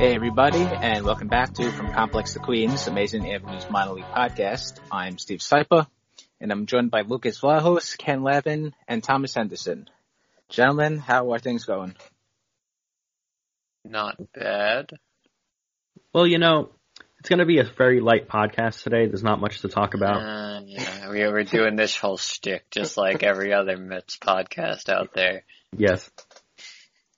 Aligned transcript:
Hey 0.00 0.14
everybody, 0.14 0.62
and 0.62 1.04
welcome 1.04 1.28
back 1.28 1.52
to 1.52 1.70
From 1.70 1.92
Complex 1.92 2.32
to 2.32 2.38
Queens, 2.38 2.86
Amazing 2.86 3.30
Avenues 3.30 3.68
Minor 3.68 3.92
League 3.92 4.06
Podcast. 4.06 4.80
I'm 4.90 5.18
Steve 5.18 5.40
Sypa, 5.40 5.88
and 6.40 6.50
I'm 6.50 6.64
joined 6.64 6.90
by 6.90 7.02
Lukas 7.02 7.38
Vlahos, 7.38 7.98
Ken 7.98 8.22
Levin, 8.22 8.72
and 8.88 9.04
Thomas 9.04 9.34
Henderson. 9.34 9.90
Gentlemen, 10.48 10.96
how 10.96 11.30
are 11.34 11.38
things 11.38 11.66
going? 11.66 11.94
Not 13.84 14.16
bad. 14.32 14.88
Well, 16.14 16.26
you 16.26 16.38
know, 16.38 16.70
it's 17.18 17.28
going 17.28 17.40
to 17.40 17.44
be 17.44 17.58
a 17.58 17.64
very 17.64 18.00
light 18.00 18.26
podcast 18.26 18.82
today. 18.82 19.06
There's 19.06 19.22
not 19.22 19.38
much 19.38 19.60
to 19.60 19.68
talk 19.68 19.92
about. 19.92 20.16
Uh, 20.22 20.60
yeah, 20.64 21.10
we 21.10 21.26
were 21.26 21.44
doing 21.44 21.76
this 21.76 21.94
whole 21.94 22.16
shtick 22.16 22.70
just 22.70 22.96
like 22.96 23.22
every 23.22 23.52
other 23.52 23.76
Mets 23.76 24.16
podcast 24.16 24.88
out 24.88 25.10
there. 25.14 25.44
Yes, 25.76 26.10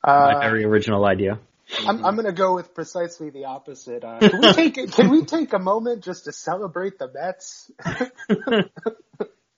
my 0.04 0.32
Uh, 0.32 0.40
very 0.40 0.64
original 0.64 1.06
idea. 1.06 1.38
I'm, 1.80 2.04
I'm 2.04 2.14
going 2.14 2.26
to 2.26 2.32
go 2.32 2.54
with 2.54 2.74
precisely 2.74 3.30
the 3.30 3.46
opposite. 3.46 4.04
Uh, 4.04 4.18
can 4.18 4.40
we 4.40 4.52
take 4.70 4.92
can 4.92 5.10
we 5.10 5.24
take 5.24 5.52
a 5.52 5.58
moment 5.58 6.04
just 6.04 6.24
to 6.24 6.32
celebrate 6.32 6.98
the 6.98 7.10
Mets? 7.12 7.70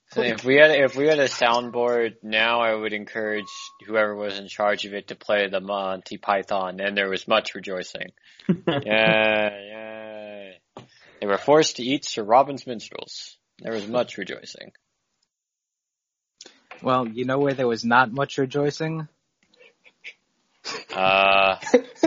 So 0.09 0.21
if 0.21 0.43
we 0.43 0.55
had 0.55 0.71
if 0.71 0.95
we 0.95 1.07
had 1.07 1.19
a 1.19 1.27
soundboard 1.27 2.17
now, 2.23 2.61
I 2.61 2.73
would 2.73 2.93
encourage 2.93 3.45
whoever 3.85 4.15
was 4.15 4.37
in 4.39 4.47
charge 4.47 4.85
of 4.85 4.93
it 4.93 5.09
to 5.09 5.15
play 5.15 5.47
the 5.47 5.59
Monty 5.59 6.17
Python, 6.17 6.79
and 6.79 6.95
there 6.97 7.09
was 7.09 7.27
much 7.27 7.55
rejoicing. 7.55 8.11
yeah, 8.47 9.49
yeah. 9.49 10.51
They 11.19 11.27
were 11.27 11.37
forced 11.37 11.77
to 11.77 11.83
eat 11.83 12.05
Sir 12.05 12.23
Robin's 12.23 12.67
minstrels. 12.67 13.37
There 13.59 13.73
was 13.73 13.87
much 13.87 14.17
rejoicing. 14.17 14.73
Well, 16.81 17.07
you 17.07 17.25
know 17.25 17.39
where 17.39 17.53
there 17.53 17.67
was 17.67 17.85
not 17.85 18.11
much 18.11 18.37
rejoicing? 18.37 19.07
Uh, 20.95 21.57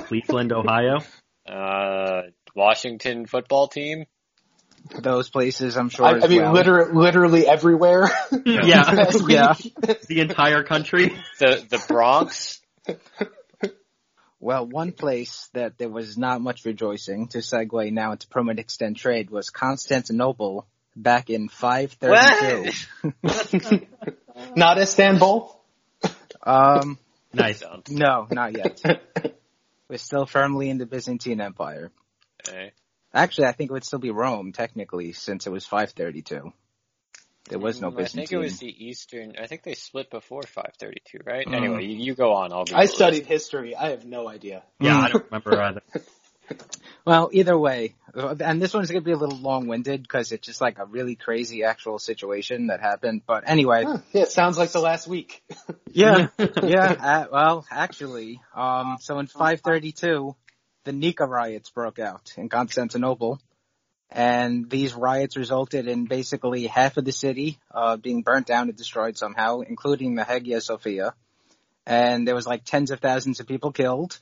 Cleveland, 0.06 0.52
Ohio. 0.52 0.98
uh, 1.46 2.22
Washington 2.54 3.26
football 3.26 3.68
team. 3.68 4.06
Those 5.00 5.28
places, 5.28 5.76
I'm 5.76 5.90
sure. 5.90 6.06
I, 6.06 6.16
as 6.16 6.24
I 6.24 6.28
mean, 6.28 6.42
well. 6.42 6.52
liter- 6.52 6.90
literally 6.94 7.46
everywhere. 7.46 8.08
Yeah, 8.46 8.90
Last 8.92 9.22
yeah. 9.28 9.52
the 10.08 10.20
entire 10.20 10.62
country. 10.62 11.14
The 11.38 11.66
the 11.68 11.84
Bronx. 11.88 12.60
Well, 14.40 14.66
one 14.66 14.92
place 14.92 15.50
that 15.52 15.78
there 15.78 15.88
was 15.88 16.16
not 16.16 16.40
much 16.40 16.64
rejoicing, 16.64 17.26
to 17.28 17.38
segue 17.38 17.92
now 17.92 18.12
into 18.12 18.28
permanent 18.28 18.60
extend 18.60 18.96
trade, 18.96 19.30
was 19.30 19.50
Constantinople 19.50 20.64
back 20.94 21.28
in 21.28 21.48
532. 21.48 23.86
Not 24.56 24.78
Istanbul. 24.78 25.60
Um, 26.44 26.98
Nice. 27.32 27.62
no, 27.90 28.26
not 28.30 28.56
yet. 28.56 28.82
We're 29.88 29.98
still 29.98 30.26
firmly 30.26 30.70
in 30.70 30.78
the 30.78 30.86
Byzantine 30.86 31.40
Empire. 31.40 31.90
Okay. 32.46 32.72
Actually, 33.12 33.46
I 33.46 33.52
think 33.52 33.70
it 33.70 33.72
would 33.72 33.84
still 33.84 33.98
be 33.98 34.10
Rome, 34.10 34.52
technically, 34.52 35.12
since 35.12 35.46
it 35.46 35.50
was 35.50 35.64
532. 35.64 36.52
There 37.48 37.58
was 37.58 37.80
no 37.80 37.90
Mm, 37.90 37.96
Byzantine. 37.96 38.22
I 38.22 38.26
think 38.26 38.32
it 38.32 38.36
was 38.38 38.58
the 38.58 38.86
Eastern. 38.86 39.34
I 39.40 39.46
think 39.46 39.62
they 39.62 39.74
split 39.74 40.10
before 40.10 40.42
532, 40.42 41.20
right? 41.24 41.46
Mm. 41.46 41.54
Anyway, 41.54 41.84
you, 41.86 41.96
you 41.96 42.14
go 42.14 42.34
on. 42.34 42.52
I'll. 42.52 42.64
Google 42.64 42.80
I 42.80 42.84
it. 42.84 42.90
studied 42.90 43.24
history. 43.24 43.74
I 43.74 43.90
have 43.90 44.04
no 44.04 44.28
idea. 44.28 44.62
Yeah, 44.78 44.98
I 44.98 45.08
don't 45.08 45.24
remember 45.30 45.60
either. 45.60 45.82
Well, 47.04 47.30
either 47.32 47.58
way, 47.58 47.94
and 48.14 48.60
this 48.60 48.74
one's 48.74 48.90
going 48.90 49.02
to 49.02 49.04
be 49.04 49.12
a 49.12 49.16
little 49.16 49.38
long-winded 49.38 50.02
because 50.02 50.30
it's 50.32 50.46
just 50.46 50.60
like 50.60 50.78
a 50.78 50.84
really 50.84 51.14
crazy 51.14 51.64
actual 51.64 51.98
situation 51.98 52.66
that 52.66 52.80
happened. 52.80 53.22
But 53.26 53.44
anyway, 53.46 53.84
Huh, 53.84 53.98
yeah, 54.12 54.22
it 54.22 54.28
sounds 54.28 54.58
like 54.58 54.72
the 54.72 54.80
last 54.80 55.06
week. 55.06 55.42
yeah, 55.92 56.28
yeah. 56.38 56.96
Uh, 57.00 57.26
well, 57.32 57.66
actually, 57.70 58.40
um, 58.54 58.98
so 59.00 59.18
in 59.18 59.26
532, 59.26 60.36
the 60.84 60.92
Nika 60.92 61.26
riots 61.26 61.70
broke 61.70 61.98
out 61.98 62.34
in 62.36 62.48
Constantinople, 62.48 63.40
and 64.10 64.68
these 64.68 64.94
riots 64.94 65.36
resulted 65.36 65.86
in 65.88 66.06
basically 66.06 66.66
half 66.66 66.96
of 66.96 67.04
the 67.04 67.12
city 67.12 67.58
uh, 67.70 67.96
being 67.96 68.22
burnt 68.22 68.46
down 68.46 68.68
and 68.68 68.76
destroyed 68.76 69.16
somehow, 69.16 69.60
including 69.60 70.14
the 70.14 70.24
Hagia 70.24 70.60
Sophia. 70.60 71.14
And 71.86 72.28
there 72.28 72.34
was 72.34 72.46
like 72.46 72.64
tens 72.64 72.90
of 72.90 73.00
thousands 73.00 73.40
of 73.40 73.46
people 73.46 73.72
killed, 73.72 74.18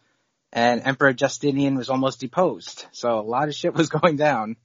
and 0.57 0.81
Emperor 0.87 1.13
Justinian 1.13 1.77
was 1.77 1.91
almost 1.91 2.19
deposed. 2.19 2.87
So 2.91 3.21
a 3.21 3.21
lot 3.21 3.49
of 3.49 3.55
shit 3.55 3.75
was 3.75 3.89
going 4.01 4.17
down. 4.17 4.57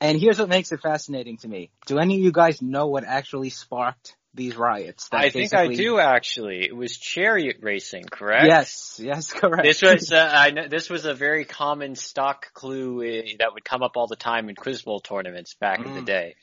and 0.00 0.18
here's 0.18 0.38
what 0.40 0.48
makes 0.48 0.72
it 0.72 0.80
fascinating 0.80 1.36
to 1.38 1.48
me: 1.48 1.70
Do 1.86 1.98
any 1.98 2.14
of 2.16 2.20
you 2.20 2.32
guys 2.32 2.60
know 2.62 2.86
what 2.86 3.04
actually 3.04 3.50
sparked 3.50 4.16
these 4.32 4.56
riots? 4.56 5.08
that 5.10 5.20
I 5.20 5.28
think 5.30 5.52
I 5.52 5.68
do 5.68 5.98
actually. 6.00 6.64
It 6.64 6.74
was 6.74 6.96
chariot 6.96 7.58
racing, 7.60 8.04
correct? 8.10 8.46
Yes, 8.46 8.98
yes, 9.02 9.32
correct. 9.34 9.62
This 9.64 9.82
was 9.82 10.12
uh, 10.12 10.32
I 10.34 10.50
know 10.50 10.66
this 10.66 10.88
was 10.88 11.04
a 11.04 11.12
very 11.14 11.44
common 11.44 11.94
stock 11.94 12.52
clue 12.54 13.02
uh, 13.02 13.22
that 13.38 13.52
would 13.52 13.64
come 13.64 13.82
up 13.82 13.92
all 13.96 14.06
the 14.06 14.16
time 14.16 14.48
in 14.48 14.56
Quiz 14.56 14.82
Bowl 14.82 15.00
tournaments 15.00 15.54
back 15.60 15.84
in 15.84 15.92
the 15.92 16.00
Mm. 16.00 16.06
day. 16.06 16.34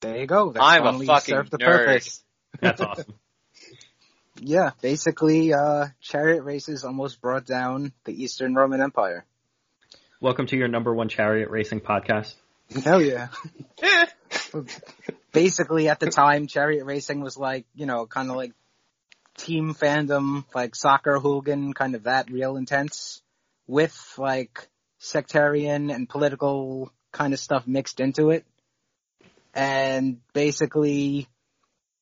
There 0.00 0.16
you 0.18 0.26
go. 0.26 0.52
That 0.52 0.62
I'm 0.62 0.86
a 0.86 0.92
fucking 0.92 1.34
served 1.34 1.50
the 1.52 1.58
nerd. 1.58 1.84
purpose. 1.84 2.24
That's 2.60 2.80
awesome. 2.80 3.14
Yeah, 4.40 4.70
basically, 4.80 5.52
uh, 5.52 5.86
chariot 6.00 6.42
races 6.42 6.84
almost 6.84 7.20
brought 7.20 7.44
down 7.44 7.92
the 8.04 8.22
Eastern 8.22 8.54
Roman 8.54 8.80
Empire. 8.80 9.24
Welcome 10.20 10.46
to 10.46 10.56
your 10.56 10.68
number 10.68 10.94
one 10.94 11.08
chariot 11.08 11.50
racing 11.50 11.80
podcast. 11.80 12.34
Hell 12.84 13.02
yeah. 13.02 13.28
basically, 15.32 15.88
at 15.88 15.98
the 15.98 16.10
time, 16.10 16.46
chariot 16.46 16.84
racing 16.84 17.20
was 17.20 17.36
like, 17.36 17.66
you 17.74 17.86
know, 17.86 18.06
kind 18.06 18.30
of 18.30 18.36
like 18.36 18.52
team 19.36 19.74
fandom, 19.74 20.44
like 20.54 20.76
soccer 20.76 21.18
hooligan, 21.18 21.72
kind 21.72 21.94
of 21.94 22.04
that 22.04 22.30
real 22.30 22.56
intense, 22.56 23.22
with 23.66 24.14
like 24.18 24.68
sectarian 24.98 25.90
and 25.90 26.08
political 26.08 26.92
kind 27.12 27.32
of 27.32 27.40
stuff 27.40 27.66
mixed 27.66 27.98
into 27.98 28.30
it. 28.30 28.44
And 29.54 30.18
basically, 30.32 31.26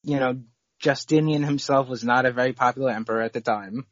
you 0.03 0.21
know, 0.21 0.41
Justinian 0.87 1.43
himself 1.43 1.89
was 1.89 2.05
not 2.05 2.27
a 2.27 2.31
very 2.31 2.53
popular 2.53 2.93
emperor 2.93 3.21
at 3.21 3.33
the 3.33 3.41
time. 3.41 3.87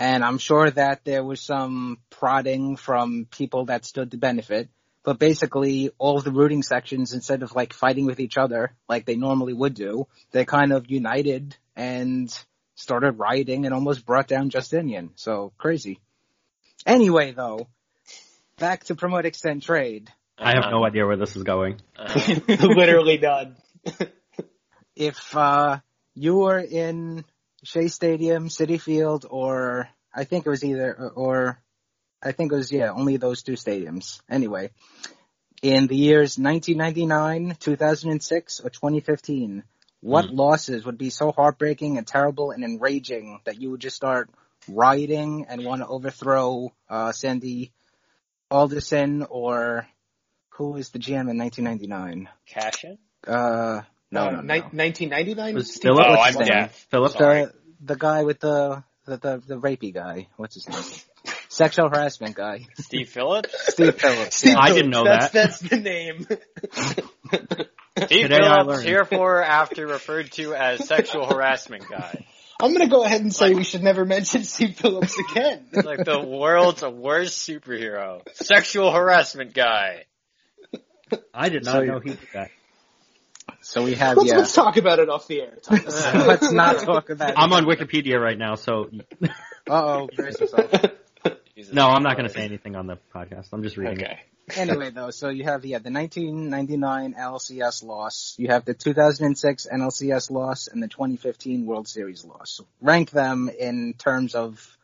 And 0.00 0.24
I'm 0.24 0.38
sure 0.38 0.68
that 0.68 1.04
there 1.04 1.22
was 1.22 1.40
some 1.40 1.98
prodding 2.10 2.74
from 2.74 3.28
people 3.30 3.66
that 3.66 3.84
stood 3.84 4.10
to 4.10 4.16
benefit. 4.16 4.68
But 5.04 5.20
basically, 5.20 5.90
all 5.96 6.18
of 6.18 6.24
the 6.24 6.32
rooting 6.32 6.64
sections, 6.64 7.12
instead 7.12 7.44
of 7.44 7.54
like 7.54 7.72
fighting 7.72 8.04
with 8.06 8.18
each 8.18 8.36
other 8.36 8.74
like 8.88 9.06
they 9.06 9.14
normally 9.14 9.52
would 9.52 9.74
do, 9.74 10.08
they 10.32 10.44
kind 10.44 10.72
of 10.72 10.90
united 10.90 11.56
and 11.76 12.28
started 12.74 13.12
rioting 13.12 13.64
and 13.64 13.72
almost 13.72 14.04
brought 14.04 14.26
down 14.26 14.50
Justinian. 14.50 15.10
So 15.14 15.52
crazy. 15.56 16.00
Anyway, 16.84 17.30
though, 17.30 17.68
back 18.58 18.82
to 18.86 18.96
promote 18.96 19.24
extend 19.24 19.62
trade. 19.62 20.10
I 20.36 20.54
have 20.54 20.72
no 20.72 20.84
idea 20.84 21.06
where 21.06 21.16
this 21.16 21.36
is 21.36 21.44
going. 21.44 21.80
Literally 22.48 23.18
done. 23.18 23.54
If 24.96 25.36
uh, 25.36 25.78
you 26.14 26.36
were 26.36 26.60
in 26.60 27.24
Shea 27.62 27.88
Stadium, 27.88 28.48
Citi 28.48 28.80
Field, 28.80 29.26
or 29.28 29.88
I 30.14 30.24
think 30.24 30.46
it 30.46 30.50
was 30.50 30.64
either 30.64 31.10
or 31.14 31.60
I 32.22 32.32
think 32.32 32.52
it 32.52 32.56
was 32.56 32.72
yeah 32.72 32.92
only 32.92 33.16
those 33.16 33.42
two 33.42 33.52
stadiums. 33.52 34.20
Anyway, 34.28 34.70
in 35.62 35.86
the 35.86 35.96
years 35.96 36.38
1999, 36.38 37.56
2006, 37.58 38.60
or 38.60 38.70
2015, 38.70 39.64
what 40.00 40.28
losses 40.28 40.84
would 40.84 40.98
be 40.98 41.10
so 41.10 41.32
heartbreaking 41.32 41.96
and 41.96 42.06
terrible 42.06 42.50
and 42.50 42.62
enraging 42.62 43.40
that 43.44 43.60
you 43.60 43.70
would 43.70 43.80
just 43.80 43.96
start 43.96 44.28
rioting 44.68 45.46
and 45.48 45.64
want 45.64 45.80
to 45.80 45.86
overthrow 45.86 46.72
uh, 46.88 47.12
Sandy 47.12 47.72
Alderson 48.50 49.26
or 49.28 49.86
who 50.50 50.72
was 50.72 50.90
the 50.90 50.98
GM 50.98 51.30
in 51.30 51.38
1999? 51.38 52.28
cash 52.46 52.84
in? 52.84 52.98
Uh, 53.26 53.82
no, 54.14 54.26
uh, 54.28 54.30
no, 54.30 54.40
no. 54.40 54.54
1999? 54.54 55.54
Was 55.54 55.70
Steve 55.74 55.82
Philip- 55.82 56.06
Oh, 56.08 56.14
I'm 56.20 56.34
deaf. 56.34 56.86
Philip? 56.90 57.12
Sorry. 57.12 57.44
The 57.44 57.52
the 57.80 57.96
guy 57.96 58.22
with 58.24 58.40
the 58.40 58.82
the 59.06 59.16
the, 59.18 59.42
the 59.46 59.56
rapey 59.60 59.92
guy. 59.92 60.28
What's 60.36 60.54
his 60.54 60.68
name? 60.68 60.82
Sexual 61.48 61.88
harassment 61.90 62.34
guy. 62.34 62.66
Steve 62.78 63.08
Phillips? 63.10 63.54
Steve 63.72 63.94
Phillips. 64.00 64.36
Steve 64.38 64.52
Yeah. 64.54 64.58
I 64.60 64.70
didn't 64.72 64.90
know 64.90 65.04
Phillips, 65.04 65.28
that. 65.28 65.32
That's, 65.32 65.58
that's 65.60 65.70
the 65.70 65.80
name. 65.80 66.26
Steve 68.06 68.22
Today 68.22 68.38
Phillips, 68.40 68.66
learned. 68.68 68.88
herefore 68.88 69.42
after 69.42 69.86
referred 69.86 70.32
to 70.32 70.54
as 70.54 70.86
sexual 70.86 71.26
harassment 71.26 71.88
guy. 71.88 72.24
I'm 72.60 72.72
gonna 72.72 72.88
go 72.88 73.04
ahead 73.04 73.20
and 73.20 73.32
say 73.34 73.54
we 73.54 73.62
should 73.64 73.82
never 73.82 74.04
mention 74.04 74.42
Steve 74.44 74.76
Phillips 74.76 75.16
again. 75.30 75.66
Like 75.72 76.04
the 76.04 76.20
world's 76.20 76.82
worst 76.82 77.48
superhero. 77.48 78.22
Sexual 78.34 78.90
harassment 78.92 79.54
guy. 79.54 80.04
I 81.32 81.48
did 81.50 81.64
not 81.64 81.72
So- 81.72 81.80
know 81.84 82.00
he 82.00 82.10
did 82.10 82.18
that. 82.34 82.50
So 83.60 83.82
we 83.82 83.94
have 83.94 84.16
let's, 84.16 84.28
yeah. 84.28 84.36
let's 84.38 84.52
talk 84.52 84.76
about 84.76 84.98
it 84.98 85.08
off 85.08 85.26
the 85.26 85.40
air. 85.40 85.58
Let's 85.70 86.52
not 86.52 86.80
talk 86.80 87.08
about 87.08 87.30
it. 87.30 87.34
I'm 87.38 87.52
on 87.52 87.64
Wikipedia 87.64 88.20
right 88.20 88.36
now, 88.36 88.56
so 88.56 88.90
Uh 89.22 89.28
oh, 89.68 90.08
brace 90.14 90.40
yourself. 90.40 90.70
No, 91.72 91.88
I'm 91.88 92.02
not 92.02 92.16
going 92.16 92.28
to 92.28 92.34
say 92.34 92.42
anything 92.42 92.74
on 92.76 92.88
the 92.88 92.98
podcast. 93.14 93.46
I'm 93.52 93.62
just 93.62 93.76
reading 93.76 94.00
it. 94.00 94.04
okay. 94.50 94.60
Anyway, 94.60 94.90
though, 94.90 95.10
so 95.10 95.28
you 95.28 95.44
have 95.44 95.64
yeah 95.64 95.78
the 95.78 95.90
1999 95.90 97.14
LCS 97.14 97.82
loss, 97.84 98.34
you 98.36 98.48
have 98.48 98.64
the 98.64 98.74
2006 98.74 99.66
NLCS 99.72 100.30
loss, 100.30 100.66
and 100.66 100.82
the 100.82 100.88
2015 100.88 101.64
World 101.64 101.88
Series 101.88 102.24
loss. 102.24 102.60
Rank 102.82 103.10
them 103.10 103.48
in 103.48 103.94
terms 103.94 104.34
of 104.34 104.76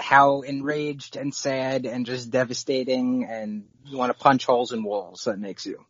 how 0.00 0.40
enraged 0.40 1.16
and 1.16 1.32
sad 1.32 1.86
and 1.86 2.06
just 2.06 2.30
devastating, 2.30 3.24
and 3.24 3.66
you 3.84 3.98
want 3.98 4.10
to 4.10 4.18
punch 4.18 4.46
holes 4.46 4.72
in 4.72 4.82
walls. 4.82 5.24
That 5.24 5.38
makes 5.38 5.66
you. 5.66 5.84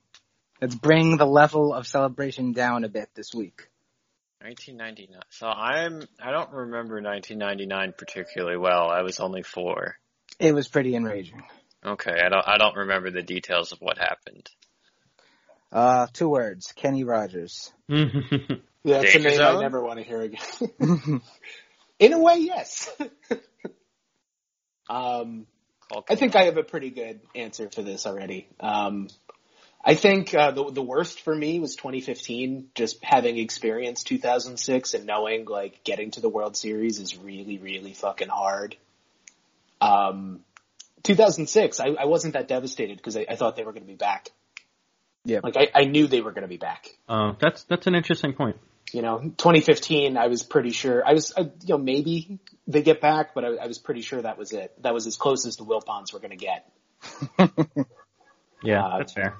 Let's 0.60 0.74
bring 0.74 1.16
the 1.16 1.26
level 1.26 1.74
of 1.74 1.86
celebration 1.86 2.52
down 2.52 2.84
a 2.84 2.88
bit 2.88 3.08
this 3.14 3.34
week. 3.34 3.68
1999. 4.40 5.22
So 5.30 5.46
I'm, 5.46 6.02
I 6.22 6.30
don't 6.30 6.52
remember 6.52 7.00
1999 7.00 7.94
particularly 7.96 8.58
well. 8.58 8.90
I 8.90 9.02
was 9.02 9.18
only 9.20 9.42
four. 9.42 9.96
It 10.38 10.54
was 10.54 10.68
pretty 10.68 10.94
enraging. 10.94 11.42
Okay, 11.84 12.12
I 12.12 12.28
don't, 12.28 12.46
I 12.46 12.58
don't 12.58 12.76
remember 12.76 13.10
the 13.10 13.22
details 13.22 13.72
of 13.72 13.78
what 13.80 13.98
happened. 13.98 14.48
Uh, 15.70 16.06
two 16.12 16.28
words: 16.28 16.72
Kenny 16.76 17.04
Rogers. 17.04 17.72
Yeah, 17.88 18.04
that's 18.84 19.12
Danger 19.12 19.18
a 19.18 19.22
name 19.22 19.36
Zone? 19.36 19.56
I 19.56 19.60
never 19.60 19.82
want 19.82 19.98
to 19.98 20.04
hear 20.04 20.20
again. 20.20 21.20
In 21.98 22.12
a 22.12 22.18
way, 22.18 22.38
yes. 22.38 22.90
um, 24.88 25.46
I 26.08 26.14
think 26.14 26.36
I 26.36 26.44
have 26.44 26.56
a 26.56 26.62
pretty 26.62 26.90
good 26.90 27.20
answer 27.34 27.68
for 27.70 27.82
this 27.82 28.06
already. 28.06 28.48
Um, 28.60 29.08
I 29.84 29.94
think 29.94 30.34
uh, 30.34 30.50
the 30.52 30.70
the 30.70 30.82
worst 30.82 31.20
for 31.20 31.34
me 31.34 31.60
was 31.60 31.76
2015. 31.76 32.70
Just 32.74 33.04
having 33.04 33.38
experienced 33.38 34.06
2006 34.06 34.94
and 34.94 35.06
knowing 35.06 35.44
like 35.44 35.84
getting 35.84 36.10
to 36.12 36.20
the 36.20 36.28
World 36.28 36.56
Series 36.56 36.98
is 37.00 37.18
really 37.18 37.58
really 37.58 37.92
fucking 37.92 38.28
hard. 38.28 38.76
Um, 39.80 40.40
2006, 41.02 41.80
I, 41.80 41.88
I 41.88 42.04
wasn't 42.06 42.32
that 42.32 42.48
devastated 42.48 42.96
because 42.96 43.16
I, 43.16 43.26
I 43.28 43.36
thought 43.36 43.56
they 43.56 43.64
were 43.64 43.72
going 43.72 43.82
to 43.82 43.88
be 43.88 43.96
back. 43.96 44.30
Yeah. 45.26 45.40
Like 45.42 45.56
I, 45.58 45.68
I 45.74 45.84
knew 45.84 46.06
they 46.06 46.22
were 46.22 46.32
going 46.32 46.42
to 46.42 46.48
be 46.48 46.56
back. 46.56 46.88
Uh, 47.06 47.34
that's 47.38 47.64
that's 47.64 47.86
an 47.86 47.94
interesting 47.94 48.32
point. 48.32 48.56
You 48.92 49.02
know, 49.02 49.18
2015, 49.18 50.16
I 50.16 50.28
was 50.28 50.42
pretty 50.42 50.70
sure. 50.70 51.04
I 51.04 51.14
was, 51.14 51.32
uh, 51.36 51.44
you 51.62 51.74
know, 51.74 51.78
maybe 51.78 52.38
they 52.68 52.82
get 52.82 53.00
back, 53.00 53.34
but 53.34 53.44
I, 53.44 53.48
I 53.56 53.66
was 53.66 53.78
pretty 53.78 54.02
sure 54.02 54.22
that 54.22 54.38
was 54.38 54.52
it. 54.52 54.72
That 54.82 54.94
was 54.94 55.06
as 55.06 55.16
close 55.16 55.46
as 55.46 55.56
the 55.56 55.64
Wilpons 55.64 56.12
were 56.12 56.20
going 56.20 56.38
to 56.38 56.46
get. 57.40 57.86
Yeah, 58.64 58.82
Uh, 58.82 58.98
that's 58.98 59.12
fair. 59.12 59.36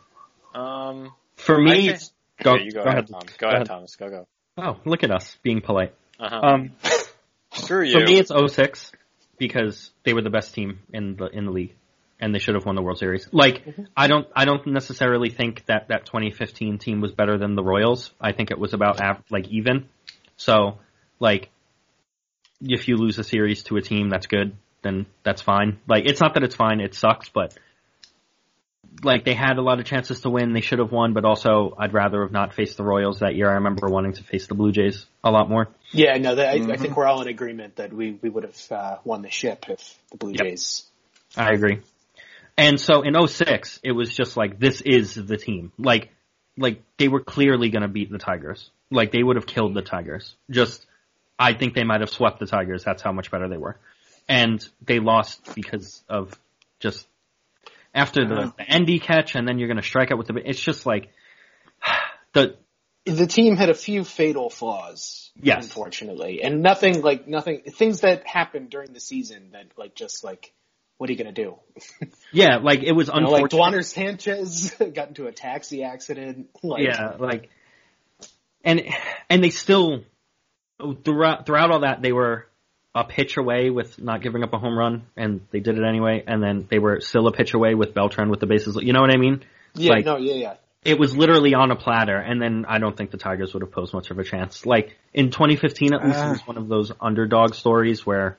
Um, 0.55 1.13
For 1.37 1.59
me, 1.61 1.71
think- 1.73 1.89
it's- 1.89 2.13
go, 2.43 2.55
okay, 2.55 2.65
you 2.65 2.71
go, 2.73 2.83
ahead, 2.83 3.09
Tom. 3.09 3.23
Go, 3.39 3.49
ahead, 3.49 3.67
Thomas. 3.67 3.97
Go, 3.97 4.09
go. 4.09 4.27
Oh, 4.57 4.79
look 4.85 5.03
at 5.03 5.11
us 5.11 5.37
being 5.43 5.61
polite. 5.61 5.95
Uh-huh. 6.21 6.41
Um, 6.43 6.73
Screw 7.53 7.85
you. 7.85 7.93
for 7.93 8.05
me, 8.05 8.19
it's 8.19 8.31
06 8.31 8.93
because 9.39 9.91
they 10.05 10.13
were 10.13 10.23
the 10.23 10.31
best 10.31 10.55
team 10.55 10.81
in 10.93 11.17
the 11.17 11.27
in 11.27 11.45
the 11.45 11.51
league, 11.51 11.75
and 12.21 12.35
they 12.35 12.39
should 12.39 12.55
have 12.55 12.65
won 12.65 12.77
the 12.77 12.83
World 12.83 12.99
Series. 12.99 13.29
Like, 13.33 13.65
I 13.97 14.07
don't 14.07 14.27
I 14.35 14.45
don't 14.45 14.67
necessarily 14.67 15.31
think 15.31 15.65
that 15.67 15.89
that 15.89 16.07
2015 16.07 16.79
team 16.79 17.01
was 17.01 17.13
better 17.13 17.37
than 17.39 17.55
the 17.57 17.63
Royals. 17.65 18.13
I 18.21 18.33
think 18.33 18.51
it 18.51 18.59
was 18.59 18.75
about 18.75 19.01
like 19.31 19.49
even. 19.49 19.89
So, 20.37 20.79
like, 21.21 21.51
if 22.61 22.89
you 22.89 22.97
lose 22.97 23.19
a 23.19 23.25
series 23.25 23.63
to 23.65 23.77
a 23.77 23.83
team 23.83 24.09
that's 24.09 24.27
good, 24.27 24.57
then 24.83 25.07
that's 25.25 25.43
fine. 25.43 25.79
Like, 25.89 26.07
it's 26.07 26.21
not 26.21 26.35
that 26.35 26.43
it's 26.45 26.57
fine; 26.57 26.81
it 26.81 26.95
sucks, 26.95 27.29
but. 27.29 27.57
Like 29.03 29.25
they 29.25 29.35
had 29.35 29.59
a 29.59 29.63
lot 29.63 29.81
of 29.81 29.85
chances 29.85 30.21
to 30.21 30.31
win, 30.31 30.53
they 30.53 30.61
should 30.61 30.79
have 30.79 30.93
won, 30.93 31.13
but 31.13 31.25
also 31.25 31.75
I'd 31.79 31.93
rather 31.93 32.23
have 32.23 32.33
not 32.33 32.55
faced 32.55 32.77
the 32.77 32.85
Royals 32.85 33.21
that 33.21 33.35
year. 33.35 33.51
I 33.51 33.55
remember 33.55 33.89
wanting 33.89 34.15
to 34.15 34.23
face 34.23 34.47
the 34.47 34.55
Blue 34.55 34.73
Jays 34.73 35.07
a 35.23 35.31
lot 35.31 35.49
more. 35.49 35.69
Yeah, 35.91 36.17
no, 36.19 36.35
that, 36.35 36.49
I, 36.49 36.53
I 36.53 36.59
Mhm. 36.59 36.79
think 36.81 36.97
we're 36.97 37.07
all 37.07 37.21
in 37.23 37.29
agreement 37.29 37.77
that 37.77 37.93
we, 37.93 38.19
we 38.23 38.29
would 38.29 38.45
have 38.45 38.73
uh, 38.73 38.97
won 39.05 39.23
the 39.23 39.31
ship 39.31 39.67
if 39.69 39.99
the 40.11 40.17
Blue 40.17 40.33
Yep. 40.33 40.41
Jays. 40.41 40.85
I 41.37 41.51
agree. 41.51 41.81
And 42.57 42.81
so 42.81 43.03
in 43.03 43.15
06, 43.27 43.81
it 43.83 43.93
was 43.93 44.15
just 44.15 44.37
like, 44.37 44.59
this 44.59 44.81
is 44.81 45.15
the 45.15 45.37
team. 45.37 45.73
Like, 45.79 46.11
like 46.57 46.83
they 46.99 47.09
were 47.09 47.21
clearly 47.21 47.69
going 47.69 47.83
to 47.83 47.89
beat 47.89 48.11
the 48.11 48.19
Tigers. 48.19 48.71
Like 48.91 49.11
they 49.11 49.23
would 49.23 49.37
have 49.37 49.47
killed 49.47 49.75
the 49.75 49.83
Tigers. 49.83 50.35
Just, 50.51 50.87
I 51.39 51.55
think 51.55 51.75
they 51.75 51.83
might 51.85 52.01
have 52.01 52.11
swept 52.11 52.39
the 52.39 52.47
Tigers. 52.47 52.85
That's 52.85 53.03
how 53.03 53.13
much 53.13 53.31
better 53.31 53.49
they 53.49 53.57
were. 53.57 53.77
And 54.29 54.67
they 54.81 55.01
lost 55.01 55.55
because 55.55 56.03
of 56.09 56.39
just 56.79 57.07
after 57.95 58.27
the, 58.27 58.35
uh-huh. 58.35 58.53
the 58.59 58.69
Endy 58.69 58.99
catch 58.99 59.35
and 59.35 59.47
then 59.47 59.59
you're 59.59 59.69
going 59.69 59.81
to 59.81 59.87
strike 59.87 60.11
out 60.11 60.19
with 60.19 60.27
the, 60.27 60.35
it's 60.45 60.61
just 60.61 60.85
like, 60.85 61.11
the, 62.33 62.57
The 63.07 63.27
team 63.27 63.57
had 63.57 63.69
a 63.69 63.75
few 63.75 64.03
fatal 64.05 64.51
flaws, 64.51 65.31
Yes. 65.41 65.65
unfortunately, 65.65 66.43
and 66.43 66.63
nothing 66.63 67.03
like 67.03 67.27
nothing 67.29 67.63
things 67.63 68.01
that 68.01 68.27
happened 68.27 68.71
during 68.71 68.93
the 68.93 69.01
season 69.01 69.51
that 69.53 69.67
like 69.77 69.95
just 69.95 70.25
like 70.25 70.53
what 70.97 71.11
are 71.11 71.13
you 71.13 71.19
gonna 71.19 71.33
do? 71.33 71.57
yeah, 72.33 72.59
like 72.63 72.83
it 72.83 72.93
was 72.93 73.09
You 73.09 73.21
know, 73.21 73.31
like 73.31 73.43
unfortunate. 73.43 73.83
Duaner 73.83 73.85
Sanchez 73.85 74.75
got 74.95 75.09
into 75.09 75.27
a 75.27 75.33
taxi 75.33 75.83
accident. 75.83 76.49
Like, 76.63 76.85
yeah, 76.85 77.17
like, 77.19 77.51
and 78.65 78.83
and 79.29 79.43
they 79.45 79.51
still 79.51 80.05
throughout 81.05 81.47
throughout 81.47 81.71
all 81.73 81.81
that 81.81 82.01
they 82.01 82.13
were 82.13 82.47
a 82.95 83.05
pitch 83.05 83.37
away 83.37 83.71
with 83.71 84.01
not 84.01 84.23
giving 84.23 84.43
up 84.45 84.53
a 84.53 84.59
home 84.59 84.79
run, 84.79 85.07
and 85.17 85.41
they 85.51 85.61
did 85.61 85.79
it 85.79 85.85
anyway. 85.85 86.23
And 86.27 86.43
then 86.43 86.67
they 86.71 86.79
were 86.79 87.01
still 87.01 87.27
a 87.27 87.33
pitch 87.33 87.55
away 87.55 87.75
with 87.75 87.95
Beltran 87.95 88.31
with 88.31 88.41
the 88.41 88.47
bases. 88.47 88.77
You 88.81 88.93
know 88.93 89.01
what 89.01 89.13
I 89.13 89.17
mean? 89.17 89.45
yeah, 89.75 89.93
Like- 89.93 90.05
no, 90.05 90.17
yeah, 90.17 90.35
yeah. 90.35 90.55
It 90.85 90.99
was 90.99 91.17
literally 91.17 91.55
on 91.55 91.71
a 91.71 91.77
platter, 91.77 92.19
and 92.19 92.43
then 92.43 92.67
I 92.69 92.79
don't 92.79 92.95
think 92.95 93.11
the 93.11 93.17
Tigers 93.17 93.55
would 93.55 93.63
have 93.63 93.73
posed 93.73 93.95
much 93.95 94.11
of 94.11 94.19
a 94.19 94.25
chance. 94.25 94.67
Like 94.67 94.95
in 95.15 95.31
2015, 95.31 95.95
at 95.95 96.05
least, 96.05 96.19
it 96.19 96.23
Uh. 96.23 96.29
was 96.33 96.47
one 96.47 96.59
of 96.59 96.69
those 96.69 96.93
underdog 97.01 97.55
stories 97.55 98.05
where 98.05 98.37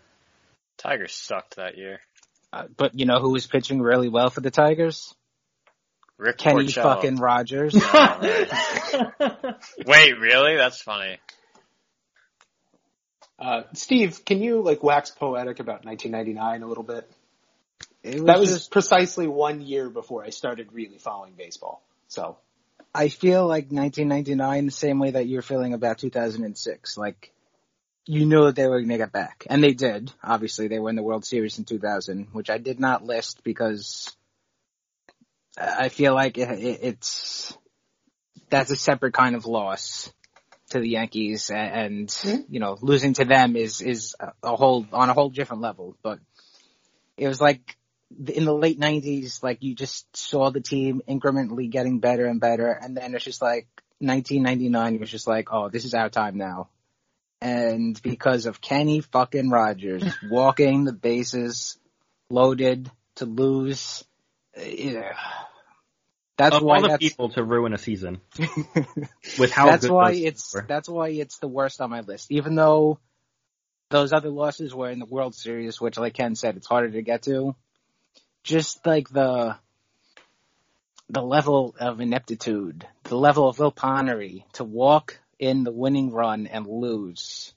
Tigers 0.77 1.11
sucked 1.13 1.55
that 1.55 1.75
year. 1.75 2.01
Uh, 2.53 2.65
but 2.77 2.91
you 2.99 3.07
know 3.07 3.19
who 3.19 3.31
was 3.31 3.47
pitching 3.47 3.81
really 3.81 4.09
well 4.09 4.29
for 4.29 4.41
the 4.41 4.51
Tigers? 4.51 5.15
Rick 6.19 6.37
Kenny 6.37 6.65
Porcello. 6.65 6.83
fucking 6.83 7.15
Rogers. 7.17 7.73
Wait, 9.85 10.19
really? 10.19 10.55
That's 10.55 10.81
funny. 10.81 11.17
Uh, 13.37 13.63
Steve, 13.73 14.23
can 14.23 14.41
you 14.41 14.61
like 14.61 14.81
wax 14.83 15.11
poetic 15.11 15.59
about 15.59 15.85
1999 15.85 16.63
a 16.63 16.67
little 16.67 16.83
bit? 16.83 17.09
It 18.01 18.15
was 18.15 18.23
That 18.23 18.39
was 18.39 18.49
just, 18.49 18.71
precisely 18.71 19.27
one 19.27 19.61
year 19.61 19.89
before 19.89 20.23
I 20.23 20.29
started 20.29 20.69
really 20.71 20.97
following 20.97 21.33
baseball. 21.37 21.83
So 22.07 22.37
I 22.93 23.09
feel 23.09 23.45
like 23.47 23.71
1999 23.71 24.65
the 24.65 24.71
same 24.71 24.99
way 24.99 25.11
that 25.11 25.27
you're 25.27 25.41
feeling 25.41 25.73
about 25.73 25.97
2006. 25.97 26.97
Like, 26.97 27.33
you 28.05 28.25
knew 28.25 28.45
that 28.45 28.55
they 28.55 28.67
were 28.67 28.79
going 28.79 28.89
to 28.89 28.97
get 28.97 29.11
back. 29.11 29.45
And 29.49 29.63
they 29.63 29.73
did. 29.73 30.11
Obviously, 30.23 30.67
they 30.67 30.79
won 30.79 30.95
the 30.95 31.03
World 31.03 31.25
Series 31.25 31.57
in 31.57 31.65
2000, 31.65 32.27
which 32.31 32.49
I 32.49 32.57
did 32.57 32.79
not 32.79 33.03
list 33.03 33.43
because 33.43 34.15
I 35.57 35.89
feel 35.89 36.13
like 36.13 36.37
it, 36.37 36.49
it, 36.49 36.79
it's, 36.83 37.57
that's 38.49 38.71
a 38.71 38.75
separate 38.75 39.13
kind 39.13 39.35
of 39.35 39.45
loss 39.45 40.13
to 40.75 40.81
the 40.81 40.89
Yankees 40.89 41.49
and, 41.49 42.13
you 42.49 42.59
know, 42.59 42.77
losing 42.81 43.13
to 43.13 43.25
them 43.25 43.55
is, 43.55 43.81
is 43.81 44.15
a 44.43 44.55
whole, 44.55 44.85
on 44.91 45.09
a 45.09 45.13
whole 45.13 45.29
different 45.29 45.61
level. 45.61 45.97
But 46.03 46.19
it 47.17 47.27
was 47.27 47.41
like, 47.41 47.77
in 48.27 48.45
the 48.45 48.53
late 48.53 48.79
nineties, 48.79 49.41
like 49.41 49.63
you 49.63 49.75
just 49.75 50.05
saw 50.15 50.51
the 50.51 50.61
team 50.61 51.01
incrementally 51.07 51.69
getting 51.69 51.99
better 51.99 52.25
and 52.25 52.39
better, 52.39 52.71
and 52.71 52.95
then 52.95 53.15
it's 53.15 53.25
just 53.25 53.41
like 53.41 53.67
1999 53.99 54.99
was 54.99 55.09
just 55.09 55.27
like, 55.27 55.51
oh, 55.51 55.69
this 55.69 55.85
is 55.85 55.93
our 55.93 56.09
time 56.09 56.37
now. 56.37 56.69
And 57.41 57.99
because 58.01 58.45
of 58.45 58.61
Kenny 58.61 59.01
fucking 59.01 59.49
Rogers 59.49 60.03
walking 60.29 60.85
the 60.85 60.93
bases 60.93 61.77
loaded 62.29 62.89
to 63.15 63.25
lose, 63.25 64.03
uh, 64.57 64.63
yeah. 64.63 65.15
That's 66.37 66.55
of 66.55 66.63
why 66.63 66.77
all 66.77 66.81
the 66.81 66.87
that's, 66.89 66.99
people 66.99 67.29
to 67.29 67.43
ruin 67.43 67.73
a 67.73 67.77
season 67.77 68.19
with 69.39 69.51
how 69.51 69.67
that's 69.67 69.87
why 69.87 70.11
it's 70.11 70.53
were. 70.53 70.65
that's 70.67 70.89
why 70.89 71.09
it's 71.09 71.37
the 71.39 71.47
worst 71.47 71.81
on 71.81 71.89
my 71.89 72.01
list. 72.01 72.31
Even 72.31 72.55
though 72.55 72.99
those 73.89 74.13
other 74.13 74.29
losses 74.29 74.73
were 74.73 74.89
in 74.89 74.99
the 74.99 75.05
World 75.05 75.35
Series, 75.35 75.79
which, 75.79 75.97
like 75.97 76.13
Ken 76.13 76.35
said, 76.35 76.57
it's 76.57 76.67
harder 76.67 76.91
to 76.91 77.01
get 77.01 77.23
to. 77.23 77.55
Just 78.43 78.85
like 78.85 79.09
the 79.09 79.55
the 81.09 81.21
level 81.21 81.75
of 81.79 82.01
ineptitude, 82.01 82.87
the 83.03 83.17
level 83.17 83.47
of 83.47 83.59
willpowery 83.59 84.45
to 84.53 84.63
walk 84.63 85.19
in 85.37 85.63
the 85.63 85.71
winning 85.71 86.11
run 86.11 86.47
and 86.47 86.65
lose 86.67 87.53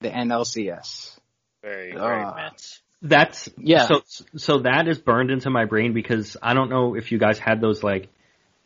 the 0.00 0.10
NLCS. 0.10 1.18
Very, 1.62 1.92
very. 1.92 2.24
Mets. 2.34 2.80
That's 3.02 3.48
Yeah. 3.58 3.86
So 3.86 4.02
so 4.36 4.58
that 4.60 4.88
is 4.88 4.98
burned 4.98 5.30
into 5.30 5.50
my 5.50 5.64
brain 5.64 5.92
because 5.92 6.36
I 6.42 6.54
don't 6.54 6.70
know 6.70 6.94
if 6.94 7.12
you 7.12 7.18
guys 7.18 7.38
had 7.38 7.60
those 7.60 7.82
like 7.82 8.08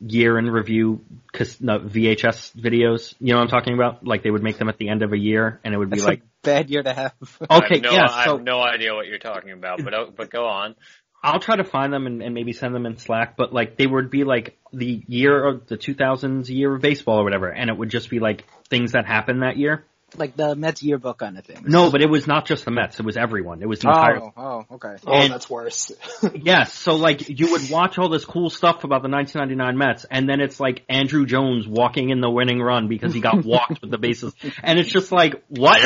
year 0.00 0.38
in 0.38 0.50
review 0.50 1.04
cas- 1.32 1.58
VHS 1.58 2.56
videos. 2.56 3.14
You 3.20 3.32
know 3.32 3.38
what 3.38 3.44
I'm 3.44 3.48
talking 3.48 3.74
about? 3.74 4.04
Like 4.06 4.22
they 4.22 4.30
would 4.30 4.42
make 4.42 4.58
them 4.58 4.68
at 4.68 4.78
the 4.78 4.88
end 4.88 5.02
of 5.02 5.12
a 5.12 5.18
year, 5.18 5.60
and 5.64 5.74
it 5.74 5.78
would 5.78 5.90
be 5.90 5.96
That's 5.96 6.06
like, 6.06 6.20
a 6.20 6.22
bad 6.42 6.70
year 6.70 6.82
to 6.82 6.92
have. 6.92 7.14
I 7.50 7.58
okay, 7.58 7.74
have 7.76 7.82
no, 7.82 7.92
yeah. 7.92 8.06
I 8.08 8.24
So 8.24 8.36
have 8.36 8.44
no 8.44 8.60
idea 8.60 8.94
what 8.94 9.06
you're 9.06 9.18
talking 9.18 9.52
about, 9.52 9.82
but 9.84 9.94
oh, 9.94 10.12
but 10.14 10.30
go 10.30 10.46
on. 10.46 10.74
I'll 11.22 11.40
try 11.40 11.56
to 11.56 11.64
find 11.64 11.92
them 11.92 12.06
and, 12.06 12.22
and 12.22 12.34
maybe 12.34 12.54
send 12.54 12.74
them 12.74 12.86
in 12.86 12.96
Slack. 12.96 13.36
But 13.36 13.52
like 13.52 13.76
they 13.76 13.86
would 13.86 14.10
be 14.10 14.24
like 14.24 14.56
the 14.72 15.02
year 15.06 15.44
of 15.44 15.66
the 15.66 15.76
2000s 15.76 16.48
year 16.48 16.74
of 16.74 16.80
baseball 16.80 17.20
or 17.20 17.24
whatever, 17.24 17.48
and 17.48 17.68
it 17.68 17.76
would 17.76 17.90
just 17.90 18.08
be 18.08 18.20
like 18.20 18.44
things 18.68 18.92
that 18.92 19.06
happened 19.06 19.42
that 19.42 19.58
year. 19.58 19.84
Like 20.16 20.36
the 20.36 20.56
Mets 20.56 20.82
yearbook 20.82 21.18
kind 21.18 21.38
of 21.38 21.44
thing. 21.44 21.64
No, 21.66 21.90
but 21.90 22.02
it 22.02 22.10
was 22.10 22.26
not 22.26 22.44
just 22.46 22.64
the 22.64 22.70
Mets; 22.70 22.98
it 22.98 23.04
was 23.06 23.16
everyone. 23.16 23.62
It 23.62 23.68
was 23.68 23.80
the 23.80 23.88
entire 23.88 24.20
Oh, 24.20 24.32
oh, 24.36 24.64
okay. 24.76 24.96
oh, 25.06 25.12
And- 25.12 25.32
that's 25.32 25.48
worse. 25.48 25.92
Yes, 26.34 26.72
so 26.74 26.94
like 26.96 27.28
you 27.28 27.52
would 27.52 27.70
watch 27.70 27.98
all 27.98 28.08
this 28.08 28.24
cool 28.24 28.50
stuff 28.50 28.84
about 28.84 29.02
the 29.02 29.08
1999 29.08 29.76
Mets, 29.78 30.06
and 30.10 30.28
then 30.28 30.40
it's 30.40 30.58
like 30.60 30.84
Andruw 30.88 31.26
Jones 31.26 31.66
walking 31.66 32.10
in 32.10 32.20
the 32.20 32.30
winning 32.30 32.60
run 32.60 32.88
because 32.88 33.14
he 33.14 33.20
got 33.20 33.44
walked 33.44 33.80
with 33.80 33.90
the 33.90 33.98
bases, 33.98 34.34
and 34.62 34.78
it's 34.78 34.90
just 34.90 35.12
like 35.12 35.42
what? 35.48 35.80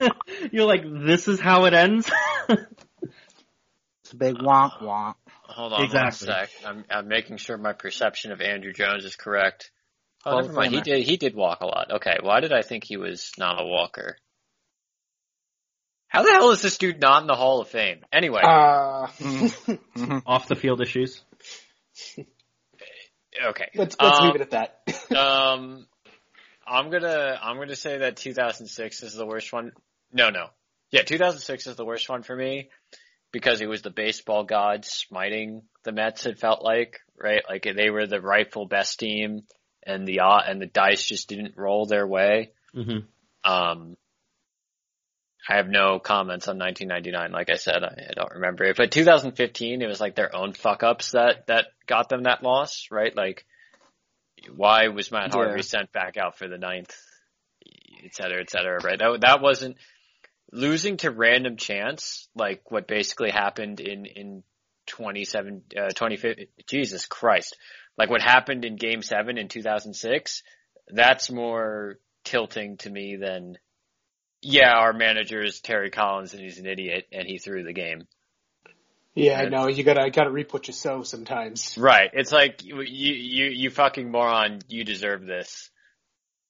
You're 0.52 0.66
like, 0.66 0.82
this 0.84 1.28
is 1.28 1.40
how 1.40 1.64
it 1.66 1.74
ends. 1.74 2.10
It's 2.48 4.12
a 4.12 4.16
big 4.16 4.36
wonk 4.36 4.80
wonk. 4.82 5.14
Hold 5.42 5.72
on 5.72 5.84
Exactly. 5.84 6.28
one 6.28 6.36
sec. 6.38 6.50
I'm, 6.64 6.84
I'm 6.90 7.08
making 7.08 7.36
sure 7.38 7.56
my 7.58 7.72
perception 7.72 8.32
of 8.32 8.38
Andruw 8.38 8.74
Jones 8.74 9.04
is 9.04 9.16
correct. 9.16 9.70
Oh, 10.28 10.30
Hall 10.32 10.42
never 10.42 10.52
mind. 10.52 10.74
He 10.74 10.80
did. 10.80 11.02
He 11.06 11.16
did 11.16 11.34
walk 11.34 11.60
a 11.60 11.66
lot. 11.66 11.90
Okay. 11.96 12.16
Why 12.22 12.40
did 12.40 12.52
I 12.52 12.62
think 12.62 12.84
he 12.84 12.96
was 12.96 13.32
not 13.38 13.60
a 13.60 13.64
walker? 13.64 14.16
How 16.08 16.22
the 16.22 16.30
hell 16.30 16.50
is 16.52 16.62
this 16.62 16.78
dude 16.78 17.00
not 17.00 17.20
in 17.22 17.26
the 17.28 17.34
Hall 17.34 17.60
of 17.60 17.68
Fame? 17.68 18.00
Anyway, 18.12 18.40
Uh, 18.42 19.08
Off 20.26 20.48
the 20.48 20.56
field 20.56 20.80
issues. 20.80 21.22
okay. 22.18 23.68
let's 23.74 23.96
let's 24.00 24.18
Um, 24.18 24.26
leave 24.26 24.36
it 24.36 24.40
at 24.40 24.50
that. 24.50 24.80
Um, 25.16 25.86
I'm 26.66 26.90
gonna 26.90 27.38
I'm 27.42 27.56
gonna 27.58 27.76
say 27.76 27.98
that 27.98 28.16
2006 28.16 29.02
is 29.02 29.14
the 29.14 29.26
worst 29.26 29.52
one. 29.52 29.72
No, 30.12 30.28
no, 30.30 30.46
yeah, 30.90 31.02
2006 31.02 31.66
is 31.66 31.76
the 31.76 31.84
worst 31.84 32.08
one 32.08 32.22
for 32.22 32.34
me 32.36 32.68
because 33.32 33.60
it 33.60 33.66
was 33.68 33.82
the 33.82 33.90
baseball 33.90 34.44
gods 34.44 34.88
smiting 34.88 35.62
the 35.84 35.92
Mets. 35.92 36.26
It 36.26 36.38
felt 36.38 36.62
like 36.62 37.00
right, 37.20 37.42
like 37.48 37.64
they 37.74 37.90
were 37.90 38.06
the 38.06 38.20
rightful 38.20 38.66
best 38.66 38.98
team, 38.98 39.42
and 39.88 40.06
the 40.06 40.20
uh, 40.20 40.40
and 40.46 40.60
the 40.60 40.66
dice 40.66 41.04
just 41.04 41.28
didn't 41.28 41.56
roll 41.56 41.86
their 41.86 42.06
way. 42.06 42.52
hmm 42.74 42.98
Um, 43.44 43.96
I 45.48 45.56
have 45.56 45.68
no 45.68 45.98
comments 45.98 46.46
on 46.46 46.58
1999. 46.58 47.32
Like 47.32 47.48
I 47.50 47.56
said, 47.56 47.82
I, 47.82 48.08
I 48.10 48.12
don't 48.14 48.34
remember 48.34 48.64
it. 48.64 48.76
But 48.76 48.90
2015, 48.92 49.80
it 49.80 49.86
was 49.86 50.00
like 50.00 50.14
their 50.14 50.34
own 50.36 50.52
fuck 50.52 50.82
ups 50.82 51.12
that 51.12 51.46
that 51.46 51.68
got 51.86 52.08
them 52.10 52.24
that 52.24 52.42
loss, 52.42 52.88
right? 52.90 53.16
Like, 53.16 53.46
why 54.54 54.88
was 54.88 55.10
Matt 55.10 55.30
Yeah. 55.30 55.32
Harvey 55.32 55.62
sent 55.62 55.90
back 55.92 56.16
out 56.18 56.36
for 56.36 56.48
the 56.48 56.58
ninth, 56.58 56.94
et 58.04 58.14
cetera, 58.14 58.40
et 58.40 58.50
cetera, 58.50 58.78
right? 58.82 58.98
That 58.98 59.20
that 59.22 59.40
wasn't 59.40 59.78
losing 60.52 60.98
to 60.98 61.10
random 61.10 61.56
chance, 61.56 62.28
like 62.34 62.70
what 62.70 62.86
basically 62.86 63.30
happened 63.30 63.80
in 63.80 64.04
in 64.06 64.42
27, 64.86 65.62
uh, 65.76 65.88
25. 65.94 66.36
Jesus 66.66 67.06
Christ, 67.06 67.56
like 67.98 68.10
what 68.10 68.22
happened 68.22 68.64
in 68.64 68.76
Game 68.76 69.02
Seven 69.02 69.36
in 69.36 69.48
2006. 69.48 70.42
That's 70.88 71.30
more 71.30 71.98
tilting 72.24 72.76
to 72.78 72.90
me 72.90 73.16
than 73.16 73.58
yeah, 74.40 74.72
our 74.72 74.92
manager 74.92 75.42
is 75.42 75.60
Terry 75.60 75.90
Collins 75.90 76.32
and 76.32 76.42
he's 76.42 76.58
an 76.58 76.66
idiot 76.66 77.06
and 77.12 77.26
he 77.26 77.38
threw 77.38 77.64
the 77.64 77.72
game. 77.72 78.06
yeah, 79.14 79.40
I 79.40 79.48
know. 79.48 79.66
You 79.66 79.82
gotta 79.82 80.10
gotta 80.10 80.30
reap 80.30 80.52
what 80.52 80.68
you 80.68 80.72
sow 80.72 81.02
sometimes. 81.02 81.76
Right. 81.76 82.10
It's 82.12 82.32
like 82.32 82.64
you 82.64 82.80
you 82.82 83.46
you 83.46 83.70
fucking 83.70 84.10
moron, 84.10 84.60
you 84.68 84.84
deserve 84.84 85.26
this. 85.26 85.70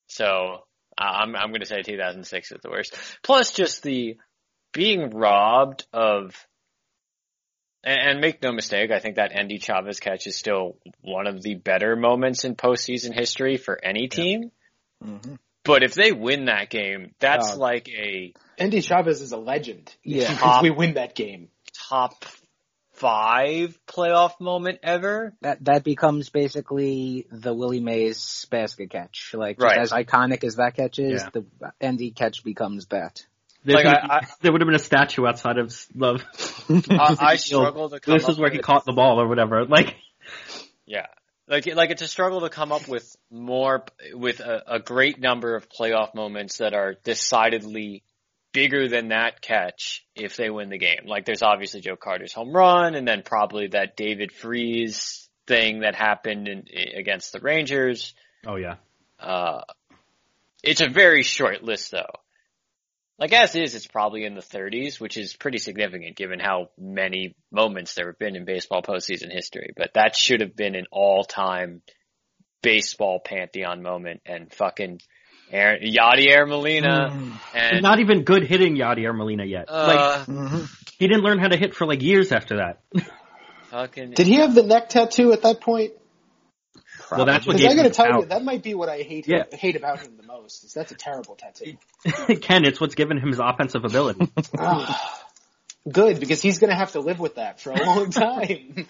So 0.06 0.64
I'm 0.98 1.34
I'm 1.34 1.48
going 1.48 1.60
to 1.60 1.66
say 1.66 1.82
2006 1.82 2.52
is 2.52 2.60
the 2.62 2.70
worst. 2.70 2.94
Plus 3.22 3.52
just 3.52 3.82
the 3.82 4.18
being 4.72 5.10
robbed 5.10 5.86
of 5.92 6.34
and, 7.88 8.10
and 8.10 8.20
make 8.20 8.42
no 8.42 8.52
mistake, 8.52 8.90
I 8.90 8.98
think 9.00 9.16
that 9.16 9.32
Endy 9.34 9.58
Chavez 9.58 10.00
catch 10.00 10.26
is 10.26 10.36
still 10.36 10.76
one 11.00 11.26
of 11.26 11.42
the 11.42 11.54
better 11.54 11.96
moments 11.96 12.44
in 12.44 12.54
postseason 12.54 13.14
history 13.14 13.56
for 13.56 13.78
any 13.82 14.08
team. 14.08 14.50
hmm 15.02 15.16
But 15.64 15.82
if 15.82 15.94
they 15.94 16.12
win 16.12 16.46
that 16.46 16.70
game, 16.70 17.14
that's 17.18 17.54
Oh. 17.54 17.58
like 17.58 17.88
a 17.88 18.32
Endy 18.58 18.80
Chavez 18.80 19.20
is 19.20 19.32
a 19.32 19.36
legend. 19.36 19.94
Yeah. 20.02 20.30
because 20.30 20.62
we 20.62 20.70
win 20.70 20.94
that 20.94 21.14
game. 21.14 21.48
top 21.88 22.24
five 22.92 23.78
playoff 23.86 24.40
moment 24.40 24.80
ever. 24.82 25.32
That 25.42 25.64
that 25.64 25.84
becomes 25.84 26.30
basically 26.30 27.26
the 27.30 27.54
Willie 27.54 27.80
Mays 27.80 28.46
basket 28.50 28.90
catch. 28.90 29.32
Like 29.34 29.60
Right. 29.60 29.78
as 29.78 29.92
iconic 29.92 30.42
as 30.44 30.56
that 30.56 30.74
catch 30.74 30.98
is, 30.98 31.22
Yeah. 31.22 31.30
the 31.32 31.72
Endy 31.80 32.10
catch 32.10 32.42
becomes 32.42 32.86
that. 32.86 33.24
Like, 33.64 33.84
gonna 33.84 33.98
I- 34.10 34.26
there 34.40 34.52
would 34.52 34.60
have 34.60 34.66
been 34.66 34.74
a 34.76 34.78
statue 34.78 35.26
outside 35.26 35.58
of 35.58 35.74
Love. 35.94 36.24
I, 36.68 37.16
I 37.20 37.36
struggle 37.36 37.90
to 37.90 38.00
come 38.00 38.14
This 38.16 38.28
is 38.28 38.38
where 38.38 38.50
he 38.50 38.58
caught 38.58 38.84
the 38.84 38.92
ball 38.92 39.20
or 39.20 39.28
whatever. 39.28 39.64
Like, 39.64 39.96
Yeah. 40.86 41.06
Like, 41.48 41.66
like 41.74 41.90
it's 41.90 42.02
a 42.02 42.08
struggle 42.08 42.42
to 42.42 42.50
come 42.50 42.72
up 42.72 42.88
with 42.88 43.16
more, 43.30 43.84
with 44.12 44.40
a, 44.40 44.74
a 44.74 44.78
great 44.80 45.18
number 45.18 45.54
of 45.56 45.68
playoff 45.70 46.14
moments 46.14 46.58
that 46.58 46.74
are 46.74 46.94
decidedly 47.04 48.02
bigger 48.52 48.88
than 48.88 49.08
that 49.08 49.40
catch 49.40 50.04
if 50.14 50.36
they 50.36 50.50
win 50.50 50.68
the 50.68 50.78
game. 50.78 51.06
Like 51.06 51.24
there's 51.24 51.42
obviously 51.42 51.80
Joe 51.80 51.96
Carter's 51.96 52.32
home 52.32 52.52
run 52.52 52.94
and 52.94 53.06
then 53.08 53.22
probably 53.24 53.68
that 53.68 53.96
David 53.96 54.32
Freese 54.32 55.28
thing 55.46 55.80
that 55.80 55.94
happened 55.94 56.48
in, 56.48 56.64
against 56.96 57.32
the 57.32 57.40
Rangers. 57.40 58.14
oh 58.46 58.56
yeah, 58.56 58.76
Uh, 59.18 59.62
it's 60.62 60.80
a 60.80 60.88
very 60.88 61.22
short 61.22 61.62
list 61.62 61.90
though. 61.92 62.10
Like 63.18 63.32
as 63.32 63.54
is, 63.56 63.74
it's 63.74 63.86
probably 63.86 64.24
in 64.24 64.34
the 64.34 64.40
30s, 64.40 65.00
which 65.00 65.16
is 65.16 65.34
pretty 65.34 65.58
significant 65.58 66.16
given 66.16 66.38
how 66.38 66.70
many 66.78 67.34
moments 67.50 67.94
there 67.94 68.06
have 68.06 68.18
been 68.18 68.36
in 68.36 68.44
baseball 68.44 68.80
postseason 68.82 69.32
history. 69.32 69.72
But 69.76 69.94
that 69.94 70.14
should 70.14 70.40
have 70.40 70.54
been 70.54 70.76
an 70.76 70.86
all-time 70.92 71.82
baseball 72.62 73.20
pantheon 73.24 73.82
moment 73.82 74.20
and 74.26 74.52
fucking 74.52 75.00
Aaron, 75.50 75.82
Yadier 75.82 76.46
Molina 76.48 77.10
and 77.54 77.82
Not 77.82 78.00
even 78.00 78.22
good 78.24 78.44
hitting 78.44 78.76
Yadier 78.76 79.16
Molina 79.16 79.44
yet. 79.44 79.68
like 79.68 79.98
uh, 79.98 80.24
Mm-hmm. 80.26 80.64
he 80.98 81.08
didn't 81.08 81.22
learn 81.22 81.38
how 81.38 81.48
to 81.48 81.56
hit 81.56 81.74
for 81.74 81.86
like 81.86 82.02
years 82.02 82.30
after 82.32 82.56
that. 82.58 82.82
fucking 83.70 84.10
Did 84.12 84.26
he 84.26 84.34
have 84.34 84.54
the 84.54 84.62
neck 84.62 84.90
tattoo 84.90 85.32
at 85.32 85.42
that 85.42 85.60
point? 85.60 85.92
Well, 87.10 87.26
that's 87.26 87.46
what 87.46 87.56
Because 87.56 87.60
gave 87.62 87.68
I 87.68 87.72
him 87.72 87.76
gotta 87.78 87.88
his 87.88 87.96
tell 87.96 88.20
you, 88.20 88.26
that 88.26 88.44
might 88.44 88.62
be 88.62 88.74
what 88.74 88.88
I 88.88 88.98
hate 88.98 89.26
Yeah. 89.28 89.44
hate 89.52 89.76
about 89.76 90.00
him 90.00 90.16
the 90.16 90.22
most. 90.26 90.64
Is 90.64 90.72
that's 90.74 90.92
a 90.92 90.94
terrible 90.96 91.36
tattoo. 91.36 91.76
Ken, 92.40 92.64
it's 92.64 92.80
what's 92.80 92.94
given 92.94 93.18
him 93.18 93.28
his 93.30 93.40
offensive 93.42 93.84
ability. 93.84 94.28
Ah, 94.58 95.24
Good, 95.90 96.20
because 96.20 96.42
he's 96.42 96.58
gonna 96.58 96.76
have 96.76 96.92
to 96.92 97.00
live 97.00 97.18
with 97.18 97.36
that 97.36 97.60
for 97.60 97.70
a 97.72 97.82
long 97.82 98.10
time. 98.10 98.86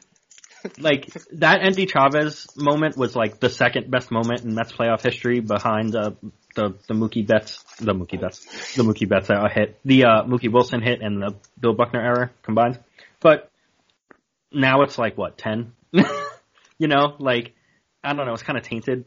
like 0.79 1.07
that 1.33 1.61
Endy 1.63 1.87
Chavez 1.87 2.49
moment 2.57 2.97
was 2.97 3.15
like 3.15 3.39
the 3.39 3.49
second 3.51 3.91
best 3.91 4.11
moment 4.11 4.43
in 4.45 4.55
Mets 4.55 4.73
playoff 4.73 5.03
history 5.03 5.39
behind 5.41 5.95
uh, 5.95 6.11
the 6.57 6.75
the 6.89 6.95
Mookie 6.95 7.25
Betts, 7.25 7.63
the 7.79 7.95
Mookie 7.95 8.21
Betts, 8.21 8.75
the 8.75 8.83
Mookie 8.83 9.09
Betts 9.09 9.31
uh, 9.31 9.49
hit, 9.49 9.79
the 9.85 10.05
uh, 10.07 10.23
Mookie 10.25 10.51
Wilson 10.53 10.83
hit, 10.83 11.01
and 11.01 11.23
the 11.23 11.35
Bill 11.61 11.75
Buckner 11.75 12.01
error 12.01 12.33
combined. 12.43 12.81
But 13.21 13.49
now 14.53 14.83
it's 14.83 14.99
like 14.99 15.17
what 15.17 15.39
ten? 15.39 15.73
you 15.93 16.89
know, 16.89 17.15
like 17.21 17.55
I 18.03 18.13
don't 18.15 18.27
know. 18.27 18.33
It's 18.33 18.43
kind 18.43 18.59
of 18.59 18.65
tainted. 18.65 19.05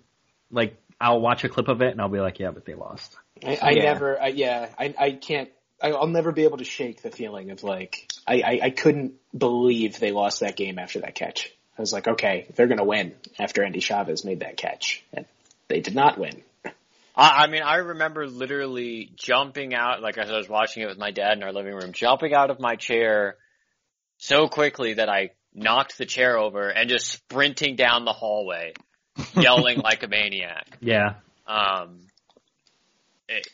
Like 0.52 0.78
I'll 1.00 1.20
watch 1.20 1.44
a 1.44 1.50
clip 1.50 1.68
of 1.68 1.82
it 1.82 1.92
and 1.92 2.02
I'll 2.02 2.10
be 2.10 2.20
like, 2.20 2.40
yeah, 2.40 2.52
but 2.52 2.66
they 2.66 2.76
lost. 2.76 3.18
I, 3.44 3.58
I 3.62 3.70
Yeah. 3.72 3.84
never, 3.84 4.22
I, 4.22 4.28
yeah, 4.28 4.70
I, 4.78 4.94
I 4.98 5.12
can't, 5.14 5.50
I, 5.82 5.92
I'll 5.92 6.08
never 6.08 6.32
be 6.32 6.44
able 6.44 6.58
to 6.58 6.64
shake 6.64 7.02
the 7.02 7.10
feeling 7.10 7.50
of 7.50 7.64
like, 7.64 8.12
I, 8.28 8.42
I, 8.42 8.60
I 8.64 8.70
couldn't 8.70 9.14
believe 9.36 10.00
they 10.00 10.12
lost 10.12 10.42
that 10.42 10.56
game 10.56 10.78
after 10.78 11.00
that 11.00 11.16
catch. 11.16 11.52
I 11.78 11.82
was 11.82 11.92
like, 11.92 12.08
okay, 12.08 12.46
they're 12.56 12.68
gonna 12.68 12.84
win 12.84 13.16
after 13.40 13.64
Endy 13.64 13.80
Chavez 13.80 14.24
made 14.24 14.42
that 14.42 14.58
catch. 14.58 15.04
And 15.14 15.26
they 15.70 15.80
did 15.80 15.96
not 15.96 16.20
win. 16.20 16.44
I, 17.16 17.44
I 17.44 17.48
mean, 17.48 17.64
I 17.64 17.78
remember 17.78 18.28
literally 18.28 19.12
jumping 19.16 19.74
out, 19.74 20.02
like 20.02 20.18
as 20.18 20.30
I 20.30 20.38
was 20.38 20.48
watching 20.48 20.84
it 20.84 20.88
with 20.88 21.00
my 21.00 21.12
dad 21.12 21.38
in 21.38 21.44
our 21.44 21.52
living 21.52 21.74
room, 21.74 21.94
jumping 21.94 22.34
out 22.34 22.52
of 22.52 22.60
my 22.60 22.76
chair 22.76 23.38
so 24.18 24.48
quickly 24.48 24.94
that 24.96 25.10
I 25.10 25.32
knocked 25.54 25.98
the 25.98 26.06
chair 26.06 26.38
over 26.38 26.70
and 26.70 26.90
just 26.90 27.08
sprinting 27.08 27.76
down 27.76 28.06
the 28.06 28.14
hallway, 28.14 28.74
yelling 29.36 29.78
like 29.84 30.04
a 30.04 30.08
maniac. 30.08 30.78
Yeah, 30.82 31.16
Um, 31.48 32.00
it, 33.28 33.48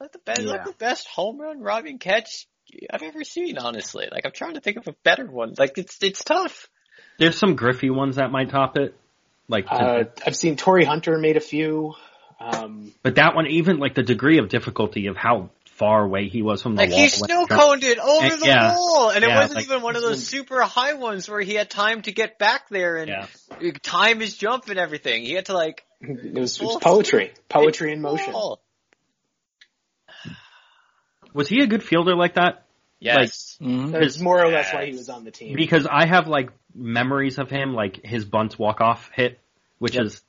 like 0.00 0.12
the 0.12 0.18
best, 0.18 0.42
like 0.42 0.64
the 0.64 0.72
best 0.72 1.06
home 1.08 1.40
run 1.40 1.60
robbing 1.60 1.98
catch 1.98 2.46
I've 2.90 3.02
ever 3.02 3.24
seen. 3.24 3.58
Honestly, 3.58 4.08
like 4.10 4.24
I'm 4.26 4.32
trying 4.32 4.54
to 4.54 4.60
think 4.60 4.76
of 4.76 4.88
a 4.88 4.94
better 5.04 5.26
one. 5.26 5.54
Like 5.58 5.78
it's 5.78 5.98
it's 6.02 6.24
tough. 6.24 6.68
there's 7.18 7.38
some 7.38 7.54
Griffey 7.54 7.90
ones 7.90 8.16
that 8.16 8.30
might 8.32 8.50
top 8.50 8.76
it. 8.76 8.96
Like, 9.48 9.66
Uh, 9.68 10.04
I've 10.26 10.36
seen 10.36 10.56
Torii 10.56 10.84
Hunter 10.84 11.18
made 11.18 11.36
a 11.36 11.40
few. 11.40 11.94
Um, 12.40 12.92
but 13.02 13.16
that 13.16 13.34
one, 13.34 13.46
even 13.48 13.78
like 13.78 13.94
the 13.94 14.02
degree 14.02 14.38
of 14.38 14.48
difficulty 14.48 15.06
of 15.06 15.16
how 15.16 15.50
far 15.74 16.04
away 16.04 16.28
he 16.28 16.42
was 16.42 16.62
from 16.62 16.76
the 16.76 16.82
Like 16.82 16.90
wall. 16.90 16.98
he 16.98 17.02
when 17.04 17.10
snow 17.10 17.46
coned 17.46 17.82
it 17.82 17.98
over 17.98 18.26
And- 18.26 18.40
the 18.42 18.46
yeah. 18.46 18.74
wall, 18.76 19.10
and 19.10 19.24
it 19.24 19.28
wasn't 19.28 19.54
like- 19.56 19.64
even 19.64 19.82
one 19.82 19.96
of 19.96 20.02
those 20.02 20.26
super 20.26 20.60
high 20.62 20.94
ones 20.94 21.28
where 21.28 21.40
he 21.40 21.54
had 21.54 21.70
time 21.70 22.02
to 22.02 22.12
get 22.12 22.38
back 22.38 22.68
there 22.68 22.96
and 22.98 23.08
Yeah. 23.08 23.26
time 23.82 24.20
his 24.20 24.36
jump 24.36 24.68
and 24.68 24.78
everything. 24.78 25.24
He 25.24 25.32
had 25.32 25.46
to 25.46 25.54
like 25.54 25.84
it 26.00 26.34
was, 26.34 26.60
it 26.60 26.64
was 26.64 26.76
poetry, 26.80 27.32
poetry 27.48 27.92
in 27.92 28.00
motion. 28.00 28.32
wall. 28.32 28.60
Was 31.34 31.48
he 31.48 31.62
a 31.62 31.66
good 31.66 31.82
fielder 31.82 32.14
like 32.14 32.34
that? 32.34 32.66
Yes, 33.00 33.56
Mhm. 33.60 33.90
That's 33.92 34.20
more 34.20 34.38
or 34.40 34.48
less 34.48 34.66
Yes. 34.66 34.74
why 34.74 34.86
he 34.86 34.92
was 34.92 35.08
on 35.08 35.24
the 35.24 35.30
team. 35.30 35.56
Because 35.56 35.86
I 35.90 36.06
have 36.06 36.28
like 36.28 36.50
memories 36.74 37.38
of 37.38 37.48
him, 37.50 37.72
like 37.74 38.04
his 38.04 38.24
bunt 38.26 38.58
walk 38.58 38.80
off 38.80 39.10
hit, 39.14 39.40
which 39.78 39.96
is 39.98 40.22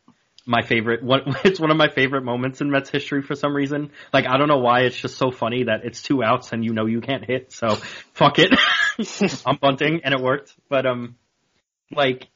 my 0.45 0.61
favorite. 0.61 1.03
What 1.03 1.23
it's 1.45 1.59
one 1.59 1.71
of 1.71 1.77
my 1.77 1.89
favorite 1.89 2.23
moments 2.23 2.61
in 2.61 2.69
Mets 2.69 2.89
history 2.89 3.21
for 3.21 3.35
some 3.35 3.55
reason. 3.55 3.91
Like 4.11 4.25
I 4.27 4.37
don't 4.37 4.47
know 4.47 4.59
why. 4.59 4.81
It's 4.81 4.97
just 4.97 5.17
so 5.17 5.31
funny 5.31 5.65
that 5.65 5.81
it's 5.83 6.01
two 6.01 6.23
outs 6.23 6.51
and 6.51 6.63
you 6.63 6.73
know 6.73 6.85
you 6.85 7.01
can't 7.01 7.25
hit, 7.25 7.51
so 7.51 7.75
fuck 8.13 8.39
it. 8.39 8.51
I'm 9.45 9.57
bunting 9.57 10.01
and 10.03 10.13
it 10.13 10.21
worked. 10.21 10.53
But 10.69 10.85
um, 10.85 11.15
like 11.91 12.27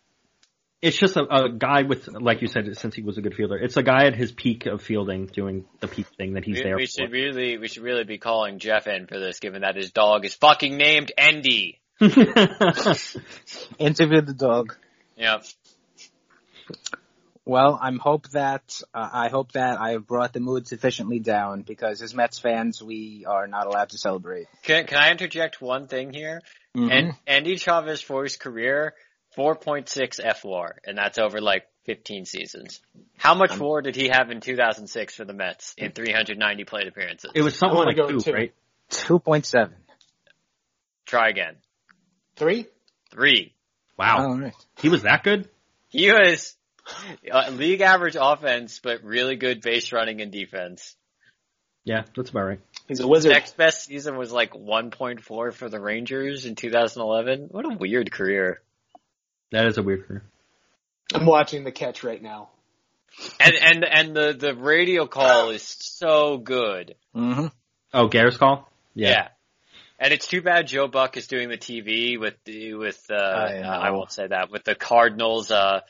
it's 0.82 0.98
just 0.98 1.17
a, 1.17 1.24
a 1.24 1.50
guy 1.50 1.82
with, 1.82 2.08
like 2.08 2.43
you 2.43 2.48
said, 2.48 2.78
since 2.78 2.96
he 2.96 3.02
was 3.02 3.17
a 3.17 3.22
good 3.22 3.34
fielder, 3.34 3.58
it's 3.58 3.78
a 3.78 3.84
guy 3.84 4.06
at 4.06 4.15
his 4.15 4.32
peak 4.32 4.67
of 4.67 4.82
fielding 4.82 5.26
doing 5.26 5.65
the 5.80 5.88
peak 5.88 6.06
thing 6.17 6.34
that 6.34 6.46
he's 6.46 6.58
we, 6.58 6.63
there 6.63 6.76
we 6.76 6.86
for. 6.86 7.02
should 7.02 7.12
really 7.12 7.58
we 7.58 7.67
should 7.67 7.84
really 7.84 8.04
be 8.04 8.20
calling 8.20 8.60
Jeff 8.60 8.88
in 8.88 9.08
for 9.08 9.20
this, 9.20 9.39
given 9.39 9.62
that 9.62 9.76
his 9.76 9.91
dog 9.91 10.26
is 10.26 10.36
fucking 10.36 10.78
named 10.78 11.12
Endy. 11.17 11.80
Interview 12.00 12.26
the 14.22 14.36
dog. 14.38 14.76
Yep. 15.17 15.46
Well, 17.48 17.80
I'm 17.82 17.98
hope 17.98 18.28
that 18.32 18.82
uh, 18.94 19.10
I 19.14 19.30
hope 19.30 19.54
that 19.54 19.80
I 19.80 19.92
have 19.92 20.06
brought 20.06 20.34
the 20.34 20.42
mood 20.42 20.68
sufficiently 20.68 21.20
down 21.20 21.62
because 21.62 22.02
as 22.02 22.14
Mets 22.14 22.40
fans, 22.40 22.84
we 22.84 23.26
are 23.26 23.48
not 23.48 23.68
allowed 23.68 23.90
to 23.92 23.98
celebrate. 23.98 24.48
Can 24.64 24.86
can 24.86 24.98
I 24.98 25.12
interject 25.12 25.62
one 25.62 25.88
thing 25.88 26.12
here? 26.12 26.42
Mhm. 26.76 26.92
And 26.92 27.14
Endy 27.26 27.56
Chavez 27.56 28.02
for 28.02 28.24
his 28.24 28.36
career, 28.36 28.96
4.6 29.38 30.20
FWAR, 30.20 30.72
and 30.86 30.98
that's 30.98 31.18
over 31.18 31.40
like 31.40 31.64
15 31.86 32.26
seasons. 32.26 32.82
How 33.16 33.34
much 33.34 33.58
WAR 33.58 33.82
did 33.82 33.96
he 33.96 34.10
have 34.10 34.30
in 34.30 34.42
2006 34.42 35.16
for 35.16 35.24
the 35.24 35.34
Mets 35.34 35.74
in 35.78 35.94
390 35.94 36.66
plate 36.66 36.88
appearances? 36.88 37.32
it 37.34 37.44
was 37.44 37.58
something 37.58 37.80
like 37.80 37.96
two, 37.96 38.20
two. 38.20 38.34
right? 38.34 38.54
Two 38.90 39.20
point 39.20 39.46
seven. 39.46 39.76
Try 41.06 41.30
again. 41.30 41.56
Three? 42.36 42.68
Three. 43.10 43.54
Wow, 43.98 44.18
All 44.32 44.38
right. 44.38 44.54
he 44.82 44.90
was 44.90 45.04
that 45.04 45.24
good. 45.24 45.48
He 45.88 46.12
was 46.12 46.58
uh, 47.32 47.50
league 47.52 47.82
average 47.82 48.17
offense, 48.19 48.80
but 48.82 49.04
really 49.04 49.36
good 49.36 49.62
base 49.62 49.91
running 49.91 50.21
and 50.21 50.32
defense. 50.32 50.95
Yeah, 51.84 52.04
that's 52.15 52.32
about 52.32 52.41
right. 52.41 52.60
He's 52.88 53.00
a 53.00 53.08
wizard. 53.08 53.32
Next 53.32 53.56
best 53.56 53.86
season 53.86 54.17
was 54.17 54.32
like 54.32 54.52
1.4 54.52 55.54
for 55.54 55.69
the 55.69 55.80
Rangers 55.80 56.45
in 56.45 56.56
2011. 56.56 57.47
What 57.50 57.65
a 57.65 57.78
weird 57.78 58.12
career. 58.12 58.62
That 59.52 59.67
is 59.67 59.78
a 59.78 59.84
weird 59.84 60.06
career. 60.06 60.23
I'm 61.13 61.26
watching 61.26 61.63
the 61.63 61.71
catch 61.71 62.04
right 62.04 62.21
now. 62.21 62.50
And 63.39 63.56
and 63.56 63.86
and 63.86 64.15
the 64.15 64.36
the 64.38 64.54
radio 64.54 65.08
call 65.08 65.50
is 65.50 65.63
so 65.63 66.38
good. 66.38 66.95
Mm-hmm. 67.15 67.47
Oh, 67.93 68.08
Garrett's 68.08 68.38
call. 68.38 68.69
Yeah. 68.93 69.30
And 69.97 70.13
it's 70.13 70.28
too 70.28 70.41
bad 70.41 70.67
Joe 70.67 70.88
Buck 70.88 71.17
is 71.17 71.28
doing 71.28 71.50
the 71.50 71.58
TV 71.58 72.19
with 72.19 72.36
the 72.43 72.73
with 72.73 73.04
uh, 73.10 73.15
I 73.15 73.60
uh 73.60 73.80
I 73.80 73.91
won't 73.91 74.12
say 74.12 74.28
that 74.28 74.52
with 74.52 74.65
the 74.65 74.76
Cardinals 74.76 75.50
uh 75.50 75.82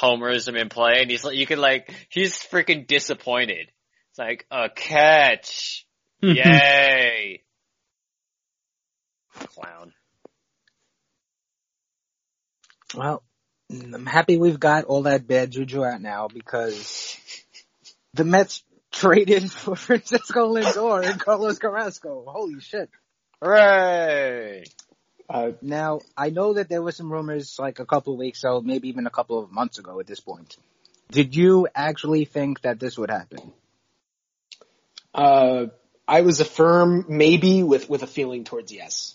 homerism 0.00 0.58
in 0.60 0.68
play 0.68 1.00
and 1.00 1.10
he's 1.10 1.24
like 1.24 1.36
you 1.36 1.46
can 1.46 1.58
like 1.58 1.92
he's 2.08 2.34
freaking 2.36 2.86
disappointed. 2.86 3.70
It's 4.10 4.18
like 4.18 4.46
a 4.50 4.68
catch. 4.68 5.86
Yay. 6.20 7.42
Clown. 9.34 9.92
Well, 12.94 13.22
I'm 13.70 14.06
happy 14.06 14.36
we've 14.36 14.60
got 14.60 14.84
all 14.84 15.02
that 15.02 15.26
bad 15.26 15.50
juju 15.50 15.84
out 15.84 16.02
now 16.02 16.28
because 16.28 17.16
the 18.14 18.24
Mets 18.24 18.62
traded 18.92 19.50
for 19.50 19.74
Francisco 19.76 20.54
Lindor 20.54 21.04
and 21.08 21.18
Carlos 21.18 21.58
Carrasco. 21.58 22.24
Holy 22.26 22.60
shit. 22.60 22.90
Hooray. 23.40 24.64
Uh, 25.32 25.52
Now, 25.62 26.00
I 26.16 26.30
know 26.30 26.54
that 26.54 26.68
there 26.68 26.82
were 26.82 26.92
some 26.92 27.10
rumors 27.10 27.58
like 27.58 27.78
a 27.78 27.86
couple 27.86 28.12
of 28.12 28.18
weeks 28.18 28.44
ago, 28.44 28.60
maybe 28.60 28.88
even 28.88 29.06
a 29.06 29.10
couple 29.10 29.38
of 29.38 29.50
months 29.50 29.78
ago 29.78 29.98
at 29.98 30.06
this 30.06 30.20
point. 30.20 30.56
Did 31.10 31.34
you 31.34 31.68
actually 31.74 32.24
think 32.26 32.60
that 32.62 32.78
this 32.78 32.98
would 32.98 33.10
happen? 33.10 33.52
uh, 35.14 35.66
I 36.08 36.22
was 36.22 36.40
a 36.40 36.44
firm 36.44 37.04
maybe 37.08 37.62
with, 37.62 37.88
with 37.88 38.02
a 38.02 38.06
feeling 38.06 38.44
towards 38.44 38.72
yes. 38.72 39.14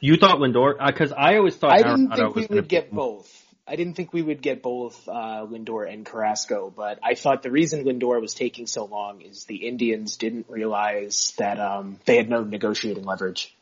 You 0.00 0.16
thought 0.16 0.38
Lindor? 0.38 0.74
Because 0.84 1.12
I 1.12 1.36
always 1.36 1.56
thought 1.56 1.72
I 1.72 1.82
didn't 1.82 2.10
think 2.12 2.34
we 2.34 2.46
would 2.46 2.68
get 2.68 2.90
be- 2.90 2.96
both. 2.96 3.42
I 3.68 3.74
didn't 3.74 3.94
think 3.94 4.12
we 4.12 4.22
would 4.22 4.42
get 4.42 4.62
both 4.62 5.08
uh, 5.08 5.44
Lindor 5.44 5.92
and 5.92 6.06
Carrasco, 6.06 6.72
but 6.74 7.00
I 7.02 7.14
thought 7.16 7.42
the 7.42 7.50
reason 7.50 7.84
Lindor 7.84 8.20
was 8.20 8.32
taking 8.32 8.68
so 8.68 8.84
long 8.84 9.22
is 9.22 9.44
the 9.46 9.66
Indians 9.66 10.16
didn't 10.16 10.46
realize 10.48 11.32
that 11.38 11.58
um, 11.58 11.98
they 12.04 12.16
had 12.16 12.30
no 12.30 12.44
negotiating 12.44 13.04
leverage. 13.04 13.55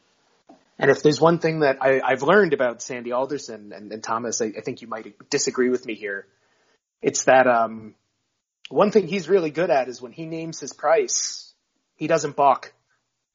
And 0.78 0.90
if 0.90 1.02
there's 1.02 1.20
one 1.20 1.38
thing 1.38 1.60
that 1.60 1.78
I, 1.80 2.00
I've 2.00 2.22
learned 2.22 2.52
about 2.52 2.82
Sandy 2.82 3.12
Alderson 3.12 3.72
and, 3.72 3.92
and 3.92 4.02
Thomas, 4.02 4.40
I, 4.40 4.46
I 4.46 4.60
think 4.60 4.82
you 4.82 4.88
might 4.88 5.30
disagree 5.30 5.68
with 5.68 5.86
me 5.86 5.94
here. 5.94 6.26
It's 7.00 7.24
that 7.24 7.46
um, 7.46 7.94
one 8.68 8.90
thing 8.90 9.06
he's 9.06 9.28
really 9.28 9.50
good 9.50 9.70
at 9.70 9.88
is 9.88 10.02
when 10.02 10.12
he 10.12 10.26
names 10.26 10.58
his 10.58 10.72
price, 10.72 11.52
he 11.96 12.06
doesn't 12.06 12.34
balk. 12.34 12.72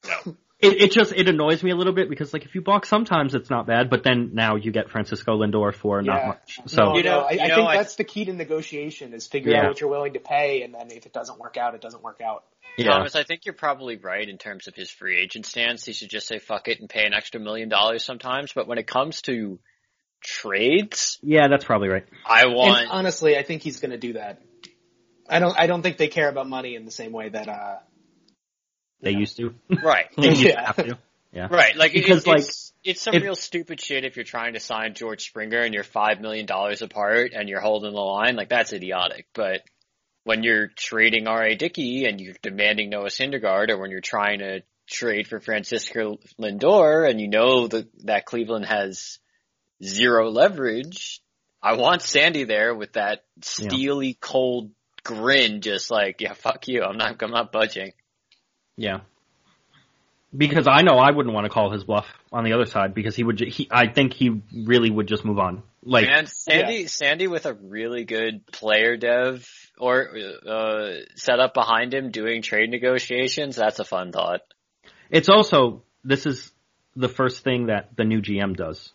It, 0.62 0.80
it 0.82 0.92
just 0.92 1.12
it 1.12 1.26
annoys 1.28 1.62
me 1.62 1.70
a 1.70 1.74
little 1.74 1.94
bit 1.94 2.10
because 2.10 2.32
like 2.34 2.44
if 2.44 2.54
you 2.54 2.60
balk 2.60 2.84
sometimes 2.84 3.34
it's 3.34 3.48
not 3.48 3.66
bad, 3.66 3.88
but 3.88 4.02
then 4.02 4.30
now 4.34 4.56
you 4.56 4.70
get 4.72 4.90
Francisco 4.90 5.38
Lindor 5.38 5.74
for 5.74 6.02
not 6.02 6.26
much. 6.26 6.58
So 6.66 6.84
no, 6.84 6.96
You 6.96 7.02
know- 7.02 7.20
I, 7.20 7.30
you 7.32 7.40
I 7.40 7.48
know, 7.48 7.54
think 7.56 7.68
I- 7.68 7.76
that's 7.78 7.94
the 7.96 8.04
key 8.04 8.26
to 8.26 8.32
negotiation 8.34 9.14
is 9.14 9.26
figure 9.26 9.52
Yeah. 9.52 9.62
out 9.62 9.68
what 9.68 9.80
you're 9.80 9.88
willing 9.88 10.12
to 10.14 10.20
pay, 10.20 10.62
and 10.62 10.74
then 10.74 10.90
if 10.90 11.06
it 11.06 11.12
doesn't 11.14 11.38
work 11.38 11.56
out, 11.56 11.74
it 11.74 11.80
doesn't 11.80 12.02
work 12.02 12.20
out. 12.22 12.44
yeah, 12.76 12.90
Thomas, 12.92 13.16
I 13.16 13.22
think 13.24 13.46
you're 13.46 13.54
probably 13.54 13.96
right 13.96 14.28
in 14.28 14.36
terms 14.38 14.68
of 14.68 14.74
his 14.74 14.90
free 14.90 15.18
agent 15.18 15.46
stance. 15.46 15.84
He 15.86 15.92
should 15.94 16.10
just 16.10 16.26
say 16.28 16.38
fuck 16.38 16.68
it 16.68 16.78
and 16.78 16.88
pay 16.90 17.06
an 17.06 17.14
extra 17.14 17.40
million 17.40 17.68
dollars 17.70 18.04
sometimes. 18.04 18.52
But 18.52 18.68
when 18.68 18.76
it 18.78 18.86
comes 18.86 19.22
to 19.22 19.58
trades. 20.22 21.18
Yeah, 21.22 21.48
that's 21.48 21.64
probably 21.64 21.88
right. 21.88 22.04
I 22.26 22.42
And 22.44 22.54
want 22.54 22.88
honestly, 22.90 23.36
I 23.38 23.42
think 23.42 23.62
he's 23.62 23.80
going 23.80 23.92
to 23.92 23.98
do 23.98 24.12
that. 24.14 24.42
I 25.28 25.38
don't. 25.38 25.56
I 25.58 25.66
don't 25.66 25.82
think 25.82 25.96
they 25.96 26.08
care 26.08 26.28
about 26.28 26.48
money 26.48 26.74
in 26.74 26.84
the 26.84 26.90
same 26.90 27.12
way 27.12 27.28
that. 27.30 27.48
uh 27.48 27.76
They 29.02 29.12
used 29.12 29.36
to. 29.38 29.54
right, 29.82 30.06
they 30.16 30.28
used 30.30 30.42
Yeah. 30.42 30.60
to 30.60 30.66
have 30.66 30.76
to. 30.76 30.98
Yeah. 31.32 31.46
right. 31.48 31.76
Like 31.76 31.92
Because, 31.92 32.18
it's, 32.18 32.26
like, 32.26 32.38
it's, 32.40 32.72
it's 32.82 33.00
some 33.02 33.14
if- 33.14 33.22
real 33.22 33.36
stupid 33.36 33.80
shit 33.80 34.04
if 34.04 34.16
you're 34.16 34.24
trying 34.24 34.54
to 34.54 34.60
sign 34.60 34.94
George 34.94 35.22
Springer 35.26 35.60
and 35.60 35.72
you're 35.72 35.84
five 35.84 36.20
million 36.20 36.44
dollars 36.44 36.82
apart 36.82 37.30
and 37.34 37.48
you're 37.48 37.60
holding 37.60 37.92
the 37.92 38.00
line. 38.00 38.34
Like 38.34 38.48
that's 38.48 38.72
idiotic. 38.72 39.28
But 39.32 39.62
when 40.24 40.42
you're 40.42 40.66
trading 40.76 41.28
R.A. 41.28 41.54
Dickey 41.54 42.06
and 42.06 42.20
you're 42.20 42.34
demanding 42.42 42.90
Noah 42.90 43.10
Syndergaard, 43.10 43.70
or 43.70 43.78
when 43.78 43.92
you're 43.92 44.00
trying 44.00 44.40
to 44.40 44.62
trade 44.88 45.28
for 45.28 45.38
Francisco 45.38 46.18
Lindor 46.40 47.08
and 47.08 47.20
you 47.20 47.28
know 47.28 47.68
that 47.68 47.86
that 48.06 48.26
Cleveland 48.26 48.66
has 48.66 49.20
zero 49.80 50.30
leverage, 50.30 51.20
I 51.62 51.74
want 51.76 52.02
Sandy 52.02 52.42
there 52.42 52.74
with 52.74 52.94
that 52.94 53.22
steely 53.42 54.14
cold 54.20 54.72
grin, 55.04 55.60
just 55.60 55.92
like 55.92 56.20
yeah, 56.20 56.32
fuck 56.32 56.66
you. 56.66 56.82
I'm 56.82 56.96
not. 56.96 57.22
I'm 57.22 57.30
not 57.30 57.52
budging. 57.52 57.92
Yeah. 58.80 59.00
Because 60.36 60.68
I 60.68 60.82
know 60.82 60.94
I 60.96 61.10
wouldn't 61.10 61.34
want 61.34 61.44
to 61.44 61.50
call 61.50 61.72
his 61.72 61.82
bluff 61.84 62.06
on 62.32 62.44
the 62.44 62.52
other 62.52 62.64
side 62.64 62.94
because 62.94 63.16
he 63.16 63.24
would. 63.24 63.36
Ju- 63.38 63.50
he, 63.50 63.68
I 63.70 63.88
think 63.92 64.14
he 64.14 64.40
really 64.66 64.88
would 64.88 65.08
just 65.08 65.24
move 65.24 65.38
on. 65.40 65.64
Like, 65.82 66.06
and 66.08 66.28
Sandy, 66.28 66.86
Sandy 66.86 67.26
with 67.26 67.46
a 67.46 67.54
really 67.54 68.04
good 68.04 68.46
player 68.46 68.96
dev 68.96 69.44
or 69.78 70.08
uh, 70.48 70.90
setup 71.16 71.52
behind 71.52 71.92
him 71.92 72.10
doing 72.12 72.42
trade 72.42 72.70
negotiations. 72.70 73.56
That's 73.56 73.80
a 73.80 73.84
fun 73.84 74.12
thought. 74.12 74.42
it's 75.10 75.28
also 75.28 75.82
this 76.04 76.26
is 76.26 76.52
the 76.94 77.08
first 77.08 77.42
thing 77.42 77.66
that 77.66 77.96
the 77.96 78.04
new 78.04 78.22
GM 78.22 78.56
does 78.56 78.92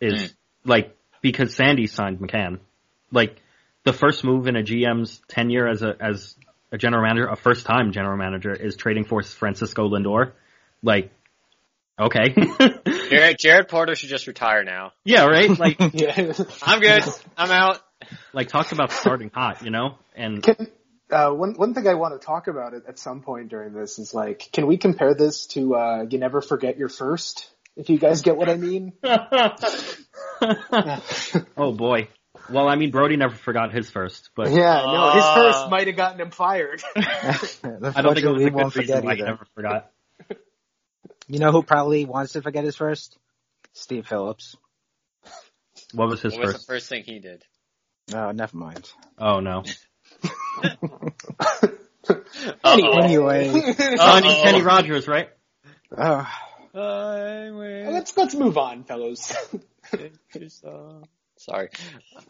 is 0.00 0.14
Mm. 0.14 0.34
like 0.64 0.96
because 1.20 1.54
Sandy 1.54 1.86
signed 1.86 2.18
McCann, 2.18 2.60
like 3.12 3.42
the 3.84 3.92
first 3.92 4.24
move 4.24 4.46
in 4.46 4.56
a 4.56 4.62
GM's 4.62 5.20
tenure 5.28 5.68
as 5.68 5.82
a 5.82 5.94
as 6.00 6.34
a 6.72 6.78
general 6.78 7.02
manager, 7.02 7.26
a 7.28 7.36
first 7.36 7.66
time 7.66 7.92
general 7.92 8.16
manager, 8.16 8.52
is 8.52 8.76
trading 8.76 9.04
for 9.04 9.22
Francisco 9.22 9.88
Lindor. 9.88 10.32
Like, 10.82 11.10
okay, 11.98 12.34
Jared, 13.10 13.38
Jared 13.38 13.68
Porter 13.68 13.94
should 13.94 14.08
just 14.10 14.26
retire 14.26 14.64
now. 14.64 14.92
yeah, 15.04 15.24
right. 15.26 15.56
Like, 15.58 15.78
Yeah. 15.92 16.32
I'm 16.62 16.80
good. 16.80 17.02
I'm 17.36 17.50
out. 17.50 17.80
like 18.32 18.48
talk 18.48 18.70
about 18.72 18.92
starting 18.92 19.30
hot, 19.34 19.62
you 19.62 19.70
know? 19.70 19.96
And 20.14 20.42
Can, 20.42 20.68
uh, 21.10 21.30
one 21.30 21.54
one 21.54 21.74
thing 21.74 21.88
I 21.88 21.94
want 21.94 22.20
to 22.20 22.24
talk 22.24 22.48
about 22.48 22.74
at, 22.74 22.86
at 22.86 22.98
some 22.98 23.22
point 23.22 23.48
during 23.48 23.72
this 23.72 23.98
is 23.98 24.12
like, 24.14 24.48
can 24.52 24.66
we 24.66 24.76
compare 24.76 25.14
this 25.14 25.46
to 25.48 25.74
uh, 25.74 26.06
"You 26.08 26.18
Never 26.18 26.40
Forget 26.42 26.76
Your 26.76 26.88
First? 26.90 27.50
If 27.76 27.88
you 27.90 27.98
guys 27.98 28.22
get 28.22 28.36
what 28.36 28.48
I 28.48 28.56
mean. 28.56 28.92
oh 31.56 31.72
boy. 31.72 32.08
Well, 32.50 32.68
I 32.68 32.76
mean, 32.76 32.90
Brodie 32.90 33.16
never 33.16 33.34
forgot 33.34 33.72
his 33.72 33.90
first, 33.90 34.30
but 34.34 34.50
Yeah, 34.50 34.82
no, 34.86 35.10
his 35.10 35.24
Uh, 35.24 35.34
first 35.34 35.70
might 35.70 35.86
have 35.86 35.96
gotten 35.96 36.20
him 36.20 36.30
fired. 36.30 36.82
I 36.96 37.02
don't 37.02 38.14
think 38.14 38.24
it 38.24 38.30
was 38.30 38.40
a 38.42 38.44
he 38.44 38.44
good 38.44 38.54
won't 38.54 38.74
reason 38.76 38.82
forget 38.82 39.04
why 39.04 39.14
he 39.16 39.20
either. 39.22 39.30
never 39.30 39.46
forgot. 39.54 39.90
You 41.26 41.38
know 41.40 41.52
who 41.52 41.62
probably 41.62 42.04
wants 42.06 42.32
to 42.32 42.42
forget 42.42 42.64
his 42.64 42.74
first? 42.76 43.18
Steve 43.74 44.06
Phillips. 44.06 44.56
What 45.92 46.08
was 46.08 46.22
his 46.22 46.32
What 46.32 46.40
was 46.42 46.52
first? 46.54 46.66
the 46.66 46.72
first 46.72 46.88
thing 46.88 47.02
he 47.04 47.18
did? 47.18 47.44
Oh, 48.14 48.30
never 48.30 48.56
mind. 48.56 48.90
Oh 49.18 49.40
no. 49.40 49.62
Uh-oh. 52.64 52.98
Anyway, 53.00 53.50
Kenny, 53.76 54.34
Kenny 54.42 54.62
Rogers, 54.62 55.06
right? 55.06 55.28
uh, 55.96 56.24
let's 56.74 58.16
let's 58.16 58.34
move 58.34 58.56
on, 58.56 58.84
fellows. 58.84 59.34
Sorry. 61.38 61.70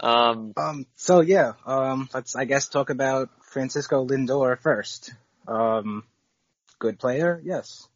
Um, 0.00 0.52
um, 0.56 0.86
so 0.96 1.20
yeah, 1.20 1.52
um, 1.66 2.08
let's 2.12 2.36
I 2.36 2.44
guess 2.44 2.68
talk 2.68 2.90
about 2.90 3.30
Francisco 3.42 4.06
Lindor 4.06 4.58
first. 4.58 5.12
Um, 5.46 6.04
good 6.78 6.98
player, 6.98 7.40
yes. 7.42 7.88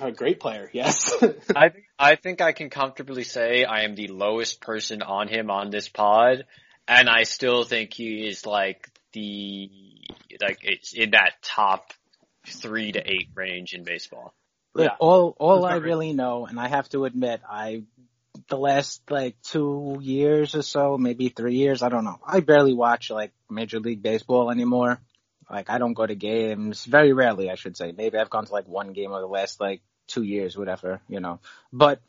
A 0.00 0.12
great 0.12 0.38
player, 0.38 0.70
yes. 0.72 1.12
I 1.56 1.70
think 1.70 1.84
I 1.98 2.14
think 2.16 2.40
I 2.40 2.52
can 2.52 2.70
comfortably 2.70 3.24
say 3.24 3.64
I 3.64 3.82
am 3.82 3.94
the 3.94 4.08
lowest 4.08 4.60
person 4.60 5.02
on 5.02 5.26
him 5.26 5.50
on 5.50 5.70
this 5.70 5.88
pod, 5.88 6.44
and 6.86 7.08
I 7.08 7.24
still 7.24 7.64
think 7.64 7.92
he 7.92 8.28
is 8.28 8.46
like 8.46 8.88
the 9.12 9.68
like 10.40 10.58
it's 10.62 10.92
in 10.92 11.10
that 11.10 11.32
top 11.42 11.92
three 12.46 12.92
to 12.92 13.00
eight 13.00 13.30
range 13.34 13.72
in 13.72 13.82
baseball. 13.82 14.32
Look, 14.74 14.84
Yeah. 14.84 14.96
all 15.00 15.34
all 15.38 15.64
I 15.64 15.76
really 15.76 16.12
know, 16.12 16.46
and 16.46 16.60
I 16.60 16.68
have 16.68 16.88
to 16.90 17.04
admit, 17.04 17.40
I 17.48 17.82
the 18.50 18.58
last 18.58 19.00
like 19.10 19.40
two 19.42 19.98
years 20.02 20.54
or 20.54 20.62
so, 20.62 20.98
maybe 20.98 21.28
three 21.30 21.54
years, 21.54 21.82
I 21.82 21.88
don't 21.88 22.04
know. 22.04 22.20
I 22.26 22.40
barely 22.40 22.74
watch 22.74 23.10
like 23.10 23.32
Major 23.48 23.80
League 23.80 24.02
Baseball 24.02 24.50
anymore. 24.50 25.00
Like 25.48 25.70
I 25.70 25.78
don't 25.78 25.94
go 25.94 26.06
to 26.06 26.14
games 26.14 26.84
very 26.84 27.12
rarely, 27.12 27.50
I 27.50 27.54
should 27.54 27.76
say. 27.76 27.92
Maybe 27.96 28.18
I've 28.18 28.30
gone 28.30 28.44
to 28.44 28.52
like 28.52 28.68
one 28.68 28.92
game 28.92 29.12
over 29.12 29.20
the 29.20 29.26
last 29.26 29.60
like 29.60 29.80
two 30.06 30.22
years, 30.22 30.56
whatever, 30.56 31.00
you 31.08 31.20
know. 31.20 31.40
But 31.72 32.00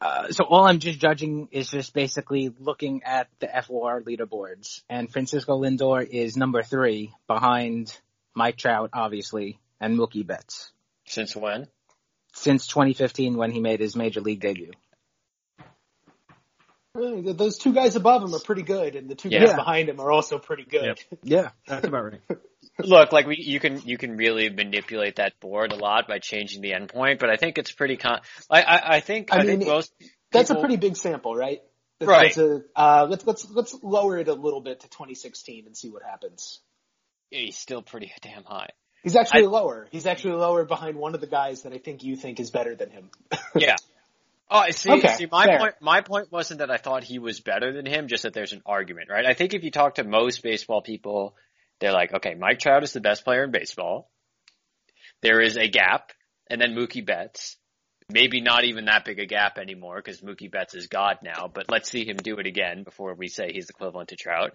uh, 0.00 0.30
so 0.30 0.44
all 0.44 0.66
I'm 0.66 0.78
just 0.78 0.98
judging 0.98 1.48
is 1.52 1.68
just 1.68 1.92
basically 1.94 2.52
looking 2.58 3.02
at 3.04 3.28
the 3.38 3.48
FOR 3.64 4.02
leaderboards, 4.02 4.82
and 4.88 5.12
Francisco 5.12 5.60
Lindor 5.60 6.04
is 6.08 6.36
number 6.36 6.62
three 6.62 7.12
behind 7.28 7.96
Mike 8.34 8.56
Trout, 8.56 8.90
obviously, 8.92 9.60
and 9.80 9.96
Mookie 9.96 10.26
Betts 10.26 10.72
Since 11.06 11.36
when? 11.36 11.68
since 12.32 12.66
2015 12.66 13.36
when 13.36 13.50
he 13.50 13.60
made 13.60 13.80
his 13.80 13.94
major 13.94 14.20
league 14.20 14.40
debut. 14.40 14.72
Really, 16.94 17.32
Those 17.32 17.56
two 17.56 17.72
guys 17.72 17.96
above 17.96 18.22
him 18.22 18.34
are 18.34 18.38
pretty 18.40 18.62
good, 18.62 18.96
and 18.96 19.08
the 19.08 19.14
two 19.14 19.30
Yeah. 19.30 19.46
guys 19.46 19.54
behind 19.54 19.88
him 19.88 19.98
are 19.98 20.12
also 20.12 20.38
pretty 20.38 20.64
good. 20.64 20.84
Yep. 20.84 20.98
Yeah. 21.22 21.50
That's 21.66 21.86
about 21.86 22.04
right. 22.04 22.20
Look, 22.78 23.12
like 23.12 23.26
we, 23.26 23.36
you 23.36 23.60
can 23.60 23.80
you 23.82 23.96
can 23.96 24.16
really 24.16 24.48
manipulate 24.50 25.16
that 25.16 25.38
board 25.40 25.72
a 25.72 25.76
lot 25.76 26.06
by 26.08 26.18
changing 26.18 26.60
the 26.60 26.72
endpoint, 26.72 27.18
but 27.18 27.30
I 27.30 27.36
think 27.36 27.56
it's 27.58 27.72
pretty 27.72 27.96
con. 27.96 28.20
I 28.50 28.62
I, 28.62 28.96
I 28.96 29.00
think 29.00 29.32
I 29.32 29.38
I, 29.38 29.44
think 29.44 29.60
mean, 29.60 29.68
most 29.68 29.92
That's 30.32 30.50
a 30.50 30.54
pretty 30.54 30.76
big 30.76 30.96
sample, 30.96 31.34
right? 31.34 31.60
That's, 31.98 32.08
Right. 32.10 32.34
That's 32.34 32.38
a, 32.38 32.62
uh, 32.74 33.06
let's 33.08 33.26
let's 33.26 33.50
let's 33.50 33.74
lower 33.82 34.18
it 34.18 34.28
a 34.28 34.34
little 34.34 34.60
bit 34.60 34.80
to 34.80 34.88
2016 34.88 35.66
and 35.66 35.76
see 35.76 35.88
what 35.88 36.02
happens. 36.02 36.60
He's 37.30 37.56
still 37.56 37.82
pretty 37.82 38.12
damn 38.20 38.44
high. 38.44 38.70
He's 39.02 39.16
actually 39.16 39.44
I- 39.44 39.48
lower. 39.48 39.88
He's 39.90 40.06
actually 40.06 40.34
lower 40.34 40.64
behind 40.64 40.96
one 40.96 41.14
of 41.14 41.20
the 41.20 41.26
guys 41.26 41.62
that 41.62 41.72
I 41.72 41.78
think 41.78 42.02
you 42.02 42.16
think 42.16 42.38
is 42.40 42.50
better 42.50 42.74
than 42.74 42.90
him. 42.90 43.10
Yeah. 43.54 43.76
Oh, 44.54 44.58
I 44.58 44.70
see. 44.72 44.90
Okay, 44.90 45.14
see, 45.14 45.28
my 45.32 45.46
fair. 45.46 45.58
point. 45.58 45.74
My 45.80 46.02
point 46.02 46.30
wasn't 46.30 46.58
that 46.58 46.70
I 46.70 46.76
thought 46.76 47.04
he 47.04 47.18
was 47.18 47.40
better 47.40 47.72
than 47.72 47.86
him, 47.86 48.06
just 48.06 48.24
that 48.24 48.34
there's 48.34 48.52
an 48.52 48.60
argument, 48.66 49.08
right? 49.08 49.24
I 49.24 49.32
think 49.32 49.54
if 49.54 49.64
you 49.64 49.70
talk 49.70 49.94
to 49.94 50.04
most 50.04 50.42
baseball 50.42 50.82
people, 50.82 51.34
they're 51.80 51.92
like, 51.92 52.12
okay, 52.12 52.34
Mike 52.34 52.58
Trout 52.58 52.82
is 52.82 52.92
the 52.92 53.00
best 53.00 53.24
player 53.24 53.44
in 53.44 53.50
baseball. 53.50 54.10
There 55.22 55.40
is 55.40 55.56
a 55.56 55.68
gap, 55.68 56.12
and 56.50 56.60
then 56.60 56.74
Mookie 56.74 57.04
Betts. 57.04 57.56
Maybe 58.10 58.42
not 58.42 58.64
even 58.64 58.84
that 58.84 59.06
big 59.06 59.20
a 59.20 59.24
gap 59.24 59.56
anymore 59.56 60.02
because 60.04 60.20
Mookie 60.20 60.52
Betts 60.52 60.74
is 60.74 60.86
God 60.86 61.20
now, 61.22 61.50
but 61.52 61.70
let's 61.70 61.90
see 61.90 62.04
him 62.04 62.18
do 62.18 62.36
it 62.38 62.46
again 62.46 62.82
before 62.82 63.14
we 63.14 63.28
say 63.28 63.52
he's 63.52 63.70
equivalent 63.70 64.10
to 64.10 64.16
Trout. 64.16 64.50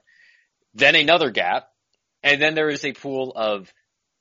Then 0.76 0.94
another 0.94 1.32
gap, 1.32 1.70
and 2.22 2.40
then 2.40 2.54
there 2.54 2.70
is 2.70 2.86
a 2.86 2.94
pool 2.94 3.34
of 3.36 3.74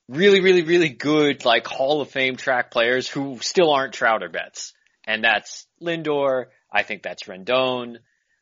really, 0.09 0.41
really, 0.41 0.63
really 0.63 0.89
good, 0.89 1.45
like 1.45 1.67
Hall 1.67 2.01
of 2.01 2.09
Fame 2.09 2.35
track 2.35 2.71
players 2.71 3.07
who 3.07 3.37
still 3.41 3.71
aren't 3.71 3.93
Trout 3.93 4.23
or 4.23 4.29
Betts. 4.29 4.73
And 5.07 5.23
that's 5.23 5.65
Lindor. 5.81 6.47
I 6.71 6.83
think 6.83 7.01
that's 7.01 7.23
Rendon, 7.23 7.97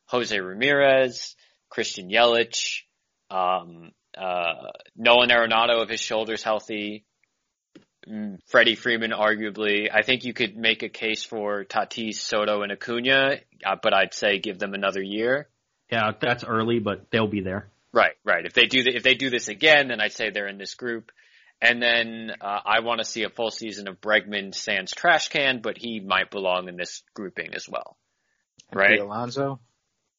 Jose 0.06 0.38
Ramirez, 0.38 1.36
Christian 1.70 2.10
Yelich, 2.10 2.82
um, 3.30 3.92
uh, 4.18 4.70
Nolan 4.96 5.30
Arenado 5.30 5.82
if 5.84 5.88
his 5.88 6.00
shoulder's 6.00 6.42
healthy, 6.42 7.04
mm, 8.08 8.38
Freddie 8.48 8.74
Freeman 8.74 9.12
arguably. 9.12 9.88
I 9.92 10.02
think 10.02 10.24
you 10.24 10.34
could 10.34 10.56
make 10.56 10.82
a 10.82 10.88
case 10.88 11.24
for 11.24 11.64
Tatis, 11.64 12.16
Soto, 12.16 12.62
and 12.62 12.72
Acuna, 12.72 13.36
uh, 13.64 13.76
but 13.80 13.94
I'd 13.94 14.12
say 14.12 14.40
give 14.40 14.58
them 14.58 14.74
another 14.74 15.02
year. 15.02 15.48
Yeah, 15.90 16.10
that's 16.20 16.42
early, 16.42 16.80
but 16.80 17.10
they'll 17.10 17.28
be 17.28 17.42
there. 17.42 17.68
Right, 17.92 18.14
right. 18.24 18.44
If 18.44 18.54
they 18.54 18.66
do 18.66 18.82
th- 18.82 18.96
if 18.96 19.02
they 19.04 19.14
do 19.14 19.30
this 19.30 19.48
again, 19.48 19.88
then 19.88 20.00
I'd 20.00 20.12
say 20.12 20.30
they're 20.30 20.48
in 20.48 20.58
this 20.58 20.74
group. 20.74 21.12
And 21.60 21.82
then 21.82 22.32
uh, 22.40 22.60
I 22.64 22.80
want 22.80 22.98
to 22.98 23.04
see 23.04 23.22
a 23.22 23.30
full 23.30 23.50
season 23.50 23.88
of 23.88 24.00
Bregman 24.00 24.54
sans 24.54 24.92
trash 24.92 25.28
can, 25.28 25.60
but 25.62 25.78
he 25.78 26.00
might 26.00 26.30
belong 26.30 26.68
in 26.68 26.76
this 26.76 27.02
grouping 27.14 27.54
as 27.54 27.66
well. 27.68 27.96
And 28.70 28.80
Right. 28.80 28.90
Pete 28.90 29.00
Alonso. 29.00 29.60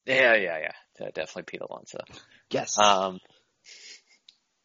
Yeah, 0.06 0.36
yeah, 0.36 0.58
yeah. 0.60 0.72
De- 0.98 1.12
Definitely 1.12 1.44
Pete 1.44 1.62
Alonso. 1.62 2.00
Yes. 2.50 2.78
Um, 2.80 3.20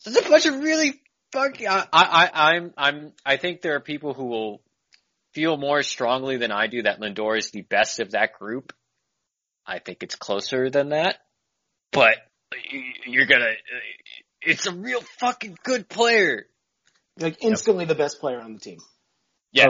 there's 0.05 0.17
a 0.17 0.29
bunch 0.29 0.47
of 0.47 0.61
really 0.61 1.01
fucking. 1.33 1.69
I, 1.69 1.87
I, 1.93 2.31
I'm, 2.35 2.73
I'm. 2.77 3.13
I 3.25 3.37
think 3.37 3.61
there 3.61 3.75
are 3.75 3.81
people 3.81 4.15
who 4.15 4.27
will 4.27 4.63
feel 5.35 5.57
more 5.57 5.83
strongly 5.83 6.37
than 6.37 6.53
I 6.53 6.67
do 6.67 6.83
that 6.83 7.01
Lindor 7.01 7.37
is 7.39 7.51
the 7.51 7.63
best 7.63 8.01
of 8.01 8.13
that 8.13 8.35
group. 8.39 8.73
I 9.67 9.79
think 9.79 10.03
it's 10.03 10.15
closer 10.15 10.71
than 10.71 10.91
that, 10.91 11.19
but 11.93 12.17
you're 13.07 13.27
gonna. 13.27 13.53
It's 14.41 14.67
a 14.67 14.73
real 14.73 15.01
fucking 15.21 15.57
good 15.63 15.89
player. 15.89 16.47
Like 17.19 17.43
instantly 17.45 17.85
the 17.85 17.95
best 17.95 18.21
player 18.21 18.41
on 18.41 18.55
the 18.55 18.61
team. 18.61 18.79
Yes. 19.53 19.67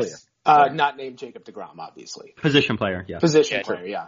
Oh, 0.47 0.55
yeah. 0.57 0.63
Uh, 0.65 0.69
not 0.73 0.97
named 0.97 1.19
Jacob 1.19 1.45
Degrom, 1.45 1.79
obviously. 1.79 2.35
Position 2.37 2.77
player, 2.77 3.05
yeah. 3.09 3.19
Position 3.19 3.59
Yeah, 3.59 3.63
player, 3.65 3.87
yeah. 3.87 4.07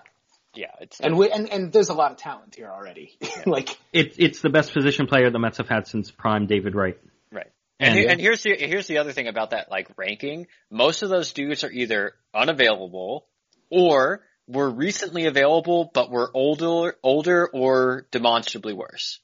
yeah, 0.54 0.66
it's 0.80 1.00
And 1.00 1.16
we 1.16 1.30
and, 1.30 1.48
and 1.52 1.72
there's 1.72 1.88
a 1.90 1.94
lot 1.94 2.10
of 2.12 2.16
talent 2.18 2.54
here 2.56 2.70
already. 2.70 3.16
like 3.46 3.68
It's 3.92 4.16
it's 4.18 4.40
the 4.40 4.50
best 4.50 4.72
position 4.72 5.06
player 5.06 5.30
the 5.30 5.38
Mets 5.38 5.58
have 5.58 5.68
had 5.68 5.86
since 5.86 6.10
prime 6.10 6.46
David 6.46 6.74
Wright. 6.74 6.98
Right. 7.32 7.50
And, 7.78 7.88
And- 7.90 7.98
here- 7.98 8.08
and 8.10 8.20
here's 8.20 8.42
the 8.42 8.56
here's 8.58 8.86
the 8.86 8.98
other 8.98 9.12
thing 9.12 9.28
about 9.28 9.50
that 9.50 9.70
like 9.70 9.88
ranking. 9.96 10.46
Most 10.70 11.02
of 11.02 11.08
those 11.10 11.32
dudes 11.32 11.62
are 11.64 11.70
either 11.70 12.14
unavailable 12.32 13.26
or 13.70 14.22
were 14.46 14.68
recently 14.70 15.26
available 15.26 15.90
but 15.94 16.10
were 16.10 16.30
older 16.34 16.96
older 17.02 17.48
or 17.48 18.06
demonstrably 18.10 18.74
worse. 18.74 19.18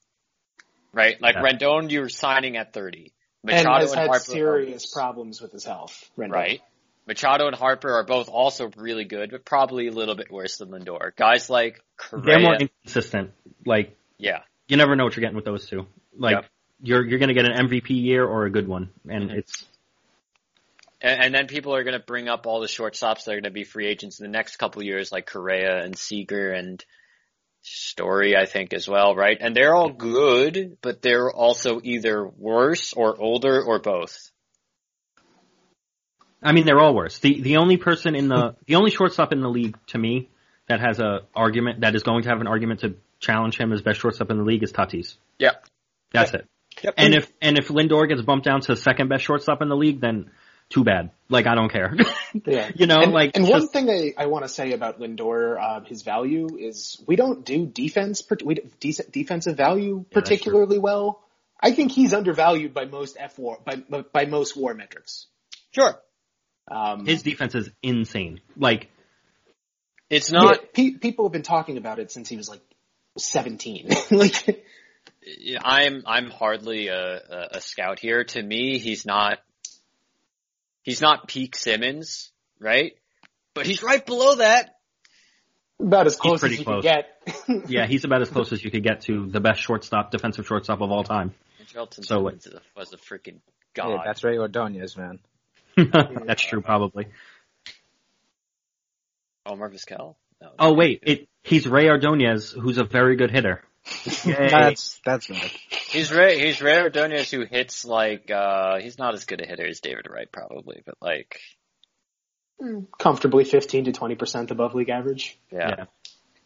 Right? 0.92 1.20
Like 1.20 1.34
Yeah. 1.36 1.42
Rendon 1.42 1.90
you 1.90 2.00
were 2.00 2.08
signing 2.08 2.56
at 2.56 2.72
30. 2.72 3.12
And 3.44 3.64
Machado 3.64 3.80
has 3.80 3.92
and, 3.92 4.00
had 4.00 4.08
Harper 4.08 4.24
serious 4.24 4.92
are, 4.92 5.00
problems 5.00 5.40
with 5.40 5.52
his 5.52 5.64
health. 5.64 6.10
Rendon. 6.18 6.32
Right. 6.32 6.60
Machado 7.06 7.46
and 7.46 7.56
Harper 7.56 7.92
are 7.92 8.04
both 8.04 8.28
also 8.28 8.70
really 8.76 9.04
good, 9.04 9.30
but 9.30 9.44
probably 9.44 9.88
a 9.88 9.92
little 9.92 10.14
bit 10.14 10.30
worse 10.30 10.58
than 10.58 10.68
Lindor. 10.70 11.16
Guys 11.16 11.50
like 11.50 11.82
Correa, 11.96 12.24
They're 12.24 12.40
more 12.40 12.54
inconsistent. 12.54 13.32
Like 13.66 13.96
yeah, 14.18 14.40
you 14.68 14.76
never 14.76 14.94
know 14.96 15.04
what 15.04 15.16
you're 15.16 15.22
getting 15.22 15.36
with 15.36 15.44
those 15.44 15.66
two. 15.66 15.86
Like 16.16 16.34
Yep. 16.34 16.44
you're 16.82 17.06
you're 17.06 17.18
gonna 17.18 17.34
get 17.34 17.46
an 17.46 17.66
MVP 17.68 17.90
year 17.90 18.24
or 18.24 18.44
a 18.44 18.50
good 18.50 18.68
one, 18.68 18.90
and 19.08 19.30
Mhm. 19.30 19.38
it's 19.38 19.66
And, 21.00 21.22
and 21.24 21.34
then 21.34 21.46
people 21.46 21.74
are 21.74 21.82
going 21.82 21.98
to 21.98 22.04
bring 22.04 22.28
up 22.28 22.46
all 22.46 22.60
the 22.60 22.66
shortstops 22.66 23.24
that 23.24 23.30
are 23.30 23.36
going 23.36 23.44
to 23.44 23.50
be 23.50 23.64
free 23.64 23.86
agents 23.86 24.20
in 24.20 24.24
the 24.24 24.30
next 24.30 24.56
couple 24.56 24.82
of 24.82 24.86
years, 24.86 25.10
like 25.10 25.24
Correa 25.26 25.82
and 25.82 25.96
Seager 25.96 26.52
and 26.52 26.84
Story, 27.62 28.36
I 28.36 28.46
think 28.46 28.72
as 28.72 28.88
well, 28.88 29.14
right? 29.14 29.36
And 29.38 29.54
they're 29.54 29.74
all 29.74 29.90
good, 29.90 30.78
but 30.80 31.02
they're 31.02 31.30
also 31.30 31.80
either 31.82 32.26
worse 32.26 32.94
or 32.94 33.20
older 33.20 33.62
or 33.62 33.80
both. 33.80 34.30
I 36.42 36.52
mean, 36.52 36.64
they're 36.64 36.78
all 36.78 36.94
worse. 36.94 37.18
The 37.18 37.40
the 37.42 37.58
only 37.58 37.76
person 37.76 38.14
in 38.14 38.28
the 38.28 38.56
the 38.66 38.76
only 38.76 38.90
shortstop 38.90 39.32
in 39.32 39.40
the 39.40 39.50
league 39.50 39.76
to 39.88 39.98
me 39.98 40.30
that 40.68 40.80
has 40.80 41.00
a 41.00 41.20
argument 41.34 41.82
that 41.82 41.94
is 41.94 42.02
going 42.02 42.22
to 42.22 42.30
have 42.30 42.40
an 42.40 42.46
argument 42.46 42.80
to 42.80 42.94
challenge 43.18 43.58
him 43.58 43.72
as 43.72 43.82
best 43.82 44.00
shortstop 44.00 44.30
in 44.30 44.38
the 44.38 44.44
league 44.44 44.62
is 44.62 44.72
Tatis. 44.72 45.16
Yeah. 45.38 45.52
That's 46.12 46.32
it. 46.32 46.46
Yep. 46.82 46.94
And 46.96 47.14
if 47.14 47.30
and 47.42 47.58
if 47.58 47.68
Lindor 47.68 48.08
gets 48.08 48.22
bumped 48.22 48.46
down 48.46 48.62
to 48.62 48.76
second 48.76 49.08
best 49.08 49.24
shortstop 49.24 49.60
in 49.62 49.68
the 49.68 49.76
league, 49.76 50.00
then 50.00 50.30
too 50.70 50.84
bad. 50.84 51.10
Like 51.28 51.46
I 51.46 51.54
don't 51.54 51.70
care. 51.70 51.94
Yeah. 52.46 52.70
you 52.76 52.86
know, 52.86 53.00
and, 53.00 53.12
like 53.12 53.32
and 53.34 53.44
just- 53.44 53.52
one 53.52 53.68
thing 53.68 53.90
I, 53.90 54.22
I 54.22 54.26
want 54.26 54.44
to 54.44 54.48
say 54.48 54.72
about 54.72 55.00
Lindor, 55.00 55.60
uh, 55.60 55.80
his 55.80 56.02
value 56.02 56.56
is 56.56 57.02
we 57.04 57.16
don't 57.16 57.44
do 57.44 57.66
defense, 57.66 58.22
we 58.44 58.54
don't- 58.54 58.78
decent 58.80 59.10
defensive 59.10 59.56
value 59.56 59.96
that's 59.96 60.12
true. 60.12 60.22
particularly 60.22 60.78
well. 60.78 61.24
I 61.60 61.72
think 61.72 61.90
he's 61.90 62.14
undervalued 62.14 62.72
by 62.72 62.84
most 62.84 63.16
F 63.18 63.36
war 63.38 63.58
by 63.64 63.76
by 64.12 64.26
most 64.26 64.56
war 64.56 64.72
metrics. 64.74 65.26
Sure. 65.72 66.00
Um, 66.70 67.04
his 67.04 67.22
defense 67.22 67.56
is 67.56 67.68
insane. 67.82 68.40
Like 68.56 68.88
It's 70.08 70.30
not, 70.30 70.60
yeah, 70.60 70.66
pe- 70.72 70.98
people 70.98 71.24
have 71.24 71.32
been 71.32 71.42
talking 71.42 71.78
about 71.78 71.98
it 71.98 72.12
since 72.12 72.28
he 72.28 72.36
was 72.36 72.48
like 72.48 72.62
seventeen. 73.18 73.88
like 74.12 74.64
I'm, 75.62 76.02
I'm 76.06 76.30
hardly 76.30 76.88
a, 76.88 77.16
a, 77.16 77.48
a 77.54 77.60
scout 77.60 77.98
here. 77.98 78.24
To 78.24 78.42
me, 78.42 78.78
he's 78.78 79.04
not, 79.04 79.38
he's 80.90 81.00
not 81.00 81.26
peak 81.28 81.56
Simmons, 81.56 82.30
right? 82.58 82.92
But 83.54 83.66
he's 83.66 83.82
right 83.82 84.04
below 84.04 84.36
that. 84.36 84.76
about 85.80 86.06
as 86.06 86.16
close 86.16 86.42
as 86.44 86.58
you 86.58 86.64
close. 86.64 86.84
can 86.84 87.04
get. 87.26 87.68
yeah, 87.70 87.86
he's 87.86 88.04
about 88.04 88.20
as 88.22 88.28
close 88.30 88.52
as 88.52 88.62
you 88.62 88.70
could 88.70 88.82
get 88.84 89.02
to 89.02 89.26
the 89.28 89.40
best 89.40 89.60
shortstop, 89.60 90.10
defensive 90.10 90.46
shortstop 90.46 90.80
of 90.80 90.90
all 90.90 91.04
time. 91.04 91.34
Shelton 91.66 92.02
So 92.04 92.20
what- 92.20 92.42
Simmons 92.42 92.60
was 92.76 92.92
a 92.92 92.96
freaking 92.96 93.40
Yeah, 93.76 93.84
god. 93.96 94.02
that's 94.04 94.22
Rey 94.24 94.38
Ordonez, 94.38 94.96
man. 94.96 95.18
That's 95.76 96.42
true, 96.42 96.60
probably. 96.62 97.06
Oh, 99.46 99.52
Omar 99.52 99.70
Vizquel? 99.70 100.16
No. 100.42 100.50
Oh 100.58 100.72
wait, 100.74 101.00
it 101.04 101.28
he's 101.44 101.66
Rey 101.66 101.88
Ordonez, 101.88 102.50
who's 102.50 102.78
a 102.78 102.84
very 102.84 103.16
good 103.16 103.30
hitter. 103.30 103.62
Yay. 104.24 104.48
That's 104.50 105.00
that's 105.04 105.28
right. 105.30 105.52
He's 105.90 106.12
Ray. 106.12 106.38
He's 106.38 106.60
Rey 106.62 106.80
Ordonez 106.80 107.30
who 107.30 107.44
hits 107.44 107.84
like 107.84 108.30
uh 108.30 108.78
he's 108.80 108.98
not 108.98 109.14
as 109.14 109.24
good 109.24 109.40
a 109.40 109.46
hitter 109.46 109.66
as 109.66 109.80
David 109.80 110.06
Wright 110.10 110.30
probably, 110.30 110.82
but 110.86 110.94
like 111.00 111.40
Comfortably 112.98 113.44
fifteen 113.44 113.84
to 113.84 113.92
twenty 113.92 114.16
percent 114.16 114.50
above 114.50 114.74
league 114.74 114.90
average. 114.90 115.38
yeah. 115.50 115.74
Yeah. 115.78 115.84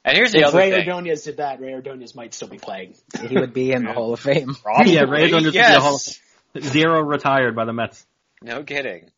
And 0.05 0.17
here's 0.17 0.33
the 0.33 0.41
If 0.41 0.47
other 0.49 0.59
Ray 0.59 0.71
thing. 0.71 0.81
Ordonez 0.89 1.23
did 1.25 1.39
that, 1.39 1.61
Rey 1.61 1.73
Ordonez 1.73 2.15
might 2.15 2.35
still 2.35 2.47
be 2.49 2.59
playing. 2.59 2.95
He 3.27 3.37
would 3.39 3.55
be 3.55 3.73
in 3.73 3.85
the 3.85 3.93
Hall 3.95 4.13
of 4.13 4.21
Fame. 4.21 4.55
Yeah, 4.85 5.03
Rey 5.09 5.23
Ordonez 5.23 5.45
would 5.45 5.53
be 5.53 5.59
yes. 5.59 5.77
a 5.77 5.81
Hall- 5.81 6.01
Zero 6.61 7.01
retired 7.03 7.57
by 7.57 7.65
the 7.65 7.73
Mets. 7.73 8.07
No 8.43 8.63
kidding. 8.63 9.11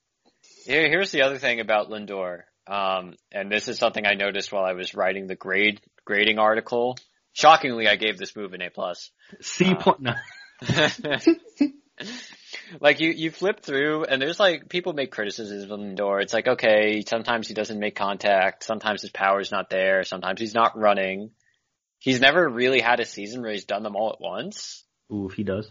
Here, 0.64 0.88
here's 0.88 1.10
the 1.10 1.22
other 1.22 1.38
thing 1.38 1.60
about 1.60 1.90
Lindor. 1.90 2.42
Um, 2.68 3.14
and 3.32 3.50
this 3.50 3.68
is 3.68 3.78
something 3.78 4.06
I 4.06 4.14
noticed 4.14 4.50
while 4.52 4.64
I 4.64 4.72
was 4.72 4.94
writing 4.94 5.26
the 5.26 5.34
grade 5.34 5.80
grading 6.04 6.38
article. 6.38 6.96
Shockingly, 7.36 7.86
I 7.86 7.96
gave 7.96 8.16
this 8.16 8.34
move 8.34 8.54
an 8.54 8.62
A 8.62 8.70
plus. 8.70 9.10
C 9.42 9.66
Uh. 9.66 9.92
No. 10.00 10.14
like 12.80 13.00
you, 13.00 13.10
you 13.10 13.30
flip 13.30 13.60
through 13.60 14.04
and 14.04 14.22
there's 14.22 14.40
like, 14.40 14.70
people 14.70 14.94
make 14.94 15.10
criticisms 15.10 15.64
of 15.64 15.68
Lindor. 15.78 16.22
It's 16.22 16.32
like, 16.32 16.48
okay, 16.48 17.02
sometimes 17.06 17.46
he 17.46 17.52
doesn't 17.52 17.78
make 17.78 17.94
contact. 17.94 18.64
Sometimes 18.64 19.02
his 19.02 19.10
power's 19.10 19.52
not 19.52 19.68
there. 19.68 20.02
Sometimes 20.04 20.40
he's 20.40 20.54
not 20.54 20.78
running. 20.78 21.30
He's 21.98 22.20
never 22.22 22.48
really 22.48 22.80
had 22.80 23.00
a 23.00 23.04
season 23.04 23.42
where 23.42 23.52
he's 23.52 23.66
done 23.66 23.82
them 23.82 23.96
all 23.96 24.10
at 24.14 24.20
once. 24.20 24.82
Ooh, 25.12 25.28
if 25.28 25.34
he 25.34 25.44
does. 25.44 25.70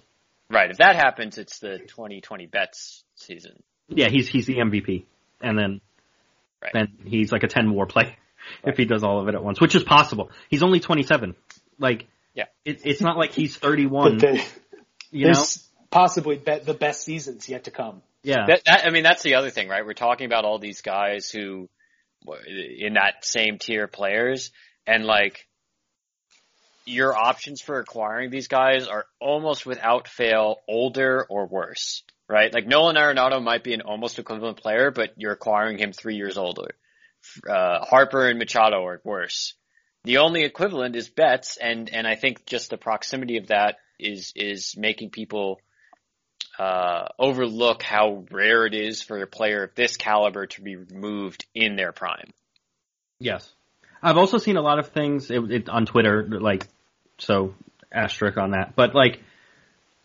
Right. 0.51 0.69
If 0.69 0.78
that 0.78 0.95
happens, 0.95 1.39
it's 1.39 1.58
the 1.58 1.80
2020 1.80 2.45
Betts 2.45 3.04
season. 3.15 3.63
Yeah, 3.88 4.10
he's 4.10 4.28
he's 4.28 4.45
the 4.45 4.58
MVP, 4.58 5.06
and 5.41 5.58
then 5.58 5.82
Right. 6.62 6.71
then 6.73 6.88
he's 7.06 7.32
like 7.32 7.43
a 7.43 7.47
ten 7.47 7.71
WAR 7.73 7.86
play 7.86 8.15
if 8.65 8.78
he 8.78 8.86
does 8.86 9.04
all 9.04 9.19
of 9.21 9.28
it 9.28 9.36
at 9.36 9.43
once, 9.43 9.62
which 9.62 9.75
is 9.75 9.84
possible. 9.84 10.32
He's 10.49 10.63
only 10.63 10.80
twenty 10.80 11.04
seven. 11.04 11.36
Like, 11.80 12.08
Yeah. 12.34 12.46
it, 12.64 12.82
it's 12.86 13.02
not 13.02 13.18
like 13.18 13.34
he's 13.34 13.56
thirty 13.56 13.86
one. 13.86 14.18
But 14.18 14.22
the, 14.22 14.46
You 15.12 15.32
know, 15.32 15.44
possibly 15.92 16.38
be, 16.38 16.60
the 16.60 16.74
best 16.74 17.04
seasons 17.04 17.48
yet 17.48 17.66
to 17.66 17.72
come. 17.72 18.02
yeah. 18.24 18.46
That, 18.48 18.62
that, 18.66 18.86
I 18.86 18.90
mean, 18.90 19.04
that's 19.04 19.24
the 19.24 19.36
other 19.36 19.50
thing, 19.50 19.68
right? 19.70 19.86
We're 19.86 19.94
talking 19.94 20.26
about 20.26 20.46
all 20.46 20.60
these 20.60 20.82
guys 20.82 21.30
who, 21.30 21.70
in 22.48 22.96
that 22.96 23.24
same 23.24 23.58
tier 23.60 23.88
players, 23.88 24.52
and 24.88 25.06
like, 25.06 25.48
your 26.86 27.16
options 27.16 27.62
for 27.62 27.80
acquiring 27.80 28.30
these 28.30 28.48
guys 28.48 28.88
are 28.88 29.06
almost 29.20 29.66
without 29.66 30.08
fail 30.08 30.58
older 30.68 31.26
or 31.30 31.48
worse, 31.48 32.04
right? 32.30 32.54
Like 32.54 32.68
Nolan 32.68 32.96
Arenado 32.96 33.42
might 33.44 33.64
be 33.64 33.74
an 33.74 33.82
almost 33.82 34.20
equivalent 34.20 34.58
player, 34.58 34.92
but 34.92 35.12
you're 35.18 35.32
acquiring 35.32 35.80
him 35.80 35.94
three 35.94 36.16
years 36.16 36.38
older. 36.38 36.76
Uh, 37.50 37.84
Harper 37.84 38.30
and 38.30 38.38
Machado 38.38 38.86
are 38.86 39.02
worse. 39.04 39.56
The 40.06 40.18
only 40.18 40.44
equivalent 40.44 40.96
is 40.96 41.10
Betts, 41.10 41.58
and 41.58 41.89
and 41.89 42.08
I 42.08 42.15
think 42.15 42.46
just 42.46 42.70
the 42.70 42.78
proximity 42.78 43.38
of 43.38 43.48
that 43.48 43.78
is 44.00 44.34
is 44.36 44.76
making 44.78 45.10
people 45.10 45.60
uh, 46.58 47.08
overlook 47.20 47.84
how 47.84 48.26
rare 48.32 48.65
it 48.65 48.74
is 48.74 49.02
for 49.02 49.22
a 49.22 49.28
player 49.28 49.63
of 49.63 49.76
this 49.76 49.98
caliber 49.98 50.46
to 50.48 50.62
be 50.62 50.76
removed 50.76 51.46
in 51.54 51.76
their 51.76 51.91
prime. 51.91 52.32
Yes. 53.20 53.50
I've 54.02 54.18
also 54.18 54.38
seen 54.38 54.58
a 54.58 54.62
lot 54.62 54.80
of 54.80 54.89
things 54.89 55.32
it, 55.32 55.39
it, 55.52 55.70
on 55.70 55.86
Twitter, 55.86 56.24
like, 56.24 56.68
so 57.18 57.56
asterisk 57.91 58.38
on 58.38 58.52
that. 58.52 58.76
But 58.76 58.94
like, 58.94 59.22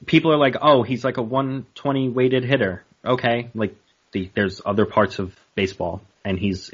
people 0.07 0.33
are 0.33 0.39
like, 0.39 0.57
oh, 0.61 0.83
he's 0.83 1.05
like 1.05 1.19
a 1.19 1.23
120 1.23 2.09
weighted 2.09 2.45
hitter. 2.45 2.85
Okay, 3.05 3.51
like, 3.55 3.77
the, 4.13 4.31
there's 4.35 4.61
other 4.65 4.87
parts 4.87 5.19
of 5.19 5.35
baseball, 5.55 6.03
and 6.25 6.39
he's 6.39 6.71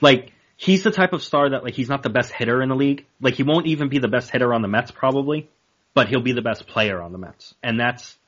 like, 0.00 0.32
he's 0.60 0.82
the 0.82 0.90
type 0.90 1.12
of 1.14 1.22
star 1.22 1.50
that 1.50 1.62
like 1.64 1.74
he's 1.74 1.88
not 1.88 2.02
the 2.02 2.10
best 2.10 2.32
hitter 2.32 2.60
in 2.60 2.68
the 2.68 2.74
league. 2.74 3.06
Like, 3.20 3.34
he 3.34 3.44
won't 3.44 3.66
even 3.66 3.88
be 3.88 3.98
the 4.00 4.08
best 4.08 4.28
hitter 4.30 4.52
on 4.52 4.60
the 4.60 4.68
Mets 4.68 4.90
probably, 4.90 5.48
but 5.94 6.08
he'll 6.08 6.20
be 6.20 6.32
the 6.32 6.42
best 6.42 6.66
player 6.66 7.00
on 7.00 7.12
the 7.12 7.18
Mets, 7.18 7.54
and 7.62 7.78
that's 7.80 8.18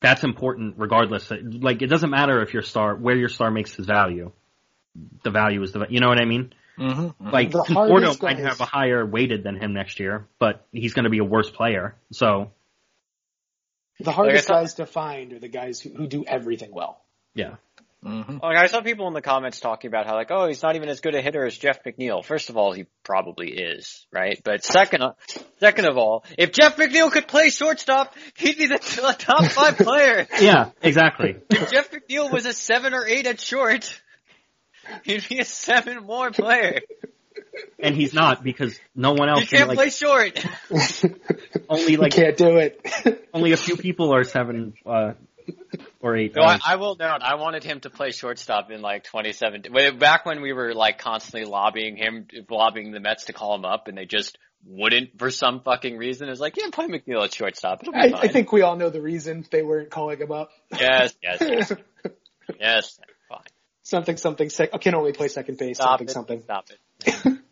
that's 0.00 0.22
important 0.22 0.74
regardless. 0.78 1.32
Like, 1.32 1.82
it 1.82 1.88
doesn't 1.88 2.10
matter 2.10 2.42
if 2.42 2.52
your 2.52 2.62
star 2.62 2.94
where 2.94 3.16
your 3.16 3.30
star 3.30 3.50
makes 3.50 3.74
his 3.74 3.86
value. 3.86 4.30
The 5.24 5.30
value 5.30 5.62
is 5.62 5.72
the 5.72 5.86
you 5.88 6.00
know 6.00 6.08
what 6.08 6.20
I 6.20 6.26
mean. 6.26 6.52
Mm-hmm. 6.78 7.30
Like 7.30 7.50
The 7.50 7.64
Conforto 7.64 8.22
might 8.22 8.38
have 8.38 8.60
a 8.60 8.64
higher 8.64 9.04
weighted 9.04 9.42
than 9.42 9.56
him 9.56 9.72
next 9.72 9.98
year, 9.98 10.28
but 10.38 10.64
he's 10.70 10.94
going 10.94 11.04
to 11.04 11.10
be 11.10 11.18
a 11.18 11.24
worse 11.24 11.50
player. 11.50 11.96
So 12.12 12.52
The 13.98 14.12
hardest 14.12 14.46
thought- 14.46 14.60
guys 14.60 14.74
to 14.74 14.86
find 14.86 15.32
are 15.32 15.40
the 15.40 15.48
guys 15.48 15.80
who, 15.80 15.90
who 15.90 16.06
do 16.06 16.24
everything 16.24 16.70
well. 16.72 17.00
yeah, 17.34 17.56
Mm-hmm. 18.04 18.38
Like 18.40 18.56
I 18.56 18.66
saw 18.68 18.80
people 18.80 19.08
in 19.08 19.12
the 19.14 19.20
comments 19.20 19.58
talking 19.58 19.88
about 19.88 20.06
how 20.06 20.14
like, 20.14 20.30
oh, 20.30 20.46
he's 20.46 20.62
not 20.62 20.76
even 20.76 20.88
as 20.88 21.00
good 21.00 21.16
a 21.16 21.20
hitter 21.20 21.44
as 21.44 21.56
Jeff 21.58 21.82
McNeil. 21.82 22.24
First 22.24 22.48
of 22.48 22.56
all, 22.56 22.72
he 22.72 22.86
probably 23.02 23.50
is, 23.50 24.06
right? 24.12 24.40
But 24.44 24.62
second, 24.64 25.02
second 25.58 25.86
of 25.86 25.98
all, 25.98 26.24
if 26.38 26.52
Jeff 26.52 26.76
McNeil 26.76 27.10
could 27.10 27.26
play 27.26 27.50
shortstop, 27.50 28.14
he'd 28.36 28.56
be 28.56 28.66
the 28.66 28.78
top 29.18 29.44
five 29.46 29.76
player. 29.78 30.28
yeah, 30.40 30.70
exactly. 30.80 31.36
If 31.50 31.72
Jeff 31.72 31.90
McNeil 31.90 32.32
was 32.32 32.46
a 32.46 32.52
seven 32.52 32.94
or 32.94 33.04
eight 33.04 33.26
at 33.26 33.40
short, 33.40 34.00
he'd 35.02 35.28
be 35.28 35.40
a 35.40 35.44
seven 35.44 36.06
WAR 36.06 36.30
player. 36.30 36.80
and 37.80 37.96
he's 37.96 38.14
not 38.14 38.44
because 38.44 38.78
no 38.94 39.12
one 39.14 39.28
else 39.28 39.40
He 39.40 39.46
can, 39.48 39.58
can't 39.58 39.68
like 39.70 39.76
play 39.76 39.90
short. 39.90 40.46
only 41.68 41.92
You 41.92 41.98
like 41.98 42.12
can't 42.12 42.36
do 42.36 42.58
it. 42.58 43.28
only 43.34 43.50
a 43.52 43.56
few 43.56 43.76
people 43.76 44.14
are 44.14 44.22
seven 44.22 44.74
uh 44.86 45.14
or 46.00 46.16
eight. 46.16 46.34
No, 46.36 46.42
I, 46.42 46.58
I 46.64 46.76
will 46.76 46.96
note, 46.96 47.20
I 47.22 47.36
wanted 47.36 47.64
him 47.64 47.80
to 47.80 47.90
play 47.90 48.10
shortstop 48.10 48.70
in 48.70 48.82
like 48.82 49.04
2017. 49.04 49.98
Back 49.98 50.26
when 50.26 50.40
we 50.40 50.52
were 50.52 50.74
like 50.74 50.98
constantly 50.98 51.44
lobbying 51.44 51.96
him, 51.96 52.26
lobbying 52.48 52.92
the 52.92 53.00
Mets 53.00 53.26
to 53.26 53.32
call 53.32 53.54
him 53.54 53.64
up, 53.64 53.88
and 53.88 53.96
they 53.96 54.06
just 54.06 54.38
wouldn't 54.64 55.18
for 55.18 55.30
some 55.30 55.60
fucking 55.60 55.96
reason. 55.96 56.28
It's 56.28 56.40
like, 56.40 56.56
yeah, 56.56 56.70
play 56.72 56.86
McNeil 56.86 57.24
at 57.24 57.34
shortstop. 57.34 57.82
It'll 57.82 57.92
be 57.92 57.98
I, 57.98 58.10
fine. 58.10 58.20
I 58.22 58.28
think 58.28 58.52
we 58.52 58.62
all 58.62 58.76
know 58.76 58.90
the 58.90 59.00
reason 59.00 59.44
they 59.50 59.62
weren't 59.62 59.90
calling 59.90 60.18
him 60.18 60.32
up. 60.32 60.50
Yes, 60.78 61.14
yes, 61.22 61.38
yes, 61.40 61.72
yes. 62.60 63.00
Fine. 63.28 63.40
something 63.82 64.16
something 64.16 64.50
sec- 64.50 64.78
can 64.80 64.94
only 64.94 65.12
play 65.12 65.28
second 65.28 65.58
base. 65.58 65.76
Stop 65.76 65.98
something 65.98 66.08
it. 66.08 66.12
something. 66.12 66.42
Stop 66.42 66.66
it. 67.04 67.38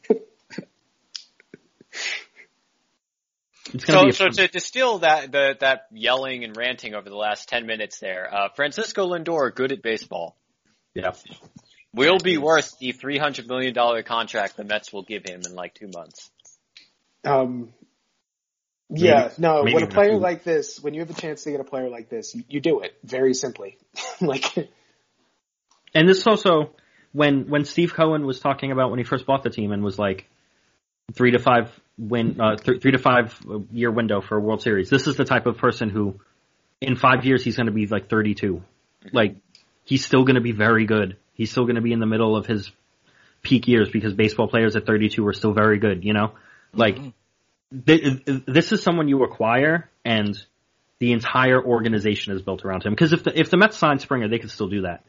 it's 3.76 3.86
So, 3.86 4.04
be 4.04 4.12
so 4.12 4.28
to 4.28 4.48
distill 4.48 4.98
that 4.98 5.32
the, 5.32 5.56
that 5.60 5.86
yelling 5.92 6.44
and 6.44 6.56
ranting 6.56 6.94
over 6.94 7.08
the 7.08 7.16
last 7.16 7.48
ten 7.48 7.66
minutes 7.66 7.98
there, 7.98 8.32
uh, 8.32 8.48
Francisco 8.54 9.06
Lindor 9.06 9.54
good 9.54 9.72
at 9.72 9.82
baseball 9.82 10.36
yeah. 10.94 11.12
will 11.92 12.18
be 12.18 12.38
worth 12.38 12.78
the 12.78 12.92
three 12.92 13.18
hundred 13.18 13.46
million 13.48 13.74
dollar 13.74 14.02
contract 14.02 14.56
the 14.56 14.64
Mets 14.64 14.92
will 14.92 15.02
give 15.02 15.24
him 15.24 15.42
in 15.46 15.54
like 15.54 15.74
two 15.74 15.88
months. 15.94 16.30
Um, 17.24 17.72
yeah, 18.88 19.30
no. 19.38 19.64
maybe 19.64 19.74
when 19.74 19.84
a 19.84 19.88
player 19.88 20.16
like 20.16 20.44
this, 20.44 20.78
when 20.80 20.94
you 20.94 21.00
have 21.00 21.10
a 21.10 21.20
chance 21.20 21.42
to 21.44 21.50
get 21.50 21.60
a 21.60 21.64
player 21.64 21.88
like 21.88 22.08
this, 22.08 22.34
you, 22.34 22.44
you 22.48 22.60
do 22.60 22.80
it 22.80 22.96
very 23.02 23.34
simply. 23.34 23.78
like, 24.20 24.56
And 25.94 26.08
this 26.08 26.26
also 26.26 26.70
when 27.12 27.48
when 27.48 27.64
Steve 27.64 27.94
Cohen 27.94 28.26
was 28.26 28.38
talking 28.40 28.70
about 28.72 28.90
when 28.90 28.98
he 28.98 29.04
first 29.04 29.26
bought 29.26 29.42
the 29.42 29.50
team 29.50 29.72
and 29.72 29.82
was 29.82 29.98
like 29.98 30.28
three 31.14 31.32
to 31.32 31.38
five 31.38 31.70
win 31.98 32.40
uh, 32.40 32.56
th- 32.56 32.82
three 32.82 32.92
to 32.92 32.98
five 32.98 33.38
year 33.70 33.90
window 33.90 34.20
for 34.20 34.36
a 34.36 34.40
World 34.40 34.62
Series. 34.62 34.90
This 34.90 35.06
is 35.06 35.16
the 35.16 35.24
type 35.24 35.46
of 35.46 35.58
person 35.58 35.90
who 35.90 36.20
in 36.80 36.96
five 36.96 37.24
years 37.24 37.44
he's 37.44 37.56
going 37.56 37.66
to 37.66 37.72
be 37.72 37.86
like 37.86 38.08
32. 38.08 38.62
Like 39.12 39.36
he's 39.84 40.04
still 40.04 40.24
going 40.24 40.34
to 40.34 40.40
be 40.40 40.52
very 40.52 40.84
good. 40.84 41.16
He's 41.32 41.50
still 41.50 41.64
going 41.64 41.76
to 41.76 41.82
be 41.82 41.92
in 41.92 42.00
the 42.00 42.06
middle 42.06 42.36
of 42.36 42.46
his 42.46 42.70
peak 43.42 43.68
years 43.68 43.88
because 43.88 44.14
baseball 44.14 44.48
players 44.48 44.74
at 44.76 44.86
32 44.86 45.26
are 45.26 45.32
still 45.32 45.52
very 45.52 45.78
good. 45.78 46.04
You 46.04 46.12
know, 46.12 46.32
like 46.72 46.98
th- 47.86 48.22
this 48.46 48.72
is 48.72 48.82
someone 48.82 49.08
you 49.08 49.22
acquire 49.22 49.88
and 50.04 50.36
the 50.98 51.12
entire 51.12 51.62
organization 51.62 52.34
is 52.34 52.42
built 52.42 52.64
around 52.64 52.84
him. 52.84 52.92
Because 52.92 53.12
if 53.12 53.22
the 53.22 53.38
if 53.38 53.50
the 53.50 53.56
Mets 53.56 53.76
signed 53.76 54.00
Springer, 54.00 54.28
they 54.28 54.38
could 54.38 54.50
still 54.50 54.68
do 54.68 54.82
that 54.82 55.04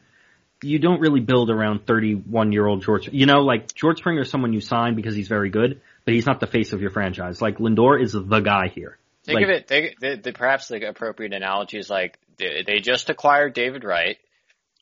you 0.62 0.78
don't 0.78 1.00
really 1.00 1.20
build 1.20 1.50
around 1.50 1.86
31 1.86 2.52
year 2.52 2.66
old 2.66 2.82
George. 2.82 3.08
You 3.12 3.26
know, 3.26 3.40
like 3.40 3.74
George 3.74 3.98
Springer 3.98 4.22
is 4.22 4.30
someone 4.30 4.52
you 4.52 4.60
sign 4.60 4.94
because 4.94 5.14
he's 5.14 5.28
very 5.28 5.50
good, 5.50 5.80
but 6.04 6.14
he's 6.14 6.26
not 6.26 6.40
the 6.40 6.46
face 6.46 6.72
of 6.72 6.80
your 6.80 6.90
franchise. 6.90 7.40
Like 7.40 7.58
Lindor 7.58 8.00
is 8.02 8.12
the 8.12 8.40
guy 8.40 8.68
here. 8.74 8.98
Think 9.24 9.36
Like- 9.36 9.44
of 9.44 9.50
it. 9.50 9.68
Think, 9.68 9.98
the, 10.00 10.16
the, 10.16 10.32
perhaps 10.32 10.68
the 10.68 10.88
appropriate 10.88 11.32
analogy 11.32 11.78
is 11.78 11.90
like 11.90 12.18
they, 12.38 12.62
they 12.66 12.78
just 12.80 13.10
acquired 13.10 13.52
David 13.52 13.84
Wright, 13.84 14.16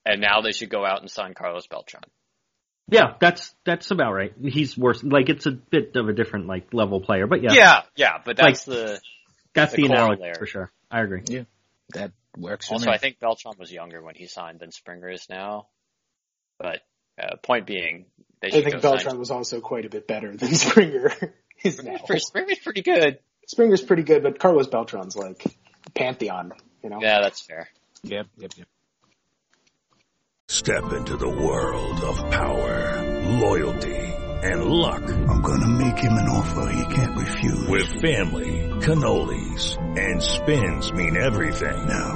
and 0.04 0.20
now 0.20 0.40
they 0.40 0.52
should 0.52 0.70
go 0.70 0.84
out 0.84 1.00
and 1.00 1.10
sign 1.10 1.34
Carlos 1.34 1.66
Beltran. 1.66 2.04
Yeah, 2.88 3.14
that's 3.18 3.52
that's 3.64 3.90
about 3.90 4.12
right. 4.12 4.32
He's 4.40 4.78
worse. 4.78 5.02
Like 5.02 5.28
it's 5.28 5.46
a 5.46 5.50
bit 5.50 5.96
of 5.96 6.08
a 6.08 6.12
different 6.12 6.46
like 6.46 6.72
level 6.72 7.00
player, 7.00 7.26
but 7.26 7.42
yeah, 7.42 7.52
Yeah, 7.52 7.82
yeah, 7.96 8.12
but 8.24 8.36
that's 8.36 8.64
the. 8.64 9.00
that's 9.54 9.72
the 9.74 9.82
the, 9.82 9.92
analogy 9.92 10.22
there. 10.22 10.34
for 10.38 10.46
sure. 10.46 10.70
I 10.88 11.02
agree. 11.02 11.22
Yeah, 11.26 11.42
that 11.94 12.12
works 12.36 12.68
for 12.68 12.74
Also. 12.74 12.90
I 12.90 12.98
think 12.98 13.18
Beltran 13.18 13.54
was 13.58 13.72
younger 13.72 14.02
when 14.02 14.14
he 14.14 14.26
signed 14.26 14.60
than 14.60 14.72
Springer 14.72 15.08
is 15.10 15.26
now. 15.28 15.68
But 16.58 16.80
uh, 17.20 17.36
point 17.42 17.66
being, 17.66 18.06
they 18.40 18.48
I 18.48 18.62
think 18.62 18.74
go 18.74 18.80
Beltran 18.80 19.10
sign. 19.10 19.18
was 19.18 19.30
also 19.30 19.60
quite 19.60 19.84
a 19.84 19.90
bit 19.90 20.06
better 20.06 20.36
than 20.36 20.54
Springer 20.54 21.12
is 21.62 21.82
now. 21.82 21.96
Springer's 22.18 22.58
pretty 22.58 22.82
good. 22.82 23.18
Springer's 23.46 23.82
pretty 23.82 24.02
good, 24.02 24.22
but 24.22 24.38
Carlos 24.38 24.68
Beltran's 24.68 25.16
like 25.16 25.44
pantheon. 25.94 26.52
You 26.82 26.90
know. 26.90 26.98
Yeah, 27.00 27.20
that's 27.22 27.40
fair. 27.40 27.68
Yep, 28.02 28.26
yep, 28.38 28.52
yep. 28.56 28.68
Step 30.48 30.92
into 30.92 31.16
the 31.16 31.28
world 31.28 32.00
of 32.02 32.30
power, 32.30 33.02
loyalty, 33.40 33.96
and 33.96 34.64
luck. 34.64 35.02
I'm 35.02 35.42
gonna 35.42 35.66
make 35.66 35.98
him 35.98 36.12
an 36.12 36.28
offer 36.28 36.70
he 36.72 36.94
can't 36.94 37.16
refuse. 37.16 37.68
With 37.68 38.00
family, 38.00 38.70
cannolis, 38.80 39.76
and 39.98 40.22
spins 40.22 40.92
mean 40.92 41.16
everything. 41.16 41.86
Now, 41.86 42.15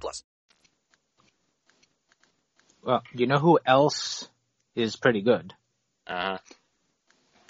plus. 0.00 0.24
Well, 2.82 3.02
you 3.14 3.26
know 3.26 3.38
who 3.38 3.58
else 3.66 4.28
is 4.74 4.96
pretty 4.96 5.22
good? 5.22 5.52
Uh, 6.06 6.38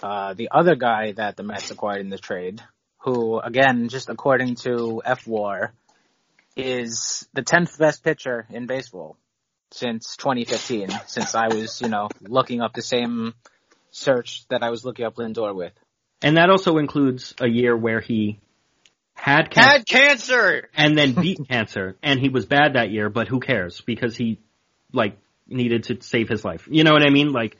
Uh, 0.02 0.35
the 0.35 0.50
other 0.50 0.76
guy 0.76 1.12
that 1.12 1.37
the 1.37 1.42
Mets 1.42 1.70
acquired 1.70 2.00
in 2.02 2.11
the 2.11 2.18
trade, 2.18 2.61
who 2.98 3.38
again, 3.40 3.88
just 3.88 4.11
according 4.11 4.56
to 4.56 5.02
fWAR, 5.06 5.70
is 6.54 7.26
the 7.32 7.42
10th 7.42 7.78
best 7.78 8.04
pitcher 8.04 8.46
in 8.50 8.66
baseball 8.66 9.16
since 9.70 10.16
2015, 10.16 10.90
since 11.06 11.35
I 11.35 11.48
was, 11.48 11.80
you 11.80 11.88
know, 11.88 12.09
looking 12.20 12.61
up 12.61 12.74
the 12.74 12.82
same 12.82 13.35
search 13.90 14.46
that 14.48 14.62
I 14.62 14.70
was 14.70 14.85
looking 14.85 15.06
up 15.06 15.16
Lindor 15.16 15.54
with. 15.54 15.72
And 16.22 16.37
that 16.37 16.50
also 16.50 16.76
includes 16.78 17.35
a 17.40 17.48
year 17.48 17.76
where 17.76 18.00
he 18.00 18.38
had 19.16 19.50
cancer 19.50 19.70
had 19.70 19.87
cancer. 19.87 20.68
and 20.76 20.96
then 20.96 21.12
beat 21.14 21.38
cancer, 21.50 21.96
and 22.02 22.20
he 22.20 22.29
was 22.29 22.46
bad 22.46 22.74
that 22.74 22.90
year. 22.90 23.09
But 23.09 23.29
who 23.29 23.40
cares? 23.40 23.81
Because 23.81 24.16
he 24.16 24.38
like 24.92 25.18
needed 25.48 25.85
to 25.85 26.00
save 26.02 26.29
his 26.29 26.44
life. 26.44 26.68
You 26.70 26.85
know 26.85 26.92
what 26.92 27.02
I 27.02 27.11
mean? 27.11 27.33
Like, 27.33 27.57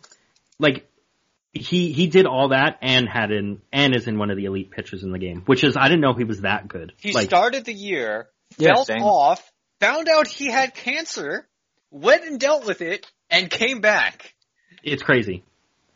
like 0.59 0.89
he 1.53 1.93
he 1.93 2.07
did 2.07 2.27
all 2.27 2.49
that 2.51 2.79
and 2.83 3.09
had 3.09 3.31
in 3.33 3.61
and 3.73 3.95
is 3.97 4.07
in 4.07 4.19
one 4.19 4.31
of 4.31 4.37
the 4.37 4.45
elite 4.45 4.71
pitchers 4.71 5.03
in 5.03 5.11
the 5.11 5.19
game, 5.19 5.43
which 5.47 5.65
is 5.65 5.77
I 5.77 5.89
didn't 5.89 6.03
know 6.03 6.13
he 6.15 6.25
was 6.25 6.43
that 6.43 6.69
good. 6.69 6.93
He 6.99 7.13
like, 7.13 7.27
started 7.27 7.65
the 7.65 7.73
year, 7.75 8.29
Yeah, 8.59 8.75
felt 8.75 8.87
same. 8.89 9.03
off, 9.03 9.43
found 9.81 10.09
out 10.09 10.29
he 10.29 10.47
had 10.47 10.75
cancer, 10.75 11.47
went 11.91 12.25
and 12.25 12.39
dealt 12.39 12.67
with 12.67 12.83
it, 12.83 13.07
and 13.31 13.51
came 13.51 13.81
back. 13.81 14.35
it's 14.85 15.03
crazy. 15.03 15.43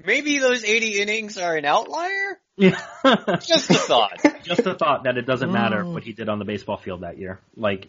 Maybe 0.04 0.38
those 0.38 0.64
80 0.64 1.00
innings 1.00 1.38
are 1.38 1.56
an 1.56 1.64
outlier? 1.64 2.38
Yeah. 2.56 2.80
Just 3.42 3.70
a 3.70 3.74
thought. 3.74 4.20
Just 4.42 4.66
a 4.66 4.74
thought 4.74 5.04
that 5.04 5.16
it 5.16 5.26
doesn't 5.26 5.52
matter 5.52 5.84
what 5.84 6.02
he 6.02 6.12
did 6.12 6.28
on 6.28 6.38
the 6.38 6.44
baseball 6.44 6.76
field 6.76 7.02
that 7.02 7.18
year. 7.18 7.40
Like, 7.56 7.88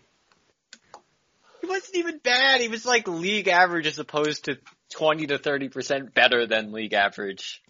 He 1.62 1.68
wasn't 1.68 1.96
even 1.98 2.18
bad. 2.20 2.62
He 2.62 2.68
was 2.68 2.86
like 2.86 3.08
league 3.08 3.48
average 3.48 3.88
as 3.88 4.00
opposed 4.00 4.46
to 4.46 4.58
20 4.94 5.28
to 5.28 5.38
30% 5.38 6.14
better 6.14 6.46
than 6.48 6.72
league 6.72 6.94
average. 6.94 7.62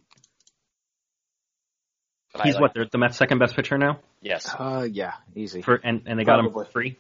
But 2.34 2.44
he's 2.46 2.54
like- 2.56 2.62
what? 2.62 2.72
They're 2.74 2.86
the 2.92 2.98
Mets' 2.98 3.18
second 3.18 3.40
best 3.40 3.56
pitcher 3.56 3.78
now, 3.78 4.00
Yes. 4.22 4.48
Uh, 4.58 4.88
yeah, 4.90 5.14
easy. 5.36 5.62
for 5.62 5.76
and 5.84 6.04
and 6.06 6.20
they 6.20 6.24
got 6.24 6.40
him 6.40 6.52
for 6.52 6.66
free. 6.66 6.98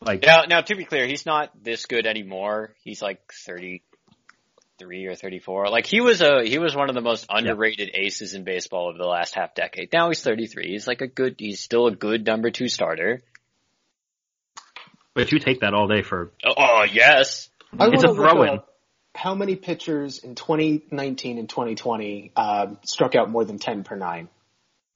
Like, 0.00 0.22
Now, 0.22 0.42
now 0.48 0.60
to 0.60 0.76
be 0.76 0.84
clear, 0.84 1.06
he's 1.06 1.26
not 1.26 1.50
this 1.64 1.86
good 1.86 2.06
anymore. 2.06 2.74
He's 2.84 3.02
like 3.02 3.20
33 4.78 5.06
or 5.06 5.14
34. 5.14 5.68
Like 5.70 5.86
he 5.86 6.00
was 6.00 6.20
a, 6.20 6.42
he 6.44 6.58
was 6.58 6.74
one 6.76 6.88
of 6.88 6.94
the 6.94 7.00
most 7.00 7.26
underrated 7.28 7.90
aces 7.94 8.34
in 8.34 8.44
baseball 8.44 8.88
over 8.88 8.98
the 8.98 9.04
last 9.06 9.34
half 9.34 9.54
decade. 9.54 9.92
Now 9.92 10.08
he's 10.08 10.22
33. 10.22 10.68
He's 10.68 10.86
like 10.86 11.00
a 11.00 11.06
good, 11.06 11.36
he's 11.38 11.60
still 11.60 11.86
a 11.86 11.94
good 11.94 12.24
number 12.26 12.50
two 12.50 12.68
starter. 12.68 13.22
but 15.14 15.32
you 15.32 15.38
take 15.38 15.60
that 15.60 15.74
all 15.74 15.88
day 15.88 16.02
for 16.02 16.32
Oh, 16.44 16.54
oh, 16.56 16.84
yes. 16.90 17.48
I 17.78 17.88
It's 17.88 18.04
a 18.04 18.14
throw-in. 18.14 18.60
How 19.14 19.34
many 19.34 19.56
pitchers 19.56 20.18
in 20.18 20.34
2019 20.36 21.38
and 21.38 21.48
2020 21.48 22.32
uh, 22.36 22.66
struck 22.84 23.14
out 23.16 23.28
more 23.30 23.44
than 23.44 23.58
10 23.58 23.82
per 23.84 23.96
nine? 23.96 24.28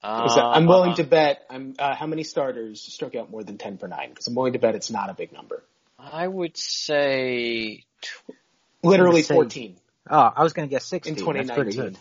'Cause 0.01 0.37
I'm 0.37 0.65
willing 0.65 0.95
to 0.95 1.05
bet. 1.05 1.45
I'm 1.49 1.75
uh, 1.79 1.95
how 1.95 2.07
many 2.07 2.23
starters 2.23 2.81
struck 2.81 3.15
out 3.15 3.31
more 3.31 3.41
than 3.41 3.57
10 3.57 3.77
per 3.77 3.87
nine? 3.87 4.09
Because 4.09 4.27
I'm 4.27 4.35
willing 4.35 4.51
to 4.53 4.59
bet 4.59 4.75
it's 4.75 4.91
not 4.91 5.09
a 5.09 5.13
big 5.13 5.31
number. 5.31 5.63
I 5.97 6.27
would 6.27 6.57
say 6.57 7.85
Literally 8.83 9.21
Say- 9.23 9.33
14 9.35 9.77
Oh, 10.09 10.31
I 10.35 10.43
was 10.43 10.51
gonna 10.53 10.67
guess 10.67 10.85
16. 10.85 11.11
in 11.13 11.15
That's 11.15 11.49
2019 11.49 11.81
good. 11.93 11.97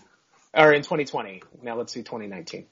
or 0.54 0.72
in 0.72 0.82
2020. 0.82 1.42
Now 1.62 1.76
let's 1.76 1.92
see 1.92 2.02
2019. 2.02 2.66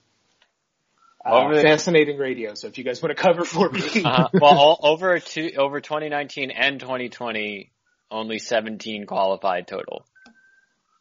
Uh, 1.25 1.31
Over- 1.45 1.61
fascinating 1.61 2.19
radio. 2.19 2.55
So 2.55 2.67
if 2.67 2.79
you 2.79 2.85
guys 2.85 3.03
want 3.03 3.17
to 3.17 3.23
cover 3.23 3.45
for 3.45 3.69
me, 3.71 3.83
Uh, 4.05 4.29
well, 4.33 4.59
all, 4.59 4.81
over 4.83 5.19
two, 5.21 5.53
over 5.59 5.81
2019 5.81 6.51
and 6.51 6.81
2020, 6.81 7.71
only 8.11 8.39
17 8.39 9.07
qualified 9.07 9.67
total. 9.69 10.05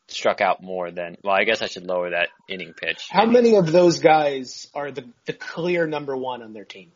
Struck 0.10 0.42
out 0.42 0.62
more 0.62 0.92
than. 0.92 1.18
Well, 1.24 1.36
I 1.36 1.44
guess 1.44 1.62
I 1.62 1.68
should 1.68 1.86
lower 1.86 2.10
that 2.12 2.30
inning 2.48 2.74
pitch. 2.74 3.08
how 3.10 3.26
many 3.26 3.56
of 3.56 3.72
those 3.72 4.00
guys 4.00 4.68
are 4.74 4.92
the 4.92 5.06
the 5.26 5.34
clear 5.34 5.86
number 5.88 6.18
one 6.18 6.42
on 6.42 6.52
their 6.54 6.66
team? 6.66 6.92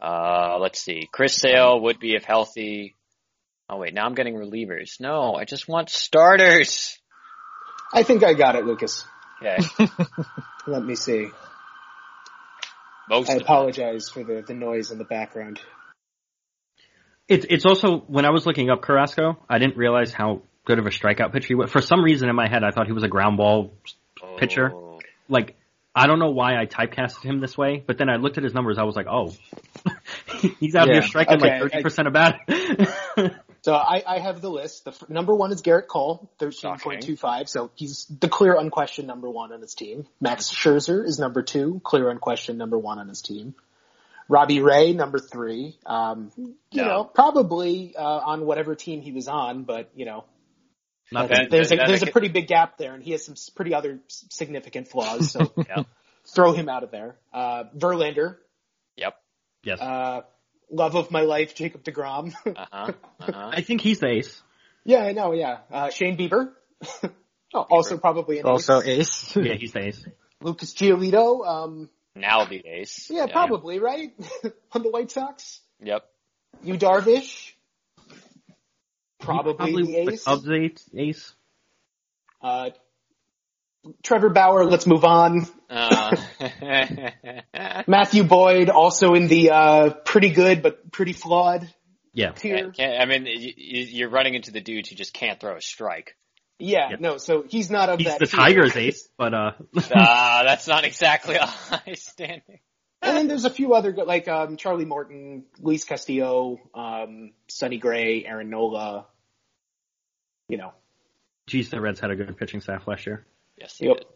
Uh, 0.00 0.58
let's 0.60 0.80
see. 0.80 1.08
Chris 1.12 1.34
Sale 1.34 1.80
would 1.80 1.98
be 2.00 2.14
if 2.14 2.24
healthy. 2.24 2.94
Oh 3.72 3.78
wait, 3.78 3.94
now 3.94 4.04
I'm 4.04 4.14
getting 4.14 4.34
relievers. 4.34 5.00
No, 5.00 5.34
I 5.34 5.46
just 5.46 5.66
want 5.66 5.88
starters. 5.88 6.98
I 7.90 8.02
think 8.02 8.22
I 8.22 8.34
got 8.34 8.54
it, 8.54 8.66
Lukas. 8.66 9.06
Okay. 9.40 9.66
Let 10.66 10.84
me 10.84 10.94
see. 10.94 11.28
Most 13.08 13.30
I 13.30 13.36
apologize 13.36 14.10
for 14.10 14.24
the, 14.24 14.44
the 14.46 14.52
noise 14.52 14.90
in 14.90 14.98
the 14.98 15.04
background. 15.04 15.58
It's 17.28 17.46
it's 17.48 17.64
also 17.64 17.96
when 18.00 18.26
I 18.26 18.30
was 18.30 18.44
looking 18.44 18.68
up 18.68 18.82
Carrasco, 18.82 19.38
I 19.48 19.58
didn't 19.58 19.78
realize 19.78 20.12
how 20.12 20.42
good 20.66 20.78
of 20.78 20.84
a 20.84 20.90
strikeout 20.90 21.32
pitcher 21.32 21.48
he 21.48 21.54
was. 21.54 21.70
For 21.70 21.80
some 21.80 22.04
reason 22.04 22.28
in 22.28 22.36
my 22.36 22.50
head, 22.50 22.64
I 22.64 22.72
thought 22.72 22.86
he 22.86 22.92
was 22.92 23.04
a 23.04 23.08
ground 23.08 23.38
ball 23.38 23.72
pitcher. 24.36 24.70
Oh. 24.70 25.00
Like 25.30 25.56
I 25.94 26.06
don't 26.06 26.18
know 26.18 26.30
why 26.30 26.60
I 26.60 26.66
typecasted 26.66 27.22
him 27.24 27.40
this 27.40 27.56
way, 27.56 27.82
but 27.86 27.96
then 27.96 28.10
I 28.10 28.16
looked 28.16 28.36
at 28.36 28.44
his 28.44 28.52
numbers. 28.52 28.76
I 28.76 28.82
was 28.82 28.96
like, 28.96 29.06
oh, 29.06 29.32
he's 30.60 30.74
out 30.74 30.88
Yeah. 30.88 30.94
here 30.94 31.02
striking 31.02 31.40
like 31.40 31.58
thirty 31.58 31.82
percent 31.82 32.06
of 32.08 32.12
bat. 32.12 32.40
So 33.62 33.74
I, 33.74 34.02
I 34.06 34.18
have 34.18 34.40
the 34.40 34.50
list. 34.50 34.84
The 34.84 34.90
f- 34.90 35.08
number 35.08 35.34
one 35.34 35.52
is 35.52 35.62
Gerrit 35.62 35.86
Cole, 35.86 36.30
thirteen 36.38 36.76
point 36.78 37.02
two 37.02 37.16
five. 37.16 37.48
So 37.48 37.70
he's 37.74 38.06
the 38.06 38.28
clear, 38.28 38.56
unquestioned 38.58 39.06
number 39.06 39.30
one 39.30 39.52
on 39.52 39.60
his 39.60 39.74
team. 39.74 40.06
Max 40.20 40.50
Scherzer 40.50 41.06
is 41.06 41.18
number 41.20 41.42
two, 41.42 41.80
clear, 41.84 42.10
unquestioned 42.10 42.58
number 42.58 42.76
one 42.78 42.98
on 42.98 43.08
his 43.08 43.22
team. 43.22 43.54
Robbie 44.28 44.60
Ray, 44.62 44.92
number 44.92 45.18
three. 45.20 45.78
Um, 45.86 46.32
you 46.36 46.56
No. 46.82 46.84
know, 46.88 47.04
probably 47.04 47.94
uh, 47.96 48.02
on 48.02 48.46
whatever 48.46 48.74
team 48.74 49.00
he 49.00 49.12
was 49.12 49.28
on, 49.28 49.62
but 49.64 49.90
you 49.94 50.06
know, 50.06 50.24
Then- 51.12 51.48
there's 51.50 51.70
a 51.70 51.76
then 51.76 51.86
there's 51.86 52.02
a 52.02 52.06
pretty 52.10 52.28
big 52.28 52.48
gap 52.48 52.78
there, 52.78 52.94
and 52.94 53.02
he 53.02 53.12
has 53.12 53.24
some 53.24 53.34
pretty 53.54 53.74
other 53.74 54.00
significant 54.08 54.88
flaws. 54.88 55.30
So 55.30 55.52
Yeah. 55.68 55.84
throw 56.34 56.52
him 56.52 56.68
out 56.68 56.82
of 56.82 56.90
there. 56.90 57.16
Uh, 57.32 57.64
Verlander, 57.76 58.38
Yep. 58.96 59.14
yes, 59.64 59.80
uh, 59.80 60.22
love 60.72 60.96
of 60.96 61.10
my 61.12 61.20
life, 61.22 61.54
Jacob 61.54 61.84
deGrom. 61.84 62.32
Uh 62.56 62.66
huh. 62.72 62.92
Uh 63.20 63.32
huh. 63.32 63.50
I 63.52 63.60
think 63.62 63.80
he's 63.82 64.00
the 64.00 64.08
ace. 64.08 64.42
yeah, 64.84 65.04
I 65.04 65.12
know. 65.12 65.32
Yeah, 65.32 65.58
uh, 65.70 65.90
Shane 65.90 66.16
Bieber. 66.16 66.50
Oh, 67.54 67.66
also 67.70 67.98
probably 67.98 68.38
an 68.38 68.46
Also 68.46 68.80
ace. 68.80 69.34
ace. 69.34 69.36
Yeah, 69.44 69.54
he's 69.60 69.72
the 69.72 69.80
ace. 69.88 70.02
Lucas 70.40 70.72
Giolito. 70.72 71.46
Um, 71.46 71.90
Now 72.16 72.46
the 72.46 72.66
ace. 72.66 73.10
yeah, 73.10 73.26
probably 73.26 73.78
right 73.78 74.10
on 74.72 74.82
the 74.82 74.88
White 74.88 75.10
Sox. 75.10 75.60
Yep. 75.82 76.02
Yu 76.64 76.78
Darvish. 76.78 77.52
Probably, 79.20 79.52
Probably 79.54 79.82
the 79.84 79.92
the 80.06 80.12
ace. 80.14 80.24
Cubs 80.24 80.48
ace. 80.50 80.90
ace. 80.96 81.32
Uh, 82.40 82.70
Trevor 84.02 84.30
Bauer. 84.30 84.64
Let's 84.64 84.86
move 84.86 85.04
on. 85.04 85.46
Uh, 85.68 86.16
Matthew 87.86 88.24
Boyd, 88.24 88.68
also 88.70 89.14
in 89.14 89.28
the 89.28 89.50
uh, 89.50 89.90
pretty 89.90 90.30
good 90.30 90.62
but 90.62 90.90
pretty 90.92 91.12
flawed 91.12 91.68
Yeah, 92.12 92.32
tier. 92.32 92.56
can't- 92.56 92.76
can't- 92.76 93.00
I 93.00 93.06
mean, 93.06 93.26
you, 93.26 93.52
you- 93.56 93.86
you're 93.86 94.08
running 94.10 94.34
into 94.34 94.50
the 94.50 94.60
dudes 94.60 94.88
who 94.88 94.96
just 94.96 95.12
can't 95.14 95.40
throw 95.40 95.56
a 95.56 95.60
strike. 95.60 96.16
Yeah, 96.58 96.90
Yep. 96.90 97.00
no, 97.00 97.16
so 97.16 97.42
he's 97.48 97.70
not 97.70 97.88
of 97.88 97.98
he's 97.98 98.06
that 98.08 98.20
the 98.20 98.26
tier. 98.26 98.38
Tigers 98.38 98.76
ace, 98.76 99.08
but 99.18 99.34
uh, 99.34 99.50
Ah, 99.94 100.42
that's 100.46 100.68
not 100.68 100.84
exactly 100.84 101.34
a 101.34 101.46
high 101.46 101.94
standing. 101.94 102.60
And 103.00 103.16
then 103.16 103.26
there's 103.26 103.44
a 103.44 103.50
few 103.50 103.74
other 103.74 103.90
good, 103.90 104.06
like 104.06 104.28
um, 104.28 104.56
Charlie 104.56 104.84
Morton, 104.84 105.44
Luis 105.58 105.82
Castillo, 105.84 106.58
um, 106.72 107.32
Sonny 107.48 107.78
Gray, 107.78 108.24
Aaron 108.24 108.48
Nola. 108.48 109.06
You 110.48 110.58
know, 110.58 110.72
geez, 111.48 111.70
the 111.70 111.80
Reds 111.80 111.98
had 111.98 112.12
a 112.12 112.14
good 112.16 112.36
pitching 112.36 112.60
staff 112.60 112.86
last 112.86 113.06
year. 113.06 113.26
Yes, 113.56 113.76
he 113.78 113.86
Yep. 113.86 113.96
did. 113.98 114.06